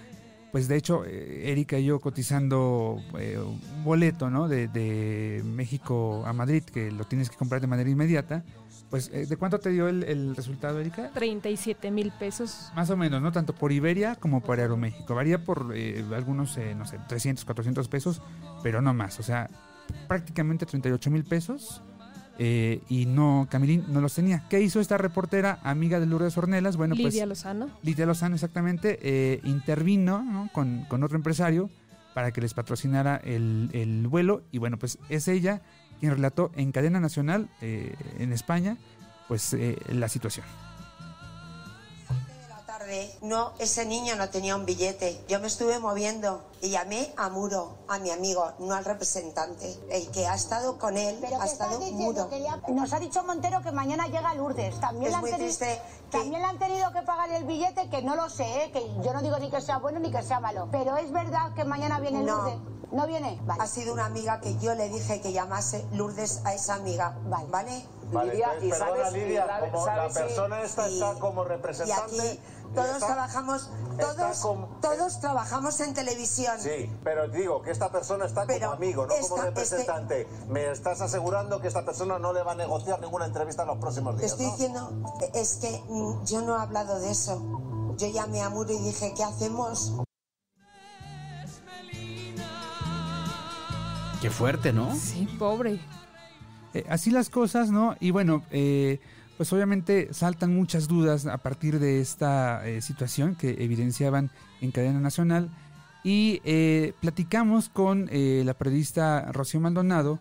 pues 0.53 0.69
de 0.69 0.77
hecho, 0.77 1.03
Erika 1.03 1.77
y 1.77 1.85
yo 1.85 1.99
cotizando 1.99 3.01
un 3.13 3.83
boleto, 3.83 4.29
¿no? 4.29 4.47
De 4.47 5.41
México 5.43 6.23
a 6.25 6.31
Madrid, 6.31 6.63
que 6.63 6.89
lo 6.89 7.03
tienes 7.03 7.29
que 7.29 7.35
comprar 7.35 7.59
de 7.59 7.67
manera 7.67 7.89
inmediata. 7.89 8.45
Pues, 8.89 9.09
eh, 9.13 9.25
¿de 9.25 9.35
cuánto 9.37 9.59
te 9.59 9.69
dio 9.69 9.87
el, 9.89 10.03
el 10.03 10.35
resultado, 10.35 10.79
Erika? 10.79 11.11
37 11.13 11.91
mil 11.91 12.11
pesos. 12.11 12.71
Más 12.75 12.89
o 12.89 12.95
menos, 12.97 13.21
¿no? 13.21 13.31
Tanto 13.31 13.53
por 13.53 13.71
Iberia 13.71 14.15
como 14.15 14.41
por 14.41 14.59
Aeroméxico. 14.59 15.13
Varía 15.13 15.43
por 15.43 15.73
eh, 15.75 16.05
algunos, 16.15 16.57
eh, 16.57 16.73
no 16.75 16.85
sé, 16.85 16.97
300, 17.07 17.43
400 17.43 17.87
pesos, 17.89 18.21
pero 18.63 18.81
no 18.81 18.93
más. 18.93 19.19
O 19.19 19.23
sea, 19.23 19.49
prácticamente 20.07 20.65
38 20.65 21.11
mil 21.11 21.23
pesos. 21.25 21.81
eh, 22.39 22.81
y 22.87 23.07
no, 23.07 23.47
Camilín 23.49 23.83
no 23.89 23.99
los 23.99 24.13
tenía. 24.13 24.43
¿Qué 24.47 24.61
hizo 24.61 24.79
esta 24.79 24.97
reportera, 24.97 25.59
amiga 25.63 25.99
de 25.99 26.05
Lourdes 26.05 26.37
Ornelas? 26.37 26.77
Bueno, 26.77 26.93
Lidia 26.95 27.09
pues 27.25 27.27
Lozano. 27.29 27.69
Lidia 27.83 28.05
Lozano 28.05 28.35
exactamente 28.35 28.99
eh, 29.01 29.41
intervino 29.43 30.23
¿no? 30.23 30.49
con, 30.53 30.85
con 30.85 31.03
otro 31.03 31.17
empresario 31.17 31.69
para 32.13 32.31
que 32.31 32.39
les 32.41 32.53
patrocinara 32.53 33.17
el, 33.17 33.69
el 33.73 34.07
vuelo. 34.07 34.43
Y 34.51 34.59
bueno, 34.59 34.77
pues 34.77 34.97
es 35.09 35.27
ella 35.27 35.61
quien 35.99 36.13
relató 36.13 36.51
en 36.55 36.71
cadena 36.71 36.99
nacional 36.99 37.49
eh, 37.61 37.95
en 38.19 38.33
España, 38.33 38.77
pues 39.27 39.53
eh, 39.53 39.77
la 39.89 40.09
situación. 40.09 40.45
La 42.87 42.93
tarde, 42.93 43.11
no, 43.21 43.51
ese 43.59 43.85
niño 43.85 44.15
no 44.15 44.29
tenía 44.29 44.55
un 44.55 44.65
billete. 44.65 45.21
Yo 45.27 45.39
me 45.39 45.47
estuve 45.47 45.79
moviendo 45.79 46.41
y 46.61 46.69
llamé 46.69 47.13
a 47.17 47.29
Muro, 47.29 47.77
a 47.87 47.99
mi 47.99 48.11
amigo, 48.11 48.51
no 48.59 48.73
al 48.75 48.85
representante. 48.85 49.75
El 49.89 50.09
que 50.11 50.25
ha 50.27 50.33
estado 50.35 50.77
con 50.77 50.97
él 50.97 51.17
Pero 51.21 51.37
ha 51.37 51.43
¿qué 51.45 51.51
estás 51.51 51.71
estado? 51.73 51.91
Muro. 51.91 52.29
Que 52.29 52.39
le 52.39 52.49
ha- 52.49 52.61
Nos 52.69 52.93
ha 52.93 52.99
dicho 52.99 53.23
Montero 53.23 53.61
que 53.61 53.71
mañana 53.71 54.07
llega 54.07 54.33
Lourdes. 54.33 54.79
También, 54.79 55.05
Es 55.05 55.09
le 55.11 55.15
han 55.15 55.21
muy 55.21 55.31
tenido, 55.31 55.47
triste 55.47 55.81
que- 56.11 56.17
también 56.17 56.41
le 56.41 56.47
han 56.47 56.59
tenido 56.59 56.91
que 56.93 57.01
pagar 57.01 57.29
el 57.31 57.43
billete, 57.43 57.89
que 57.89 58.01
no 58.01 58.15
lo 58.15 58.29
sé, 58.29 58.63
¿eh? 58.63 58.71
que 58.71 58.81
yo 59.03 59.13
no 59.13 59.21
digo 59.21 59.37
ni 59.39 59.49
que 59.51 59.61
sea 59.61 59.77
bueno 59.79 59.99
ni 59.99 60.11
que 60.11 60.21
sea 60.23 60.39
malo. 60.39 60.67
Pero 60.71 60.95
es 60.97 61.11
verdad 61.11 61.53
que 61.55 61.63
mañana 61.65 61.99
viene 61.99 62.23
No. 62.23 62.37
Lourdes. 62.37 62.57
¿No 62.89 63.05
viene? 63.05 63.37
Vale. 63.43 63.61
Ha 63.61 63.67
sido 63.67 63.91
una 63.93 64.05
amiga 64.05 64.39
que 64.39 64.57
yo 64.59 64.73
le 64.73 64.87
dije 64.87 65.19
que 65.19 65.33
llamase 65.33 65.85
Lourdes 65.91 66.39
a 66.45 66.53
esa 66.53 66.75
amiga. 66.75 67.17
¿Vale? 67.25 67.45
¿Vale? 67.49 67.85
Vale, 68.13 68.31
Lidia, 68.31 68.45
entonces, 68.53 68.67
¿y 68.67 68.71
perdona, 68.71 68.95
sabes- 69.03 69.13
Lidia, 69.13 69.47
como 69.59 69.85
la 69.85 69.93
sabes 69.95 70.13
si- 70.13 70.19
persona 70.19 70.61
esta 70.61 70.87
y- 70.89 70.93
está 70.93 71.19
como 71.19 71.43
Y 71.43 71.47
representante. 71.49 72.21
aquí 72.21 72.39
todos 72.73 72.89
está- 72.95 73.07
trabajamos, 73.07 73.69
todos, 73.99 74.37
como- 74.39 74.67
todos 74.81 75.19
trabajamos 75.19 75.79
en 75.79 75.93
televisión. 75.93 76.59
Sí, 76.59 76.91
pero 77.03 77.27
digo 77.29 77.61
que 77.61 77.71
esta 77.71 77.91
persona 77.91 78.25
está 78.25 78.45
Pero 78.45 78.67
como 78.71 78.73
amigo, 78.77 79.03
no 79.05 79.13
como 79.13 79.21
esta- 79.35 79.41
representante. 79.45 80.27
Me 80.47 80.71
estás 80.71 81.01
asegurando 81.01 81.59
que 81.61 81.67
esta 81.67 81.83
persona 81.85 82.19
no 82.19 82.33
le 82.33 82.43
va 82.43 82.51
a 82.53 82.55
negociar 82.55 82.99
ninguna 83.01 83.25
entrevista 83.25 83.63
en 83.63 83.69
los 83.69 83.77
próximos 83.77 84.15
Te 84.15 84.21
días. 84.21 84.31
estoy 84.31 84.45
¿no? 84.47 84.51
diciendo, 84.51 85.13
es 85.33 85.55
que 85.57 85.83
mm, 85.89 86.25
yo 86.25 86.41
no 86.41 86.57
he 86.57 86.61
hablado 86.61 86.99
de 86.99 87.11
eso. 87.11 87.93
Yo 87.97 88.07
llamé 88.07 88.41
a 88.41 88.49
Muro 88.49 88.71
y 88.71 88.79
dije, 88.79 89.13
¿qué 89.15 89.23
hacemos? 89.23 89.93
Qué 94.21 94.29
fuerte, 94.31 94.73
¿no? 94.73 94.95
Sí, 94.95 95.27
pobre. 95.37 95.79
Eh, 96.73 96.85
así 96.89 97.11
las 97.11 97.29
cosas, 97.29 97.69
¿no? 97.69 97.95
Y 97.99 98.11
bueno, 98.11 98.43
eh, 98.51 98.99
pues 99.37 99.53
obviamente 99.53 100.13
saltan 100.13 100.53
muchas 100.53 100.87
dudas 100.87 101.25
a 101.25 101.37
partir 101.37 101.79
de 101.79 102.01
esta 102.01 102.67
eh, 102.67 102.81
situación 102.81 103.35
que 103.35 103.63
evidenciaban 103.63 104.31
en 104.61 104.71
cadena 104.71 104.99
nacional. 104.99 105.49
Y 106.03 106.41
eh, 106.43 106.93
platicamos 107.01 107.69
con 107.69 108.09
eh, 108.11 108.43
la 108.45 108.53
periodista 108.53 109.31
Rocío 109.31 109.59
Maldonado, 109.59 110.19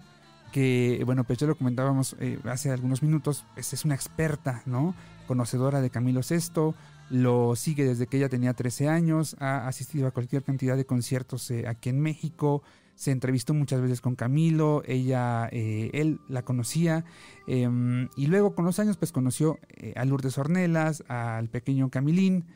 que, 0.53 1.03
bueno, 1.05 1.25
pues 1.25 1.39
ya 1.39 1.47
lo 1.47 1.55
comentábamos 1.55 2.17
eh, 2.19 2.39
hace 2.45 2.71
algunos 2.71 3.03
minutos, 3.03 3.45
pues 3.55 3.73
es 3.73 3.85
una 3.85 3.95
experta, 3.95 4.63
¿no? 4.65 4.95
Conocedora 5.27 5.81
de 5.81 5.91
Camilo 5.91 6.23
VI, 6.29 6.75
lo 7.11 7.57
sigue 7.57 7.85
desde 7.85 8.07
que 8.07 8.17
ella 8.17 8.29
tenía 8.29 8.55
13 8.55 8.89
años, 8.89 9.37
ha 9.39 9.69
asistido 9.69 10.07
a 10.07 10.13
cualquier 10.13 10.43
cantidad 10.43 10.77
de 10.77 10.87
conciertos 10.87 11.51
eh, 11.51 11.67
aquí 11.69 11.91
en 11.91 12.01
México, 12.01 12.63
se 12.97 13.13
entrevistó 13.13 13.55
muchas 13.55 13.81
veces 13.81 14.01
con 14.01 14.17
Camilo, 14.17 14.83
ella, 14.87 15.49
eh, 15.53 15.91
él 15.93 16.19
la 16.29 16.45
conocía, 16.45 17.05
eh, 17.47 17.69
y 18.17 18.27
luego 18.27 18.55
con 18.55 18.65
los 18.65 18.79
años 18.81 18.97
pues 18.97 19.13
conoció 19.13 19.59
eh, 19.69 19.93
a 19.97 20.05
Lourdes 20.05 20.39
Ornelas, 20.39 21.05
al 21.07 21.49
pequeño 21.49 21.91
Camilín, 21.91 22.47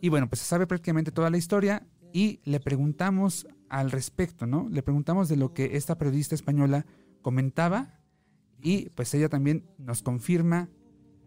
y 0.00 0.10
bueno, 0.10 0.28
pues 0.28 0.40
se 0.40 0.46
sabe 0.46 0.66
prácticamente 0.66 1.12
toda 1.12 1.30
la 1.30 1.38
historia, 1.38 1.86
y 2.12 2.40
le 2.44 2.60
preguntamos 2.60 3.46
al 3.68 3.90
respecto, 3.90 4.46
¿no? 4.46 4.68
Le 4.70 4.82
preguntamos 4.82 5.28
de 5.28 5.36
lo 5.36 5.52
que 5.52 5.76
esta 5.76 5.98
periodista 5.98 6.34
española 6.34 6.86
comentaba 7.22 8.00
y 8.62 8.88
pues 8.90 9.12
ella 9.14 9.28
también 9.28 9.64
nos 9.78 10.02
confirma 10.02 10.68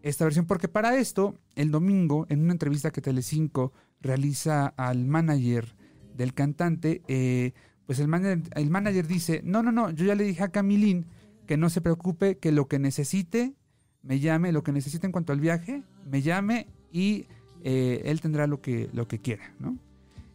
esta 0.02 0.24
versión, 0.24 0.46
porque 0.46 0.68
para 0.68 0.96
esto, 0.96 1.38
el 1.54 1.70
domingo, 1.70 2.26
en 2.28 2.42
una 2.42 2.52
entrevista 2.52 2.90
que 2.90 3.00
Telecinco 3.00 3.72
realiza 4.00 4.66
al 4.66 5.04
manager 5.04 5.76
del 6.16 6.34
cantante, 6.34 7.02
eh, 7.06 7.52
pues 7.86 7.98
el 7.98 8.08
manager, 8.08 8.40
el 8.54 8.70
manager 8.70 9.06
dice, 9.06 9.40
no, 9.44 9.62
no, 9.62 9.72
no, 9.72 9.90
yo 9.90 10.04
ya 10.04 10.14
le 10.14 10.24
dije 10.24 10.42
a 10.44 10.48
Camilín 10.50 11.06
que 11.46 11.56
no 11.56 11.68
se 11.70 11.80
preocupe, 11.80 12.38
que 12.38 12.52
lo 12.52 12.66
que 12.68 12.78
necesite, 12.78 13.54
me 14.02 14.20
llame, 14.20 14.52
lo 14.52 14.62
que 14.62 14.72
necesite 14.72 15.06
en 15.06 15.12
cuanto 15.12 15.32
al 15.32 15.40
viaje, 15.40 15.82
me 16.10 16.22
llame 16.22 16.68
y 16.90 17.26
eh, 17.64 18.02
él 18.06 18.20
tendrá 18.20 18.46
lo 18.46 18.60
que, 18.60 18.88
lo 18.92 19.06
que 19.08 19.20
quiera, 19.20 19.54
¿no? 19.58 19.76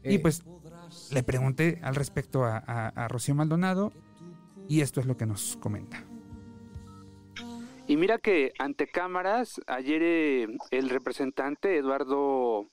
y 0.03 0.15
Eh. 0.15 0.19
pues 0.19 0.43
le 1.11 1.23
pregunté 1.23 1.79
al 1.81 1.95
respecto 1.95 2.45
a, 2.45 2.57
a- 2.65 2.87
a 2.89 3.07
Rocío 3.07 3.35
Maldonado 3.35 3.91
y 4.69 4.81
esto 4.81 4.99
es 5.01 5.05
lo 5.05 5.17
que 5.17 5.25
nos 5.25 5.57
comenta. 5.57 6.03
Y 7.87 7.95
mira 7.95 8.17
que 8.17 8.51
ante 8.59 8.87
cámaras, 8.87 9.61
ayer 9.67 10.01
eh, 10.03 10.47
el 10.71 10.89
representante 10.89 11.77
Eduardo, 11.77 12.65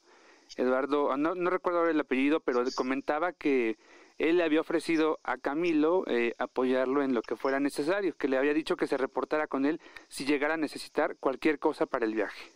Eduardo, 0.56 1.16
no, 1.16 1.34
no 1.36 1.50
recuerdo 1.50 1.80
ahora 1.80 1.92
el 1.92 2.00
apellido, 2.00 2.40
pero 2.40 2.64
comentaba 2.74 3.32
que 3.32 3.76
él 4.18 4.36
le 4.38 4.44
había 4.44 4.60
ofrecido 4.60 5.18
a 5.24 5.36
Camilo 5.38 6.04
eh, 6.06 6.34
apoyarlo 6.38 7.02
en 7.02 7.14
lo 7.14 7.22
que 7.22 7.36
fuera 7.36 7.60
necesario, 7.60 8.16
que 8.16 8.28
le 8.28 8.38
había 8.38 8.54
dicho 8.54 8.76
que 8.76 8.86
se 8.86 8.96
reportara 8.96 9.46
con 9.46 9.66
él 9.66 9.80
si 10.08 10.24
llegara 10.24 10.54
a 10.54 10.58
necesitar 10.58 11.16
cualquier 11.18 11.58
cosa 11.58 11.86
para 11.86 12.04
el 12.04 12.14
viaje. 12.14 12.52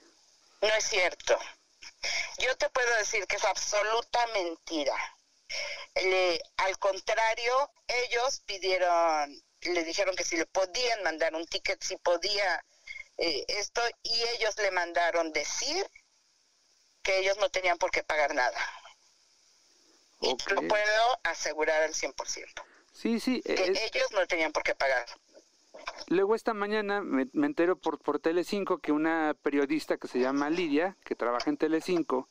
No 0.63 0.69
es 0.69 0.85
cierto. 0.85 1.37
Yo 2.39 2.57
te 2.57 2.69
puedo 2.71 2.97
decir 2.99 3.27
que 3.27 3.37
es 3.37 3.45
absoluta 3.45 4.19
mentira. 4.35 4.95
Le- 5.97 6.41
al 6.59 6.79
contrario, 6.79 7.71
ellos 7.87 8.41
pidieron, 8.47 9.35
le 9.63 9.85
dijeron 9.85 10.15
que 10.15 10.25
si 10.25 10.37
le 10.37 10.47
podían 10.47 11.03
mandar 11.03 11.35
un 11.35 11.47
ticket, 11.47 11.83
si 11.83 11.97
podía 11.97 12.63
eh, 13.17 13.45
esto, 13.49 13.81
y 14.03 14.23
ellos 14.37 14.57
le 14.59 14.71
mandaron 14.71 15.33
decir 15.33 15.85
que 17.03 17.19
ellos 17.19 17.37
no 17.39 17.49
tenían 17.49 17.79
por 17.79 17.91
qué 17.91 18.03
pagar 18.05 18.35
nada. 18.35 18.59
Y 20.21 20.37
te 20.37 20.55
lo 20.55 20.63
puedo 20.63 21.21
asegurar 21.25 21.83
al 21.83 21.95
100%. 21.95 22.63
Sí, 22.93 23.21
sí. 23.21 23.41
Que 23.45 23.53
es- 23.55 23.93
ellos 23.95 24.11
no 24.13 24.27
tenían 24.27 24.53
por 24.53 24.63
qué 24.63 24.75
pagar. 24.75 25.07
Luego 26.09 26.35
esta 26.35 26.55
mañana 26.55 27.01
me, 27.01 27.29
me 27.33 27.47
entero 27.47 27.77
por, 27.77 27.99
por 27.99 28.19
Telecinco 28.19 28.79
que 28.79 28.91
una 28.93 29.35
periodista 29.43 29.97
que 29.97 30.09
se 30.09 30.19
llama 30.19 30.51
Lidia, 30.51 30.97
que 31.05 31.15
trabaja 31.15 31.49
en 31.51 31.57
Telecinco, 31.57 32.29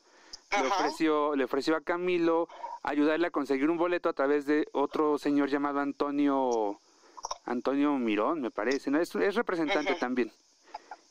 le 0.52 0.68
ofreció, 0.68 1.36
le 1.36 1.44
ofreció 1.46 1.76
a 1.76 1.82
Camilo 1.82 2.48
ayudarle 2.84 3.28
a 3.28 3.32
conseguir 3.32 3.70
un 3.70 3.78
boleto 3.78 4.10
a 4.10 4.14
través 4.14 4.46
de 4.46 4.68
otro 4.74 5.18
señor 5.18 5.50
llamado 5.50 5.80
Antonio 5.80 6.80
Antonio 7.46 7.94
Mirón, 7.94 8.42
me 8.42 8.52
parece, 8.52 8.92
¿no? 8.92 9.00
Es, 9.00 9.14
es 9.16 9.36
representante 9.36 9.96
también. 9.96 10.32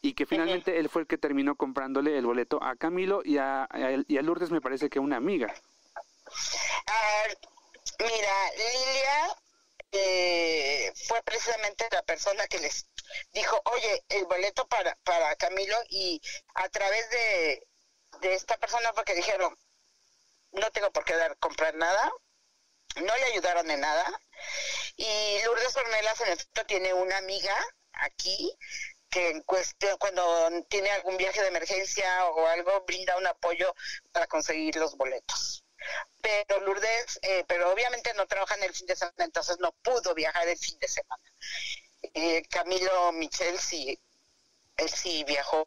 Y 0.03 0.13
que 0.15 0.27
finalmente 0.27 0.79
él 0.79 0.89
fue 0.89 1.03
el 1.03 1.09
que 1.09 1.19
terminó 1.19 1.55
comprándole 1.57 2.17
el 2.19 2.27
boleto 2.27 2.63
a 2.63 2.77
Camilo 2.77 3.23
y 3.25 3.39
a, 3.39 3.65
a- 3.65 4.05
y 4.07 4.19
a 4.19 4.23
Lourdes 4.23 4.51
me 4.51 4.61
parece 4.61 4.89
que 4.91 4.99
una 4.99 5.17
amiga. 5.17 5.55
Ah, 6.87 7.25
mira, 7.99 8.51
Lilia 8.57 9.37
eh, 9.93 10.93
fue 11.07 11.23
precisamente 11.23 11.89
la 11.91 12.03
persona 12.03 12.47
que 12.49 12.59
les 12.59 12.87
dijo, 13.33 13.61
oye, 13.65 14.05
el 14.09 14.25
boleto 14.27 14.67
para, 14.69 14.95
para 15.05 15.35
Camilo 15.37 15.77
y 15.89 16.21
a 16.55 16.69
través 16.69 17.09
de, 17.11 17.67
de 18.21 18.35
esta 18.35 18.57
persona 18.59 18.93
porque 18.93 19.15
dijeron, 19.15 19.57
no 20.53 20.71
tengo 20.71 20.91
por 20.93 21.05
qué 21.05 21.17
dar, 21.17 21.37
comprar 21.39 21.75
nada, 21.75 22.11
no 22.97 23.17
le 23.17 23.25
ayudaron 23.25 23.71
en 23.71 23.81
nada. 23.81 24.21
Y 24.97 25.39
Lourdes 25.45 25.77
Ornelas 25.77 26.21
en 26.21 26.29
efecto 26.29 26.65
tiene 26.67 26.95
una 26.95 27.19
amiga 27.19 27.55
aquí 27.93 28.57
que 29.11 29.31
en 29.31 29.43
cuestión, 29.43 29.97
cuando 29.99 30.51
tiene 30.69 30.91
algún 30.91 31.17
viaje 31.17 31.41
de 31.41 31.49
emergencia 31.49 32.27
o 32.27 32.47
algo, 32.47 32.85
brinda 32.87 33.17
un 33.17 33.27
apoyo 33.27 33.75
para 34.13 34.27
conseguir 34.27 34.77
los 34.77 34.97
boletos 34.97 35.66
pero 36.21 36.61
Lourdes, 36.61 37.19
eh, 37.23 37.45
pero 37.47 37.71
obviamente 37.73 38.13
no 38.15 38.27
trabaja 38.27 38.55
en 38.57 38.65
el 38.65 38.75
fin 38.75 38.87
de 38.87 38.97
semana, 38.97 39.25
entonces 39.25 39.59
no 39.61 39.73
pudo 39.83 40.15
viajar 40.15 40.47
el 40.49 40.59
fin 40.59 40.79
de 40.79 40.89
semana. 40.89 41.23
Eh, 42.15 42.43
Camilo 42.51 43.13
Michel 43.13 43.59
sí, 43.59 43.99
él 44.77 44.89
sí 44.89 45.25
viajó 45.25 45.65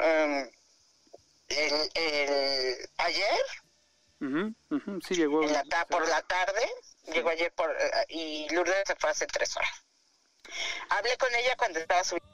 um, 0.00 0.50
el, 1.48 1.90
el- 1.94 2.90
ayer 2.98 3.40
Ujú, 4.20 4.54
ujú, 4.70 5.00
sí 5.00 5.14
llegó. 5.14 5.42
en 5.42 5.52
la 5.52 5.64
ta- 5.64 5.86
por 5.86 6.06
la 6.08 6.22
tarde, 6.22 6.68
llegó 7.12 7.30
ayer 7.30 7.52
por 7.54 7.70
eh, 7.78 8.06
y 8.08 8.48
Lourdes 8.50 8.84
se 8.86 8.94
fue 8.96 9.10
hace 9.10 9.26
tres 9.26 9.56
horas. 9.56 9.70
Hablé 10.90 11.16
con 11.16 11.34
ella 11.34 11.54
cuando 11.56 11.78
estaba 11.80 12.04
subiendo. 12.04 12.31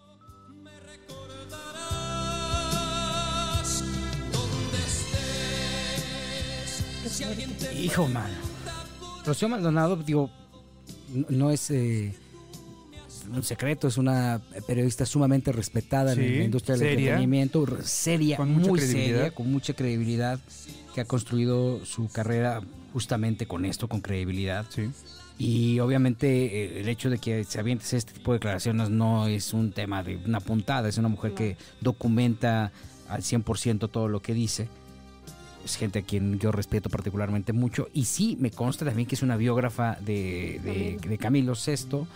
Hijo, 7.77 8.09
man. 8.09 8.31
Rocío 9.25 9.49
Maldonado, 9.49 9.97
digo, 9.97 10.31
no, 11.29 11.51
es 11.51 11.71
eh, 11.71 12.15
un 13.31 13.43
secreto, 13.43 13.89
es 13.89 13.99
una 13.99 14.41
periodista 14.67 15.05
sumamente 15.05 15.53
respetada 15.53 16.15
Sí, 16.15 16.21
en 16.21 16.39
la 16.39 16.45
industria 16.45 16.77
del 16.77 16.89
seria. 16.89 17.05
entretenimiento, 17.11 17.67
seria, 17.83 18.37
Con 18.37 18.53
mucha 18.53 18.69
muy 18.69 18.79
credibilidad. 18.79 19.17
seria, 19.19 19.35
con 19.35 19.53
mucha 19.53 19.73
credibilidad, 19.75 20.41
que 20.95 21.01
ha 21.01 21.05
construido 21.05 21.85
su 21.85 22.09
carrera 22.09 22.63
justamente 22.93 23.47
con 23.47 23.65
esto, 23.65 23.89
con 23.89 24.01
credibilidad. 24.01 24.67
Y 25.39 25.79
obviamente 25.81 26.65
eh, 26.65 26.81
el 26.81 26.89
hecho 26.89 27.11
de 27.11 27.19
que 27.19 27.45
se 27.45 27.61
avientes 27.61 27.93
este 27.93 28.13
tipo 28.13 28.33
de 28.33 28.39
declaraciones 28.39 28.91
no 28.91 29.27
es 29.29 29.53
un 29.53 29.73
tema 29.73 30.03
de 30.03 30.17
una 30.17 30.41
puntada, 30.41 30.89
es 30.89 30.99
una 30.99 31.09
mujer 31.09 31.35
que 31.35 31.57
documenta 31.81 32.73
al 33.09 33.23
100% 33.23 33.91
todo 33.91 34.09
lo 34.09 34.21
que 34.21 34.35
dice. 34.35 34.69
Es 35.69 35.77
gente 35.77 35.99
a 35.99 36.03
quien 36.03 36.39
yo 36.39 36.51
respeto 36.51 36.89
particularmente 36.89 37.53
mucho. 37.53 37.89
Y 37.93 38.07
sí, 38.07 38.37
me 38.41 38.51
consta 38.51 38.87
también 38.87 39.07
que 39.07 39.15
es 39.15 39.23
una 39.23 39.37
biógrafa 39.37 39.99
de, 40.01 40.61
de, 40.65 41.09
de 41.09 41.19
Camilo 41.19 41.53
VI 41.53 42.07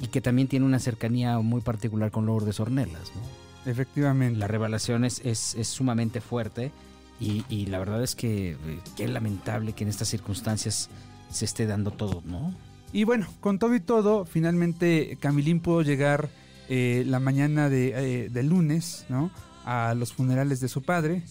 y 0.00 0.06
que 0.06 0.20
también 0.20 0.48
tiene 0.48 0.64
una 0.64 0.78
cercanía 0.78 1.38
muy 1.40 1.60
particular 1.60 2.10
con 2.10 2.24
Lourdes 2.24 2.60
Ornelas. 2.60 3.12
¿no? 3.14 3.70
Efectivamente. 3.70 4.38
La 4.38 4.46
revelación 4.46 5.04
es, 5.04 5.20
es, 5.24 5.54
es 5.54 5.68
sumamente 5.68 6.22
fuerte 6.22 6.72
y, 7.20 7.44
y 7.50 7.66
la 7.66 7.78
verdad 7.78 8.02
es 8.02 8.14
que 8.14 8.52
eh, 8.52 8.56
qué 8.96 9.06
lamentable 9.06 9.74
que 9.74 9.84
en 9.84 9.90
estas 9.90 10.08
circunstancias 10.08 10.88
se 11.30 11.44
esté 11.44 11.66
dando 11.66 11.90
todo, 11.90 12.22
¿no? 12.24 12.54
Y 12.92 13.04
bueno, 13.04 13.26
con 13.40 13.58
todo 13.58 13.74
y 13.74 13.80
todo, 13.80 14.24
finalmente 14.24 15.18
Camilín 15.20 15.60
pudo 15.60 15.82
llegar 15.82 16.30
eh, 16.68 17.04
la 17.06 17.20
mañana 17.20 17.68
de, 17.68 18.24
eh, 18.24 18.28
del 18.30 18.48
lunes, 18.48 19.04
¿no? 19.08 19.30
A 19.64 19.94
los 19.94 20.12
funerales 20.12 20.60
de 20.60 20.68
su 20.68 20.82
padre. 20.82 21.22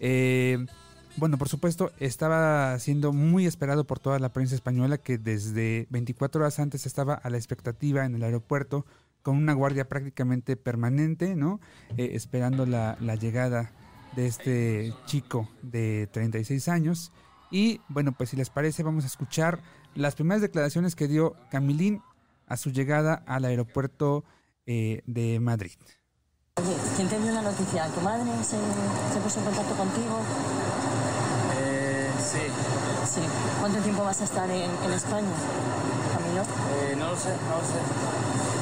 Eh, 0.00 0.64
bueno, 1.16 1.38
por 1.38 1.48
supuesto, 1.48 1.92
estaba 1.98 2.78
siendo 2.78 3.12
muy 3.12 3.46
esperado 3.46 3.84
por 3.84 3.98
toda 3.98 4.18
la 4.18 4.32
prensa 4.32 4.54
española 4.54 4.98
que 4.98 5.18
desde 5.18 5.86
24 5.90 6.40
horas 6.40 6.58
antes 6.58 6.86
estaba 6.86 7.14
a 7.14 7.30
la 7.30 7.36
expectativa 7.36 8.04
en 8.04 8.14
el 8.14 8.22
aeropuerto 8.22 8.86
con 9.22 9.36
una 9.36 9.52
guardia 9.52 9.88
prácticamente 9.88 10.56
permanente, 10.56 11.36
¿no? 11.36 11.60
Eh, 11.96 12.10
esperando 12.14 12.66
la, 12.66 12.96
llegada 13.16 13.72
de 14.16 14.26
este 14.26 14.94
chico 15.06 15.48
de 15.62 16.08
36 16.12 16.68
años. 16.68 17.12
Y 17.50 17.80
bueno, 17.88 18.12
pues 18.12 18.30
si 18.30 18.36
les 18.36 18.50
parece, 18.50 18.82
vamos 18.82 19.04
a 19.04 19.06
escuchar 19.06 19.60
las 19.94 20.14
primeras 20.14 20.42
declaraciones 20.42 20.96
que 20.96 21.08
dio 21.08 21.36
Camilín 21.50 22.02
a 22.46 22.56
su 22.56 22.70
llegada 22.70 23.22
al 23.26 23.44
aeropuerto 23.44 24.24
eh, 24.66 25.02
de 25.06 25.38
Madrid. 25.40 25.72
Oye, 26.56 26.76
¿quién 26.96 27.08
te 27.08 27.18
la 27.18 27.42
noticia? 27.42 27.86
¿Tu 27.88 28.00
madre 28.00 28.24
se 28.44 29.20
puso 29.20 29.38
en 29.38 29.44
contacto 29.44 29.74
contigo? 29.74 30.20
Sí. 33.06 33.20
¿Cuánto 33.60 33.78
tiempo 33.80 34.04
vas 34.04 34.20
a 34.20 34.24
estar 34.24 34.48
en, 34.50 34.70
en 34.84 34.92
España, 34.92 35.28
Camilo? 36.14 36.42
Eh, 36.42 36.96
no 36.98 37.10
lo 37.10 37.16
sé, 37.16 37.30
no 37.48 37.56
lo 37.58 37.64
sé. 37.66 37.80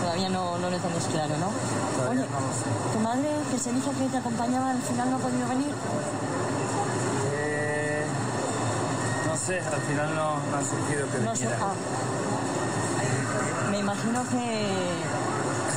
Todavía 0.02 0.28
no, 0.30 0.58
no 0.58 0.70
lo 0.70 0.76
tenéis 0.78 1.04
claro, 1.12 1.34
¿no? 1.38 1.50
Todavía 1.96 2.22
Oye, 2.22 2.30
no 2.30 2.40
lo 2.40 2.52
sé. 2.52 2.64
¿tu 2.92 2.98
madre, 3.00 3.28
que 3.50 3.58
se 3.58 3.72
dijo 3.72 3.90
que 3.92 4.06
te 4.08 4.16
acompañaba, 4.16 4.70
al 4.70 4.82
final 4.82 5.10
no 5.10 5.16
ha 5.16 5.20
podido 5.20 5.48
venir? 5.48 5.74
Eh, 7.32 8.04
no 9.28 9.36
sé, 9.36 9.60
al 9.60 9.82
final 9.82 10.14
no, 10.16 10.36
no 10.50 10.56
ha 10.56 10.62
surgido 10.64 11.10
que 11.12 11.18
No 11.18 11.36
sé. 11.36 11.48
Ah. 11.60 11.74
Me 13.70 13.78
imagino 13.78 14.22
que... 14.30 14.68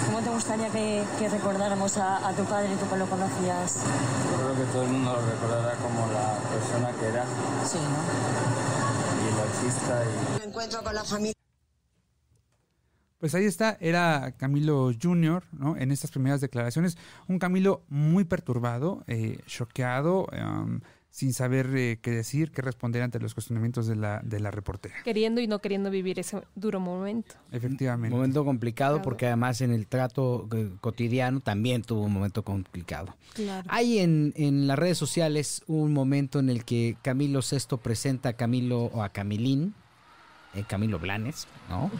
¿Cómo 0.06 0.20
te 0.22 0.30
gustaría 0.30 0.70
que, 0.70 1.04
que 1.20 1.30
recordáramos 1.30 1.98
a, 1.98 2.28
a 2.28 2.34
tu 2.34 2.44
padre, 2.46 2.70
tú 2.80 2.90
que 2.90 2.98
lo 2.98 3.06
conocías? 3.08 3.84
Yo 4.32 4.38
creo 4.38 4.56
que 4.56 4.72
todo 4.72 4.84
el 4.84 4.90
mundo 4.90 5.14
lo 5.14 5.22
recordará 5.26 5.76
como 5.78 6.08
la 6.12 6.40
persona 6.50 6.92
que 7.00 7.06
era. 7.08 7.26
Sí, 7.66 7.78
¿no? 7.78 9.24
Y 9.24 9.34
el 9.34 9.40
artista 9.40 10.04
y... 10.04 10.40
Me 10.40 10.46
encuentro 10.46 10.84
con 10.84 10.96
la 10.96 11.04
familia. 11.04 11.34
Pues 13.20 13.36
ahí 13.36 13.46
está, 13.46 13.78
era 13.80 14.34
Camilo 14.38 14.92
Jr., 15.02 15.46
¿no? 15.54 15.78
En 15.78 15.94
estas 15.94 16.12
primeras 16.12 16.42
declaraciones, 16.42 16.98
un 17.30 17.40
Camilo 17.40 17.86
muy 17.88 18.26
perturbado, 18.26 19.06
eh, 19.08 19.40
choqueado, 19.46 20.28
em, 20.34 20.82
sin 21.16 21.32
saber 21.32 21.70
eh, 21.76 22.00
qué 22.02 22.10
decir, 22.10 22.50
qué 22.50 22.64
responder 22.64 23.04
ante 23.04 23.20
los 23.20 23.36
cuestionamientos 23.36 23.86
de 23.86 23.96
la, 23.96 24.20
de 24.24 24.40
la 24.40 24.50
reportera. 24.50 24.96
Queriendo 25.04 25.42
y 25.42 25.46
no 25.48 25.60
queriendo 25.60 25.92
vivir 25.92 26.18
ese 26.20 26.42
duro 26.56 26.80
momento. 26.80 27.36
Efectivamente. 27.52 28.16
Momento 28.16 28.44
complicado 28.44 28.96
Claro. 28.96 29.04
porque 29.04 29.28
además 29.28 29.62
en 29.62 29.72
el 29.72 29.86
trato 29.86 30.48
eh, 30.56 30.72
cotidiano 30.82 31.40
también 31.40 31.84
tuvo 31.84 32.02
un 32.02 32.14
momento 32.14 32.42
complicado. 32.44 33.16
Claro. 33.36 33.64
Hay 33.70 34.00
en, 34.00 34.34
en 34.38 34.66
las 34.66 34.80
redes 34.80 34.98
sociales 34.98 35.62
un 35.68 35.94
momento 35.94 36.40
en 36.40 36.50
el 36.50 36.66
que 36.66 36.98
Camilo 37.04 37.42
VI 37.42 37.78
presenta 37.78 38.30
a 38.30 38.34
Camilo 38.34 38.86
o 38.86 39.04
a 39.04 39.10
Camilín, 39.10 39.76
eh, 40.56 40.64
Camilo 40.68 40.98
Blanes, 40.98 41.48
¿no? 41.70 41.92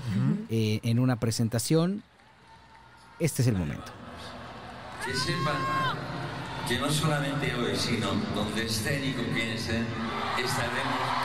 Eh, 0.50 0.80
en 0.82 0.98
una 0.98 1.20
presentación. 1.20 2.02
Este 3.20 3.44
es 3.44 3.48
el 3.48 3.58
momento. 3.58 3.92
Que 5.06 5.14
sepan 5.14 5.56
que 6.74 6.80
no 6.80 6.90
solamente 6.90 7.54
hoy, 7.54 7.76
sino 7.76 8.08
donde 8.34 8.66
estén 8.66 9.06
y 9.06 9.14
con 9.14 9.26
quien 9.26 9.50
estén, 9.50 9.86
estaremos 10.44 11.23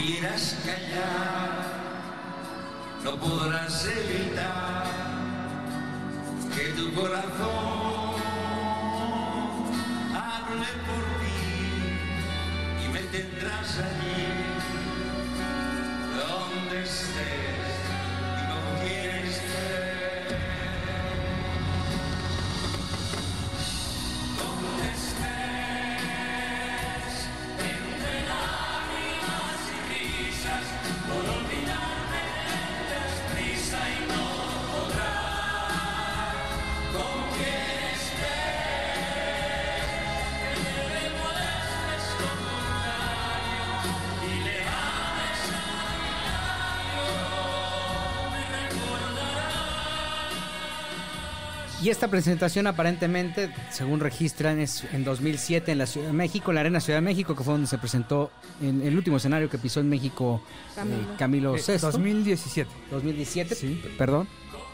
quieras 0.00 0.56
callar, 0.64 1.50
no 3.04 3.16
podrás 3.16 3.86
evitar 3.86 4.84
que 6.54 6.64
tu 6.70 6.94
corazón 6.94 8.14
hable 10.14 10.68
por 10.86 11.04
ti 11.20 12.84
y 12.84 12.88
me 12.92 13.00
tendrás 13.14 13.78
allí 13.78 14.26
donde 16.16 16.82
estés 16.82 17.74
y 18.38 18.42
con 18.50 18.64
quien 18.80 19.26
estés. 19.26 19.89
Esta 52.00 52.10
presentación 52.10 52.66
aparentemente, 52.66 53.52
según 53.70 54.00
registran, 54.00 54.58
es 54.58 54.84
en 54.94 55.04
2007 55.04 55.70
en 55.70 55.76
la 55.76 55.84
Ciudad 55.84 56.06
de 56.06 56.14
México, 56.14 56.50
en 56.50 56.54
la 56.54 56.62
Arena 56.62 56.80
Ciudad 56.80 56.96
de 56.96 57.02
México, 57.02 57.36
que 57.36 57.44
fue 57.44 57.52
donde 57.52 57.66
se 57.68 57.76
presentó 57.76 58.30
en 58.62 58.80
el 58.80 58.96
último 58.96 59.18
escenario 59.18 59.50
que 59.50 59.58
pisó 59.58 59.80
en 59.80 59.90
México 59.90 60.40
eh, 60.78 60.82
Camilo 61.18 61.54
Eh, 61.56 61.60
VI. 61.66 61.76
2017. 61.76 62.70
2017, 62.90 63.54
p- 63.54 63.88
perdón. 63.98 64.26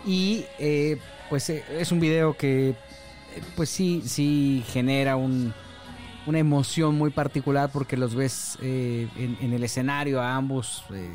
Y 0.06 0.44
eh, 0.60 1.00
pues 1.28 1.50
eh, 1.50 1.64
es 1.76 1.90
un 1.90 1.98
video 1.98 2.36
que 2.36 2.68
eh, 2.68 2.76
pues 3.56 3.70
sí, 3.70 4.04
sí 4.06 4.62
genera 4.68 5.16
un, 5.16 5.52
una 6.26 6.38
emoción 6.38 6.94
muy 6.94 7.10
particular 7.10 7.70
porque 7.72 7.96
los 7.96 8.14
ves 8.14 8.56
eh, 8.62 9.08
en, 9.16 9.36
en 9.40 9.52
el 9.52 9.64
escenario 9.64 10.20
a 10.22 10.36
ambos 10.36 10.84
eh, 10.94 11.10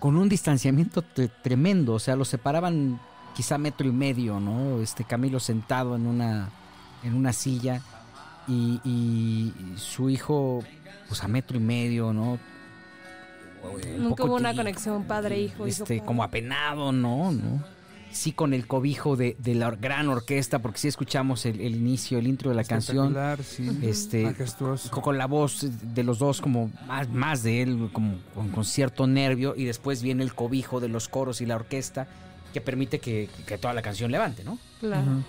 con 0.00 0.16
un 0.16 0.28
distanciamiento 0.28 1.04
tre- 1.14 1.30
tremendo, 1.40 1.94
o 1.94 1.98
sea, 2.00 2.16
los 2.16 2.26
separaban 2.26 2.98
quizá 3.38 3.56
metro 3.56 3.86
y 3.88 3.92
medio, 3.92 4.40
¿no? 4.40 4.80
Este 4.82 5.04
Camilo 5.04 5.38
sentado 5.38 5.94
en 5.94 6.06
una 6.06 6.50
en 7.04 7.14
una 7.14 7.32
silla 7.32 7.80
y, 8.48 8.80
y 8.84 9.54
su 9.76 10.10
hijo 10.10 10.64
pues 11.06 11.22
a 11.22 11.28
metro 11.28 11.56
y 11.56 11.60
medio, 11.60 12.12
¿no? 12.12 12.38
Un 13.62 14.02
Nunca 14.02 14.24
hubo 14.24 14.34
una 14.34 14.54
conexión 14.54 15.04
padre-hijo. 15.04 15.66
este, 15.66 16.00
como 16.00 16.22
apenado, 16.24 16.90
¿no? 16.92 17.30
¿no? 17.32 17.62
Sí, 18.10 18.32
con 18.32 18.54
el 18.54 18.66
cobijo 18.66 19.16
de, 19.16 19.36
de 19.38 19.54
la 19.54 19.70
gran 19.70 20.08
orquesta, 20.08 20.60
porque 20.60 20.78
sí 20.78 20.88
escuchamos 20.88 21.44
el, 21.44 21.60
el 21.60 21.76
inicio, 21.76 22.18
el 22.18 22.26
intro 22.26 22.50
de 22.50 22.56
la 22.56 22.64
canción. 22.64 23.14
Sí. 23.44 23.68
Este, 23.82 24.22
Majestuoso. 24.24 24.90
co- 24.90 25.02
con 25.02 25.18
la 25.18 25.26
voz 25.26 25.66
de 25.94 26.02
los 26.04 26.18
dos, 26.18 26.40
como 26.40 26.70
más, 26.86 27.08
más 27.10 27.42
de 27.42 27.62
él, 27.62 27.90
como 27.92 28.14
con, 28.34 28.48
con 28.48 28.64
cierto 28.64 29.06
nervio, 29.06 29.54
y 29.56 29.64
después 29.64 30.02
viene 30.02 30.22
el 30.24 30.34
cobijo 30.34 30.80
de 30.80 30.88
los 30.88 31.08
coros 31.08 31.40
y 31.42 31.46
la 31.46 31.56
orquesta, 31.56 32.06
que 32.52 32.60
permite 32.60 32.98
que, 32.98 33.28
que 33.46 33.58
toda 33.58 33.74
la 33.74 33.82
canción 33.82 34.10
levante, 34.10 34.44
¿no? 34.44 34.58
Claro. 34.80 35.22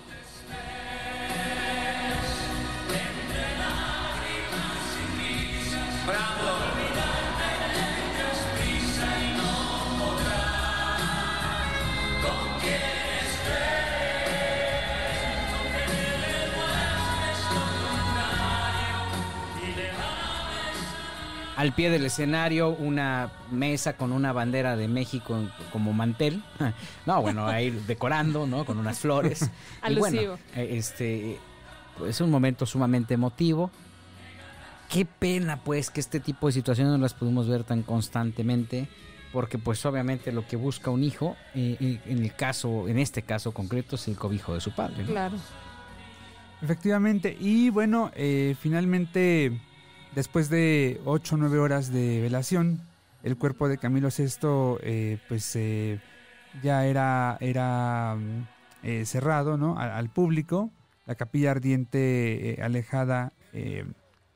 Al 21.60 21.74
pie 21.74 21.90
del 21.90 22.06
escenario, 22.06 22.70
una 22.70 23.30
mesa 23.50 23.92
con 23.94 24.12
una 24.12 24.32
bandera 24.32 24.78
de 24.78 24.88
México 24.88 25.36
como 25.70 25.92
mantel. 25.92 26.42
No, 27.04 27.20
bueno, 27.20 27.46
ahí 27.46 27.68
decorando, 27.86 28.46
¿no? 28.46 28.64
Con 28.64 28.78
unas 28.78 28.98
flores. 28.98 29.42
Y 29.86 29.94
bueno, 29.96 30.18
Alusivo. 30.18 30.38
eh, 30.56 30.68
este, 30.78 31.38
pues, 31.98 32.12
es 32.16 32.20
un 32.22 32.30
momento 32.30 32.64
sumamente 32.64 33.12
emotivo. 33.12 33.70
Qué 34.88 35.04
pena, 35.04 35.58
pues, 35.62 35.90
que 35.90 36.00
este 36.00 36.18
tipo 36.18 36.46
de 36.46 36.54
situaciones 36.54 36.92
no 36.94 36.98
las 36.98 37.12
pudimos 37.12 37.46
ver 37.46 37.64
tan 37.64 37.82
constantemente. 37.82 38.88
Porque, 39.30 39.58
pues, 39.58 39.84
obviamente 39.84 40.32
lo 40.32 40.46
que 40.46 40.56
busca 40.56 40.90
un 40.90 41.04
hijo, 41.04 41.36
eh, 41.54 41.76
eh, 41.78 42.00
en 42.06 42.24
el 42.24 42.34
caso, 42.34 42.88
en 42.88 42.98
este 42.98 43.20
caso 43.20 43.52
concreto, 43.52 43.96
es 43.96 44.08
el 44.08 44.16
cobijo 44.16 44.54
de 44.54 44.62
su 44.62 44.74
padre. 44.74 45.02
¿no? 45.02 45.10
Claro. 45.10 45.36
Efectivamente. 46.62 47.36
Y 47.38 47.68
bueno, 47.68 48.10
eh, 48.14 48.56
finalmente, 48.58 49.60
después 50.14 50.48
de 50.50 51.00
8 51.04 51.34
o 51.34 51.38
9 51.38 51.58
horas 51.58 51.92
de 51.92 52.20
velación, 52.20 52.80
el 53.22 53.36
cuerpo 53.36 53.68
de 53.68 53.78
Camilo 53.78 54.08
VI, 54.16 54.78
eh, 54.82 55.18
pues 55.28 55.54
eh, 55.56 56.00
ya 56.62 56.86
era, 56.86 57.36
era 57.40 58.16
mm, 58.18 58.46
eh, 58.82 59.04
cerrado 59.06 59.56
¿no? 59.56 59.78
al, 59.78 59.90
al 59.90 60.08
público. 60.10 60.70
La 61.06 61.14
capilla 61.16 61.50
ardiente 61.50 62.52
eh, 62.52 62.62
alejada, 62.62 63.32
eh, 63.52 63.84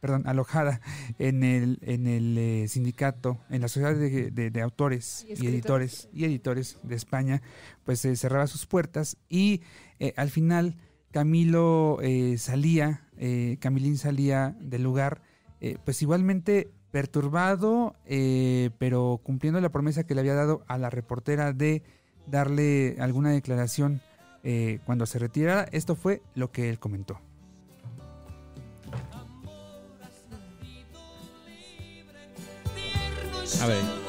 perdón, 0.01 0.25
alojada 0.27 0.81
en 1.18 1.43
el, 1.45 1.79
en 1.83 2.07
el 2.07 2.68
sindicato, 2.68 3.39
en 3.49 3.62
la 3.62 3.68
sociedad 3.68 3.95
de, 3.95 4.31
de- 4.31 4.51
de 4.51 4.61
autores 4.62 5.25
Y 5.29 5.47
editores 5.47 6.09
y 6.12 6.25
editores 6.25 6.79
de 6.83 6.95
España, 6.97 7.43
pues 7.85 8.01
cerraba 8.01 8.47
sus 8.47 8.66
puertas 8.66 9.16
y 9.31 9.62
al 10.16 10.29
final 10.29 10.77
Camilo 11.12 11.99
eh, 12.03 12.37
salía, 12.39 13.07
eh, 13.16 13.57
Camilín 13.61 13.97
salía 13.97 14.55
del 14.61 14.83
lugar, 14.83 15.22
eh, 15.65 15.79
pues 15.83 16.03
igualmente 16.03 16.69
perturbado, 16.91 17.97
eh, 18.05 18.69
pero 18.77 19.19
cumpliendo 19.23 19.62
la 19.62 19.71
promesa 19.71 20.05
que 20.05 20.15
le 20.15 20.21
había 20.21 20.35
dado 20.35 20.62
a 20.69 20.77
la 20.77 20.91
reportera 20.91 21.55
de 21.55 21.83
darle 22.27 22.97
alguna 23.01 23.31
declaración 23.31 24.03
eh, 24.43 24.81
cuando 24.85 25.07
se 25.07 25.19
retirara. 25.19 25.67
Esto 25.73 25.97
fue 25.97 26.21
lo 26.35 26.53
que 26.53 26.69
él 26.69 26.79
comentó. 26.79 27.19
A 33.62 33.67
ver. 33.67 34.03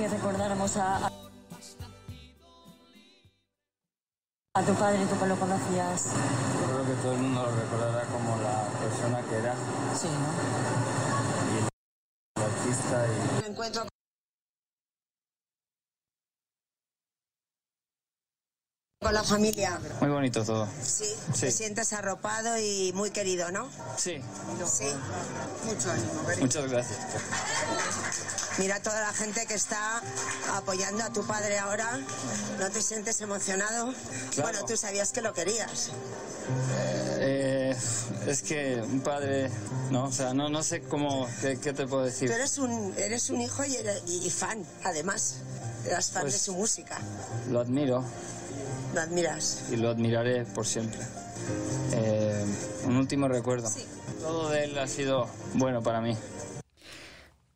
Que, 0.00 0.08
recordáramos 0.08 0.76
a, 0.78 0.96
a- 1.06 1.10
a 4.54 4.62
tu 4.62 4.72
padre, 4.74 5.04
tú 5.06 5.18
que 5.20 5.26
lo 5.26 5.36
conocías. 5.36 6.06
Yo 6.60 6.66
creo 6.66 6.86
que 6.86 7.02
todo 7.02 7.12
el 7.12 7.18
mundo 7.18 7.42
lo 7.42 7.50
recordará 7.54 8.04
como 8.06 8.36
la 8.42 8.64
persona 8.80 9.20
que 9.28 9.36
era. 9.36 9.54
Sí, 9.94 10.08
¿no? 10.08 10.30
Y 11.52 11.58
el 11.58 12.42
artista 12.42 13.06
y... 13.06 13.42
Me 13.42 13.48
encuentro 13.48 13.89
con 19.02 19.14
la 19.14 19.24
familia. 19.24 19.80
Muy 20.02 20.10
bonito 20.10 20.44
todo. 20.44 20.68
Sí, 20.82 21.06
Sí. 21.32 21.40
te 21.40 21.50
sientes 21.52 21.94
arropado 21.94 22.58
y 22.58 22.92
muy 22.92 23.10
querido, 23.10 23.50
¿no? 23.50 23.66
Sí. 23.96 24.20
Sí. 24.70 24.88
Mucho 25.64 25.90
ánimo. 25.90 26.22
Beri. 26.26 26.42
Muchas 26.42 26.70
gracias. 26.70 26.98
Mira 28.58 28.82
toda 28.82 29.00
la 29.00 29.14
gente 29.14 29.46
que 29.46 29.54
está 29.54 30.02
apoyando 30.52 31.02
a 31.02 31.10
tu 31.14 31.26
padre 31.26 31.58
ahora. 31.58 31.98
¿No 32.58 32.68
te 32.68 32.82
sientes 32.82 33.18
emocionado? 33.22 33.94
Claro. 34.34 34.50
Bueno, 34.52 34.66
tú 34.66 34.76
sabías 34.76 35.12
que 35.12 35.22
lo 35.22 35.32
querías. 35.32 35.88
Eh, 37.20 37.74
es 38.26 38.42
que 38.42 38.82
un 38.82 39.00
padre, 39.00 39.50
no, 39.90 40.04
o 40.08 40.12
sea, 40.12 40.34
no, 40.34 40.50
no 40.50 40.62
sé 40.62 40.82
cómo, 40.82 41.26
qué, 41.40 41.58
qué 41.58 41.72
te 41.72 41.86
puedo 41.86 42.04
decir. 42.04 42.28
Tú 42.28 42.34
eres 42.34 42.58
un, 42.58 42.92
eres 42.98 43.30
un 43.30 43.40
hijo 43.40 43.64
y, 43.64 43.76
eres- 43.76 44.02
y 44.06 44.28
fan, 44.28 44.62
además. 44.84 45.36
Eras 45.86 46.10
fan 46.10 46.24
Pues- 46.24 46.34
de 46.34 46.38
su 46.38 46.52
música. 46.52 46.98
Lo 47.48 47.60
admiro 47.60 48.04
Lo 48.94 49.00
admiras. 49.00 49.68
y 49.72 49.76
lo 49.76 49.90
admiraré 49.90 50.44
por 50.44 50.66
siempre. 50.66 51.00
Eh, 51.92 52.44
un 52.86 52.96
último 52.96 53.28
recuerdo. 53.28 53.68
Todo 54.20 54.50
de 54.50 54.64
él 54.64 54.78
ha 54.78 54.86
sido 54.86 55.28
bueno 55.54 55.82
para 55.82 56.00
mí. 56.00 56.16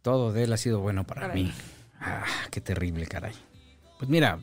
Todo 0.02 0.32
de 0.32 0.44
él 0.44 0.52
ha 0.52 0.56
sido 0.56 0.80
bueno 0.80 1.04
para 1.04 1.28
mí. 1.28 1.52
Ah, 2.00 2.24
qué 2.50 2.60
terrible, 2.60 3.06
caray. 3.06 3.34
Pues 3.98 4.10
mira, 4.10 4.38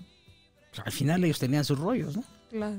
al 0.84 0.92
final 0.92 1.24
ellos 1.24 1.40
tenían 1.40 1.64
sus 1.64 1.78
rollos, 1.80 2.18
¿no? 2.18 2.24
Claro. 2.50 2.78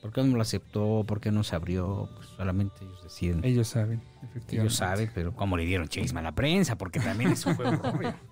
¿Por 0.00 0.12
qué 0.12 0.22
no 0.22 0.36
lo 0.36 0.42
aceptó? 0.42 1.04
¿Por 1.06 1.20
qué 1.20 1.30
no 1.30 1.44
se 1.44 1.56
abrió? 1.56 2.08
Pues 2.14 2.28
solamente 2.28 2.76
ellos 2.82 3.02
deciden. 3.02 3.44
Ellos 3.44 3.68
saben, 3.68 4.00
efectivamente. 4.22 4.56
Ellos 4.56 4.74
saben, 4.74 5.10
pero 5.14 5.34
cómo 5.34 5.56
le 5.56 5.64
dieron 5.64 5.88
chisme 5.88 6.20
a 6.20 6.22
la 6.22 6.32
prensa, 6.32 6.76
porque 6.78 7.00
también 7.00 7.32
eso 7.32 7.54
fue 7.54 7.68
un 7.68 7.78
rollo. 7.78 8.14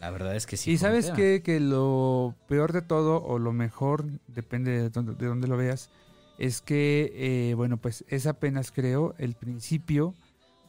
La 0.00 0.10
verdad 0.10 0.34
es 0.34 0.46
que 0.46 0.56
sí. 0.56 0.72
Y 0.72 0.78
sabes 0.78 1.10
qué? 1.10 1.42
que 1.42 1.60
lo 1.60 2.34
peor 2.48 2.72
de 2.72 2.80
todo, 2.80 3.22
o 3.22 3.38
lo 3.38 3.52
mejor, 3.52 4.06
depende 4.28 4.70
de 4.70 4.88
dónde, 4.88 5.14
de 5.14 5.26
dónde 5.26 5.46
lo 5.46 5.58
veas, 5.58 5.90
es 6.38 6.62
que, 6.62 7.12
eh, 7.14 7.54
bueno, 7.54 7.76
pues 7.76 8.04
es 8.08 8.26
apenas 8.26 8.72
creo 8.72 9.14
el 9.18 9.34
principio 9.34 10.14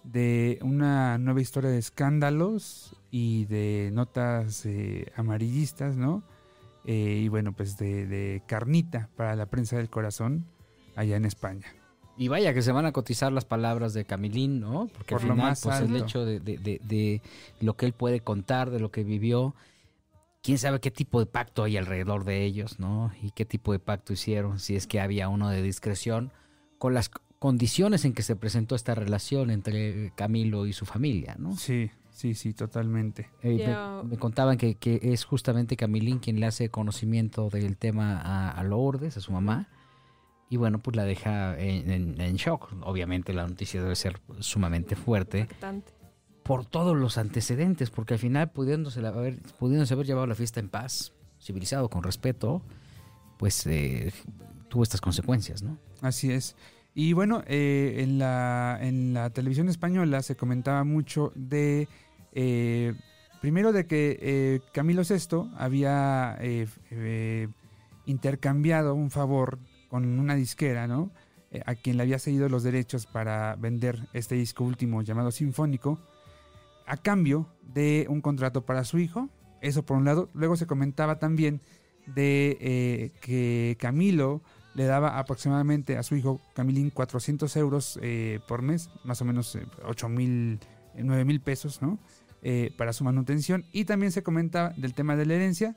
de 0.04 0.60
una 0.62 1.18
nueva 1.18 1.40
historia 1.40 1.70
de 1.70 1.78
escándalos 1.78 2.98
y 3.10 3.46
de 3.46 3.90
notas 3.94 4.66
eh, 4.66 5.12
amarillistas, 5.16 5.96
¿no? 5.96 6.24
Eh, 6.84 7.22
y 7.24 7.28
bueno, 7.30 7.54
pues 7.54 7.78
de, 7.78 8.08
de 8.08 8.44
carnita 8.48 9.10
para 9.16 9.36
la 9.38 9.46
prensa 9.46 9.78
del 9.78 9.90
corazón 9.90 10.46
allá 10.96 11.16
en 11.16 11.24
España. 11.24 11.81
Y 12.22 12.28
vaya 12.28 12.54
que 12.54 12.62
se 12.62 12.72
van 12.72 12.86
a 12.86 12.92
cotizar 12.92 13.32
las 13.32 13.46
palabras 13.46 13.94
de 13.96 14.06
Camilín, 14.06 14.60
¿no? 14.60 14.88
Porque 14.96 15.16
Por 15.16 15.22
al 15.24 15.28
lo 15.30 15.34
final, 15.34 15.50
más 15.50 15.62
pues 15.64 15.80
el 15.82 15.96
hecho 15.96 16.24
de, 16.24 16.40
de- 16.40 16.58
de- 16.60 16.80
de 16.84 17.22
lo 17.62 17.76
que 17.76 17.88
él 17.88 17.94
puede 17.94 18.20
contar, 18.20 18.70
de 18.70 18.80
lo 18.80 18.92
que 18.92 19.04
vivió, 19.04 19.56
quién 20.44 20.60
sabe 20.60 20.80
qué 20.80 20.92
tipo 20.92 21.20
de 21.20 21.26
pacto 21.26 21.64
hay 21.64 21.78
alrededor 21.78 22.24
de 22.24 22.44
ellos, 22.46 22.80
¿no? 22.80 23.12
Y 23.24 23.32
qué 23.32 23.44
tipo 23.46 23.72
de 23.72 23.80
pacto 23.80 24.14
hicieron, 24.14 24.60
si 24.60 24.76
es 24.76 24.86
que 24.86 25.00
había 25.00 25.30
uno 25.30 25.50
de 25.50 25.64
discreción, 25.64 26.32
con 26.78 26.94
las 26.94 27.10
condiciones 27.40 28.06
en 28.06 28.14
que 28.14 28.22
se 28.22 28.36
presentó 28.36 28.76
esta 28.76 28.94
relación 28.94 29.50
entre 29.50 30.12
Camilo 30.16 30.68
y 30.68 30.74
su 30.74 30.86
familia, 30.86 31.36
¿no? 31.40 31.56
Sí, 31.56 31.90
sí, 32.12 32.36
sí, 32.36 32.54
totalmente. 32.54 33.32
Eh, 33.42 33.76
me, 34.04 34.18
contaban 34.18 34.58
que, 34.60 34.76
que 34.76 35.00
es 35.02 35.26
justamente 35.26 35.76
Camilín 35.76 36.20
quien 36.20 36.40
le 36.40 36.46
hace 36.46 36.70
conocimiento 36.70 37.50
del 37.50 37.78
tema 37.78 38.22
a, 38.22 38.52
a 38.52 38.64
Lourdes, 38.64 39.18
a 39.18 39.22
su 39.22 39.32
mamá, 39.32 39.68
y 40.52 40.58
bueno, 40.58 40.78
pues 40.80 40.95
la 40.97 41.04
deja 41.06 41.58
en, 41.58 41.89
en- 41.89 42.22
en 42.22 42.36
shock. 42.36 42.74
Obviamente 42.82 43.34
la 43.34 43.47
noticia 43.47 43.82
debe 43.82 43.95
ser 43.95 44.20
sumamente 44.41 44.95
fuerte 44.95 45.39
Impactante. 45.39 45.93
por 46.43 46.66
todos 46.66 46.95
los 46.95 47.18
antecedentes, 47.18 47.89
porque 47.89 48.16
al 48.16 48.20
final 48.20 48.52
pudiéndose 48.52 48.99
haber, 49.06 49.41
pudiéndose 49.58 49.93
haber 49.93 50.06
llevado 50.06 50.28
la 50.28 50.36
fiesta 50.36 50.60
en 50.60 50.68
paz, 50.70 51.14
civilizado, 51.41 51.89
con 51.89 52.04
respeto, 52.04 52.62
pues 53.38 53.66
eh, 53.66 54.12
tuvo 54.68 54.84
estas 54.84 54.99
consecuencias, 55.02 55.64
¿no? 55.64 55.78
Así 56.02 56.32
es. 56.32 56.56
Y 56.93 57.14
bueno, 57.14 57.43
eh, 57.47 57.95
en, 57.99 58.20
la, 58.20 58.78
en 58.82 59.14
la 59.14 59.30
televisión 59.30 59.70
española 59.70 60.22
se 60.22 60.36
comentaba 60.36 60.84
mucho 60.84 61.32
de, 61.36 61.88
eh, 62.34 62.93
primero 63.39 63.72
de 63.72 63.88
que 63.88 64.20
eh, 64.22 64.60
Camilo 64.74 65.04
VI 65.04 65.49
había 65.58 66.36
eh, 66.41 66.68
eh, 66.89 67.47
intercambiado 68.06 68.93
un 68.93 69.10
favor 69.12 69.58
con 69.92 70.18
una 70.18 70.36
disquera, 70.36 70.88
¿no? 70.88 71.12
Eh, 71.52 71.62
a 71.66 71.76
quien 71.76 71.98
le 71.98 72.04
había 72.04 72.18
cedido 72.18 72.48
los 72.48 72.64
derechos 72.64 73.06
para 73.06 73.58
vender 73.58 74.08
este 74.14 74.36
disco 74.36 74.64
último 74.64 75.02
llamado 75.02 75.32
Sinfónico, 75.32 76.00
a 76.88 76.96
cambio 76.96 77.48
de 77.62 78.06
un 78.10 78.22
contrato 78.22 78.66
para 78.66 78.86
su 78.86 79.00
hijo. 79.00 79.28
Eso 79.60 79.84
por 79.84 79.98
un 79.98 80.06
lado. 80.06 80.30
Luego 80.34 80.56
se 80.56 80.66
comentaba 80.66 81.20
también 81.20 81.62
de 82.06 82.58
eh, 82.62 83.12
que 83.22 83.76
Camilo 83.80 84.42
le 84.76 84.86
daba 84.86 85.20
aproximadamente 85.20 85.98
a 85.98 86.04
su 86.04 86.16
hijo 86.16 86.39
Camilín 86.54 86.89
400 86.89 87.54
euros 87.58 88.00
eh, 88.02 88.39
por 88.48 88.62
mes, 88.62 88.89
más 89.04 89.22
o 89.22 89.26
menos 89.26 89.54
eh, 89.58 89.66
8 89.86 90.08
mil, 90.08 90.60
9 90.96 91.26
mil 91.26 91.42
pesos, 91.42 91.82
¿no? 91.82 92.00
Para 92.78 92.92
su 92.92 93.04
manutención. 93.04 93.66
Y 93.72 93.86
también 93.86 94.12
se 94.12 94.24
comentaba 94.24 94.70
del 94.76 94.96
tema 94.96 95.16
de 95.16 95.28
la 95.28 95.36
herencia. 95.36 95.76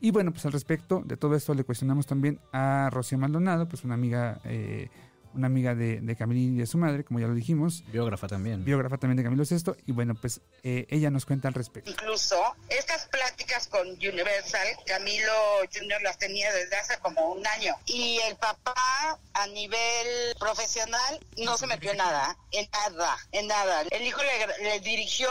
Y 0.00 0.10
bueno, 0.10 0.32
pues 0.32 0.44
al 0.46 0.52
respecto 0.52 1.02
de 1.04 1.16
todo 1.16 1.34
esto 1.34 1.54
le 1.54 1.64
cuestionamos 1.64 2.06
también 2.06 2.40
a 2.52 2.90
Rocío 2.92 3.18
Maldonado, 3.18 3.66
pues 3.68 3.84
una 3.84 3.94
amiga, 3.94 4.40
eh, 4.44 4.88
una 5.34 5.46
amiga 5.46 5.74
de, 5.74 6.00
de 6.00 6.16
Camilín 6.16 6.54
y 6.56 6.58
de 6.58 6.66
su 6.66 6.78
madre, 6.78 7.04
como 7.04 7.20
ya 7.20 7.26
lo 7.26 7.34
dijimos. 7.34 7.84
Biógrafa 7.92 8.28
también. 8.28 8.64
Biógrafa 8.64 8.98
también 8.98 9.16
de 9.16 9.22
Camilo 9.22 9.44
VI. 9.48 9.72
Y 9.86 9.92
bueno, 9.92 10.14
pues 10.14 10.40
eh, 10.62 10.86
ella 10.90 11.10
nos 11.10 11.24
cuenta 11.24 11.48
al 11.48 11.54
respecto. 11.54 11.90
Incluso 11.90 12.36
estas 12.68 13.06
pláticas 13.08 13.25
con 13.70 13.88
Universal, 13.88 14.68
Camilo 14.86 15.32
Junior 15.72 16.02
las 16.02 16.18
tenía 16.18 16.52
desde 16.52 16.76
hace 16.76 16.98
como 16.98 17.32
un 17.32 17.46
año. 17.46 17.74
Y 17.86 18.18
el 18.26 18.36
papá 18.36 19.18
a 19.34 19.46
nivel 19.48 20.34
profesional 20.38 21.20
no 21.38 21.56
se 21.56 21.66
metió 21.66 21.92
en 21.92 21.98
nada, 21.98 22.36
en 22.52 22.68
nada, 22.70 23.16
en 23.32 23.46
nada. 23.46 23.82
El 23.90 24.02
hijo 24.02 24.20
le, 24.22 24.64
le 24.64 24.80
dirigió 24.80 25.28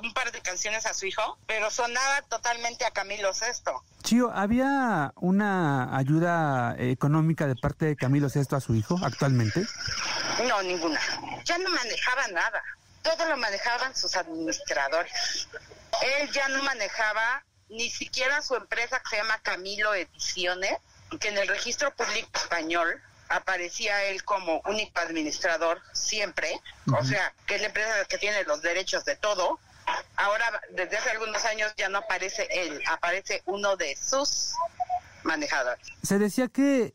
un 0.00 0.14
par 0.14 0.32
de 0.32 0.40
canciones 0.40 0.86
a 0.86 0.94
su 0.94 1.06
hijo, 1.06 1.38
pero 1.46 1.70
sonaba 1.70 2.22
totalmente 2.22 2.84
a 2.84 2.90
Camilo 2.90 3.32
VI. 3.32 3.72
Chío, 4.02 4.30
¿había 4.32 5.12
una 5.16 5.96
ayuda 5.96 6.74
económica 6.78 7.46
de 7.46 7.56
parte 7.56 7.86
de 7.86 7.96
Camilo 7.96 8.28
VI 8.32 8.56
a 8.56 8.60
su 8.60 8.74
hijo 8.74 8.98
actualmente? 9.02 9.64
No, 10.48 10.62
ninguna. 10.62 11.00
Ya 11.44 11.58
no 11.58 11.70
manejaba 11.70 12.28
nada. 12.28 12.62
Todo 13.02 13.28
lo 13.28 13.36
manejaban 13.36 13.94
sus 13.96 14.16
administradores. 14.16 15.48
Él 16.00 16.30
ya 16.32 16.48
no 16.48 16.62
manejaba 16.62 17.44
ni 17.68 17.90
siquiera 17.90 18.42
su 18.42 18.54
empresa 18.54 19.00
que 19.00 19.10
se 19.10 19.16
llama 19.16 19.38
Camilo 19.42 19.94
Ediciones, 19.94 20.76
que 21.20 21.28
en 21.28 21.38
el 21.38 21.48
registro 21.48 21.94
público 21.94 22.30
español 22.34 23.00
aparecía 23.28 24.04
él 24.04 24.24
como 24.24 24.60
único 24.66 25.00
administrador 25.00 25.80
siempre, 25.92 26.60
o 26.86 27.04
sea, 27.04 27.34
que 27.46 27.56
es 27.56 27.60
la 27.62 27.68
empresa 27.68 27.92
que 28.08 28.18
tiene 28.18 28.44
los 28.44 28.62
derechos 28.62 29.04
de 29.04 29.16
todo. 29.16 29.58
Ahora, 30.16 30.60
desde 30.70 30.96
hace 30.98 31.10
algunos 31.10 31.44
años 31.44 31.72
ya 31.76 31.88
no 31.88 31.98
aparece 31.98 32.46
él, 32.50 32.80
aparece 32.88 33.42
uno 33.46 33.76
de 33.76 33.96
sus 33.96 34.54
manejadores. 35.24 35.86
Se 36.02 36.18
decía 36.18 36.48
que 36.48 36.94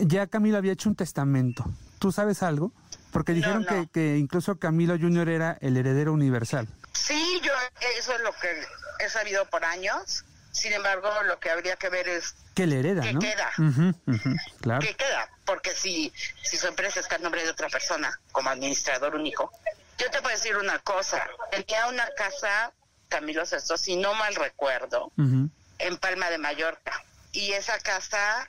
ya 0.00 0.26
Camilo 0.26 0.58
había 0.58 0.72
hecho 0.72 0.88
un 0.88 0.96
testamento. 0.96 1.64
¿Tú 1.98 2.12
sabes 2.12 2.42
algo? 2.42 2.72
Porque 3.12 3.32
dijeron 3.32 3.62
no. 3.62 3.68
Que, 3.68 3.88
que 3.88 4.16
incluso 4.18 4.58
Camilo 4.58 4.96
Jr. 4.98 5.28
era 5.28 5.58
el 5.60 5.76
heredero 5.76 6.12
universal. 6.12 6.68
Sí, 6.94 7.40
yo 7.42 7.52
eso 7.98 8.14
es 8.14 8.20
lo 8.20 8.32
que 8.38 8.66
he 9.00 9.08
sabido 9.08 9.44
por 9.46 9.64
años. 9.64 10.24
Sin 10.52 10.72
embargo, 10.72 11.10
lo 11.24 11.38
que 11.40 11.50
habría 11.50 11.74
que 11.76 11.88
ver 11.88 12.08
es 12.08 12.34
Que 12.54 12.66
le 12.66 12.78
hereda, 12.78 13.02
¿Qué 13.02 13.12
¿no? 13.12 13.20
queda? 13.20 13.50
Ujú, 13.58 14.36
claro. 14.60 14.80
qué 14.80 14.94
queda, 14.94 15.28
porque 15.44 15.74
si, 15.74 16.12
si 16.42 16.56
su 16.56 16.68
empresa 16.68 17.00
está 17.00 17.16
en 17.16 17.22
nombre 17.22 17.42
de 17.42 17.50
otra 17.50 17.68
persona 17.68 18.16
como 18.30 18.50
administrador 18.50 19.16
único, 19.16 19.50
yo 19.98 20.08
te 20.10 20.22
puedo 20.22 20.34
decir 20.36 20.56
una 20.56 20.78
cosa, 20.78 21.26
tenía 21.50 21.88
una 21.88 22.08
casa, 22.16 22.72
Camilo 23.08 23.44
Sesto, 23.44 23.76
si 23.76 23.96
no 23.96 24.14
mal 24.14 24.34
recuerdo, 24.36 25.10
en 25.16 25.96
Palma 25.98 26.30
de 26.30 26.38
Mallorca, 26.38 27.04
y 27.32 27.50
esa 27.52 27.76
casa 27.80 28.48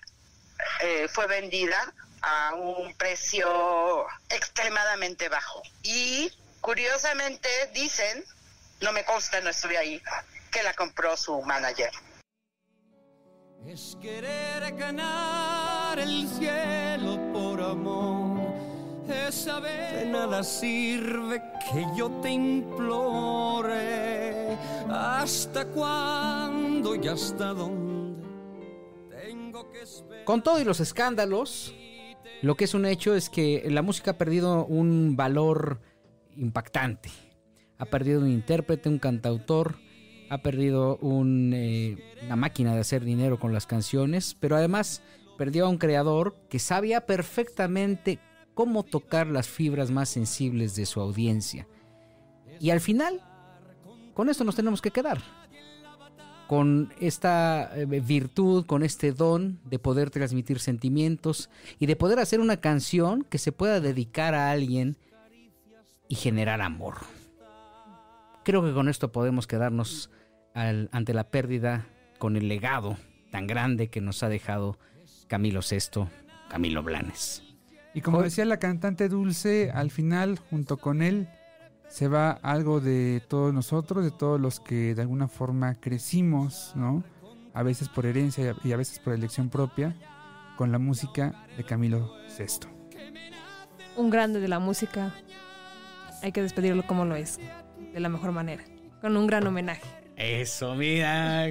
eh, 0.81 1.07
fue 1.11 1.25
vendida 1.25 1.91
a 2.21 2.53
un 2.53 2.93
precio 2.95 4.05
extremadamente 4.29 5.27
bajo. 5.29 5.63
Y 5.81 6.31
curiosamente 6.61 7.49
dicen, 7.73 8.23
no 8.81 8.91
me 8.91 9.03
consta, 9.05 9.39
no 9.41 9.49
estuve 9.49 9.77
ahí, 9.77 10.01
que 10.51 10.63
la 10.63 10.73
compró 10.73 11.15
su 11.17 11.41
manager. 11.41 11.91
Es 13.65 13.97
querer 14.01 14.75
ganar 14.75 15.97
el 15.97 16.27
cielo 16.27 17.19
por 17.33 17.61
amor. 17.61 18.53
Es 19.07 19.35
saber 19.35 19.95
de 19.95 20.05
nada 20.05 20.43
sirve 20.43 21.41
que 21.71 21.85
yo 21.97 22.09
te 22.21 22.29
implore. 22.29 23.75
¿Hasta 24.89 25.65
cuándo 25.65 26.95
y 26.95 27.07
hasta 27.07 27.53
dónde 27.53 28.27
tengo 29.09 29.71
que 29.71 29.81
esperar? 29.81 30.25
Con 30.25 30.43
todo 30.43 30.59
y 30.59 30.63
los 30.63 30.79
escándalos, 30.79 31.73
lo 32.41 32.55
que 32.55 32.65
es 32.65 32.73
un 32.75 32.85
hecho 32.85 33.15
es 33.15 33.29
que 33.29 33.63
la 33.67 33.81
música 33.81 34.11
ha 34.11 34.17
perdido 34.17 34.65
un 34.65 35.15
valor 35.15 35.81
impactante. 36.35 37.09
Ha 37.77 37.85
perdido 37.85 38.21
un 38.21 38.29
intérprete, 38.29 38.89
un 38.89 38.99
cantautor, 38.99 39.75
ha 40.29 40.39
perdido 40.39 40.99
eh, 41.01 41.97
una 42.25 42.35
máquina 42.35 42.73
de 42.73 42.79
hacer 42.79 43.03
dinero 43.03 43.39
con 43.39 43.53
las 43.53 43.67
canciones, 43.67 44.35
pero 44.39 44.55
además 44.55 45.01
perdió 45.37 45.65
a 45.65 45.69
un 45.69 45.77
creador 45.77 46.35
que 46.49 46.59
sabía 46.59 47.05
perfectamente 47.05 48.19
cómo 48.53 48.83
tocar 48.83 49.27
las 49.27 49.47
fibras 49.47 49.91
más 49.91 50.09
sensibles 50.09 50.75
de 50.75 50.85
su 50.85 51.01
audiencia. 51.01 51.67
Y 52.59 52.69
al 52.69 52.79
final, 52.79 53.21
con 54.13 54.29
esto 54.29 54.43
nos 54.43 54.55
tenemos 54.55 54.81
que 54.81 54.91
quedar. 54.91 55.21
Con 56.47 56.93
esta 56.99 57.71
eh, 57.75 57.85
virtud, 57.85 58.65
con 58.65 58.83
este 58.83 59.11
don 59.11 59.59
de 59.65 59.79
poder 59.79 60.11
transmitir 60.11 60.59
sentimientos 60.59 61.49
y 61.79 61.87
de 61.87 61.95
poder 61.95 62.19
hacer 62.19 62.39
una 62.39 62.57
canción 62.57 63.23
que 63.23 63.39
se 63.39 63.51
pueda 63.51 63.79
dedicar 63.79 64.35
a 64.35 64.51
alguien 64.51 64.95
y 66.07 66.15
generar 66.15 66.61
amor. 66.61 66.97
Creo 68.45 68.63
que 68.63 68.73
con 68.73 68.87
esto 68.87 69.11
podemos 69.11 69.47
quedarnos 69.47 70.09
al- 70.53 70.87
ante 70.93 71.13
la 71.13 71.25
pérdida 71.29 71.87
con 72.19 72.37
el 72.37 72.47
legado 72.47 72.95
tan 73.31 73.47
grande 73.47 73.89
que 73.89 73.99
nos 74.01 74.23
ha 74.23 74.29
dejado 74.29 74.77
Camilo 75.27 75.59
VI, 75.59 76.07
Camilo 76.49 76.83
Blanes. 76.83 77.43
Y 77.93 78.01
como 78.01 78.21
decía 78.21 78.45
la 78.45 78.57
cantante 78.59 79.09
Dulce, 79.09 79.71
al 79.71 79.89
final, 79.89 80.37
junto 80.37 80.77
con 80.77 81.01
él, 81.01 81.27
se 81.89 82.07
va 82.07 82.31
algo 82.31 82.79
de 82.81 83.21
todos 83.27 83.53
nosotros, 83.53 84.03
de 84.03 84.11
todos 84.11 84.39
los 84.39 84.59
que 84.59 84.93
de 84.95 85.01
alguna 85.01 85.27
forma 85.27 85.75
crecimos, 85.75 86.73
¿no? 86.75 87.03
A 87.53 87.63
veces 87.63 87.89
por 87.89 88.05
herencia 88.05 88.55
y 88.63 88.71
a 88.73 88.77
veces 88.77 88.99
por 88.99 89.13
elección 89.13 89.49
propia, 89.49 89.95
con 90.57 90.71
la 90.71 90.77
música 90.79 91.45
de 91.57 91.63
Camilo 91.63 92.11
VI. 92.37 92.67
Un 93.97 94.09
grande 94.09 94.39
de 94.39 94.47
la 94.49 94.59
música. 94.59 95.13
Hay 96.21 96.31
que 96.31 96.41
despedirlo 96.41 96.85
como 96.85 97.05
lo 97.05 97.15
es, 97.15 97.39
de 97.93 97.99
la 97.99 98.09
mejor 98.09 98.31
manera, 98.31 98.63
con 99.01 99.15
un 99.17 99.27
gran 99.27 99.45
homenaje. 99.47 99.87
Eso, 100.17 100.75
mira. 100.75 101.49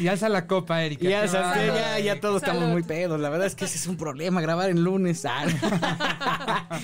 Y 0.00 0.06
alza 0.06 0.28
la 0.28 0.46
copa, 0.46 0.82
Erika. 0.82 1.08
Ya, 1.08 1.24
ya, 1.24 1.98
ya 1.98 2.20
todos 2.20 2.42
estamos 2.42 2.68
muy 2.68 2.82
pedos. 2.82 3.18
La 3.18 3.30
verdad 3.30 3.46
es 3.46 3.54
que 3.54 3.64
ese 3.64 3.78
es 3.78 3.86
un 3.86 3.96
problema, 3.96 4.42
grabar 4.42 4.68
en 4.68 4.84
lunes. 4.84 5.24
Ah. 5.24 5.46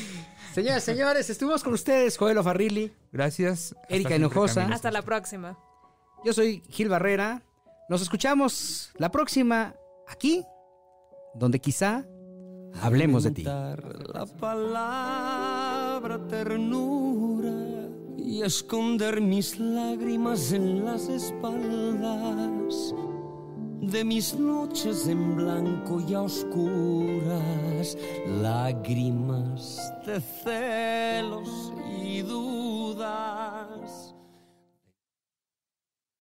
Señoras, 0.54 0.82
señores, 0.82 1.28
estuvimos 1.30 1.62
con 1.62 1.74
ustedes, 1.74 2.16
Joel 2.16 2.42
Farrilli, 2.42 2.90
Gracias. 3.12 3.76
Erika 3.88 4.16
Hinojosa. 4.16 4.66
Hasta 4.66 4.90
la 4.90 5.02
próxima. 5.02 5.58
Yo 6.24 6.32
soy 6.32 6.62
Gil 6.70 6.88
Barrera. 6.88 7.42
Nos 7.88 8.02
escuchamos 8.02 8.90
la 8.96 9.10
próxima 9.10 9.74
aquí, 10.08 10.44
donde 11.34 11.60
quizá 11.60 12.06
hablemos 12.82 13.24
de 13.24 13.30
ti. 13.30 13.42
La 13.44 14.26
palabra 14.40 16.18
ternura 16.28 17.57
y 18.28 18.42
esconder 18.42 19.22
mis 19.22 19.58
lágrimas 19.58 20.52
en 20.52 20.84
las 20.84 21.08
espaldas 21.08 22.94
de 23.80 24.04
mis 24.04 24.38
noches 24.38 25.08
en 25.08 25.34
blanco 25.34 25.98
y 26.06 26.12
a 26.12 26.20
oscuras, 26.20 27.96
lágrimas 28.42 29.80
de 30.04 30.20
celos 30.20 31.72
y 32.02 32.20
dudas. 32.20 34.14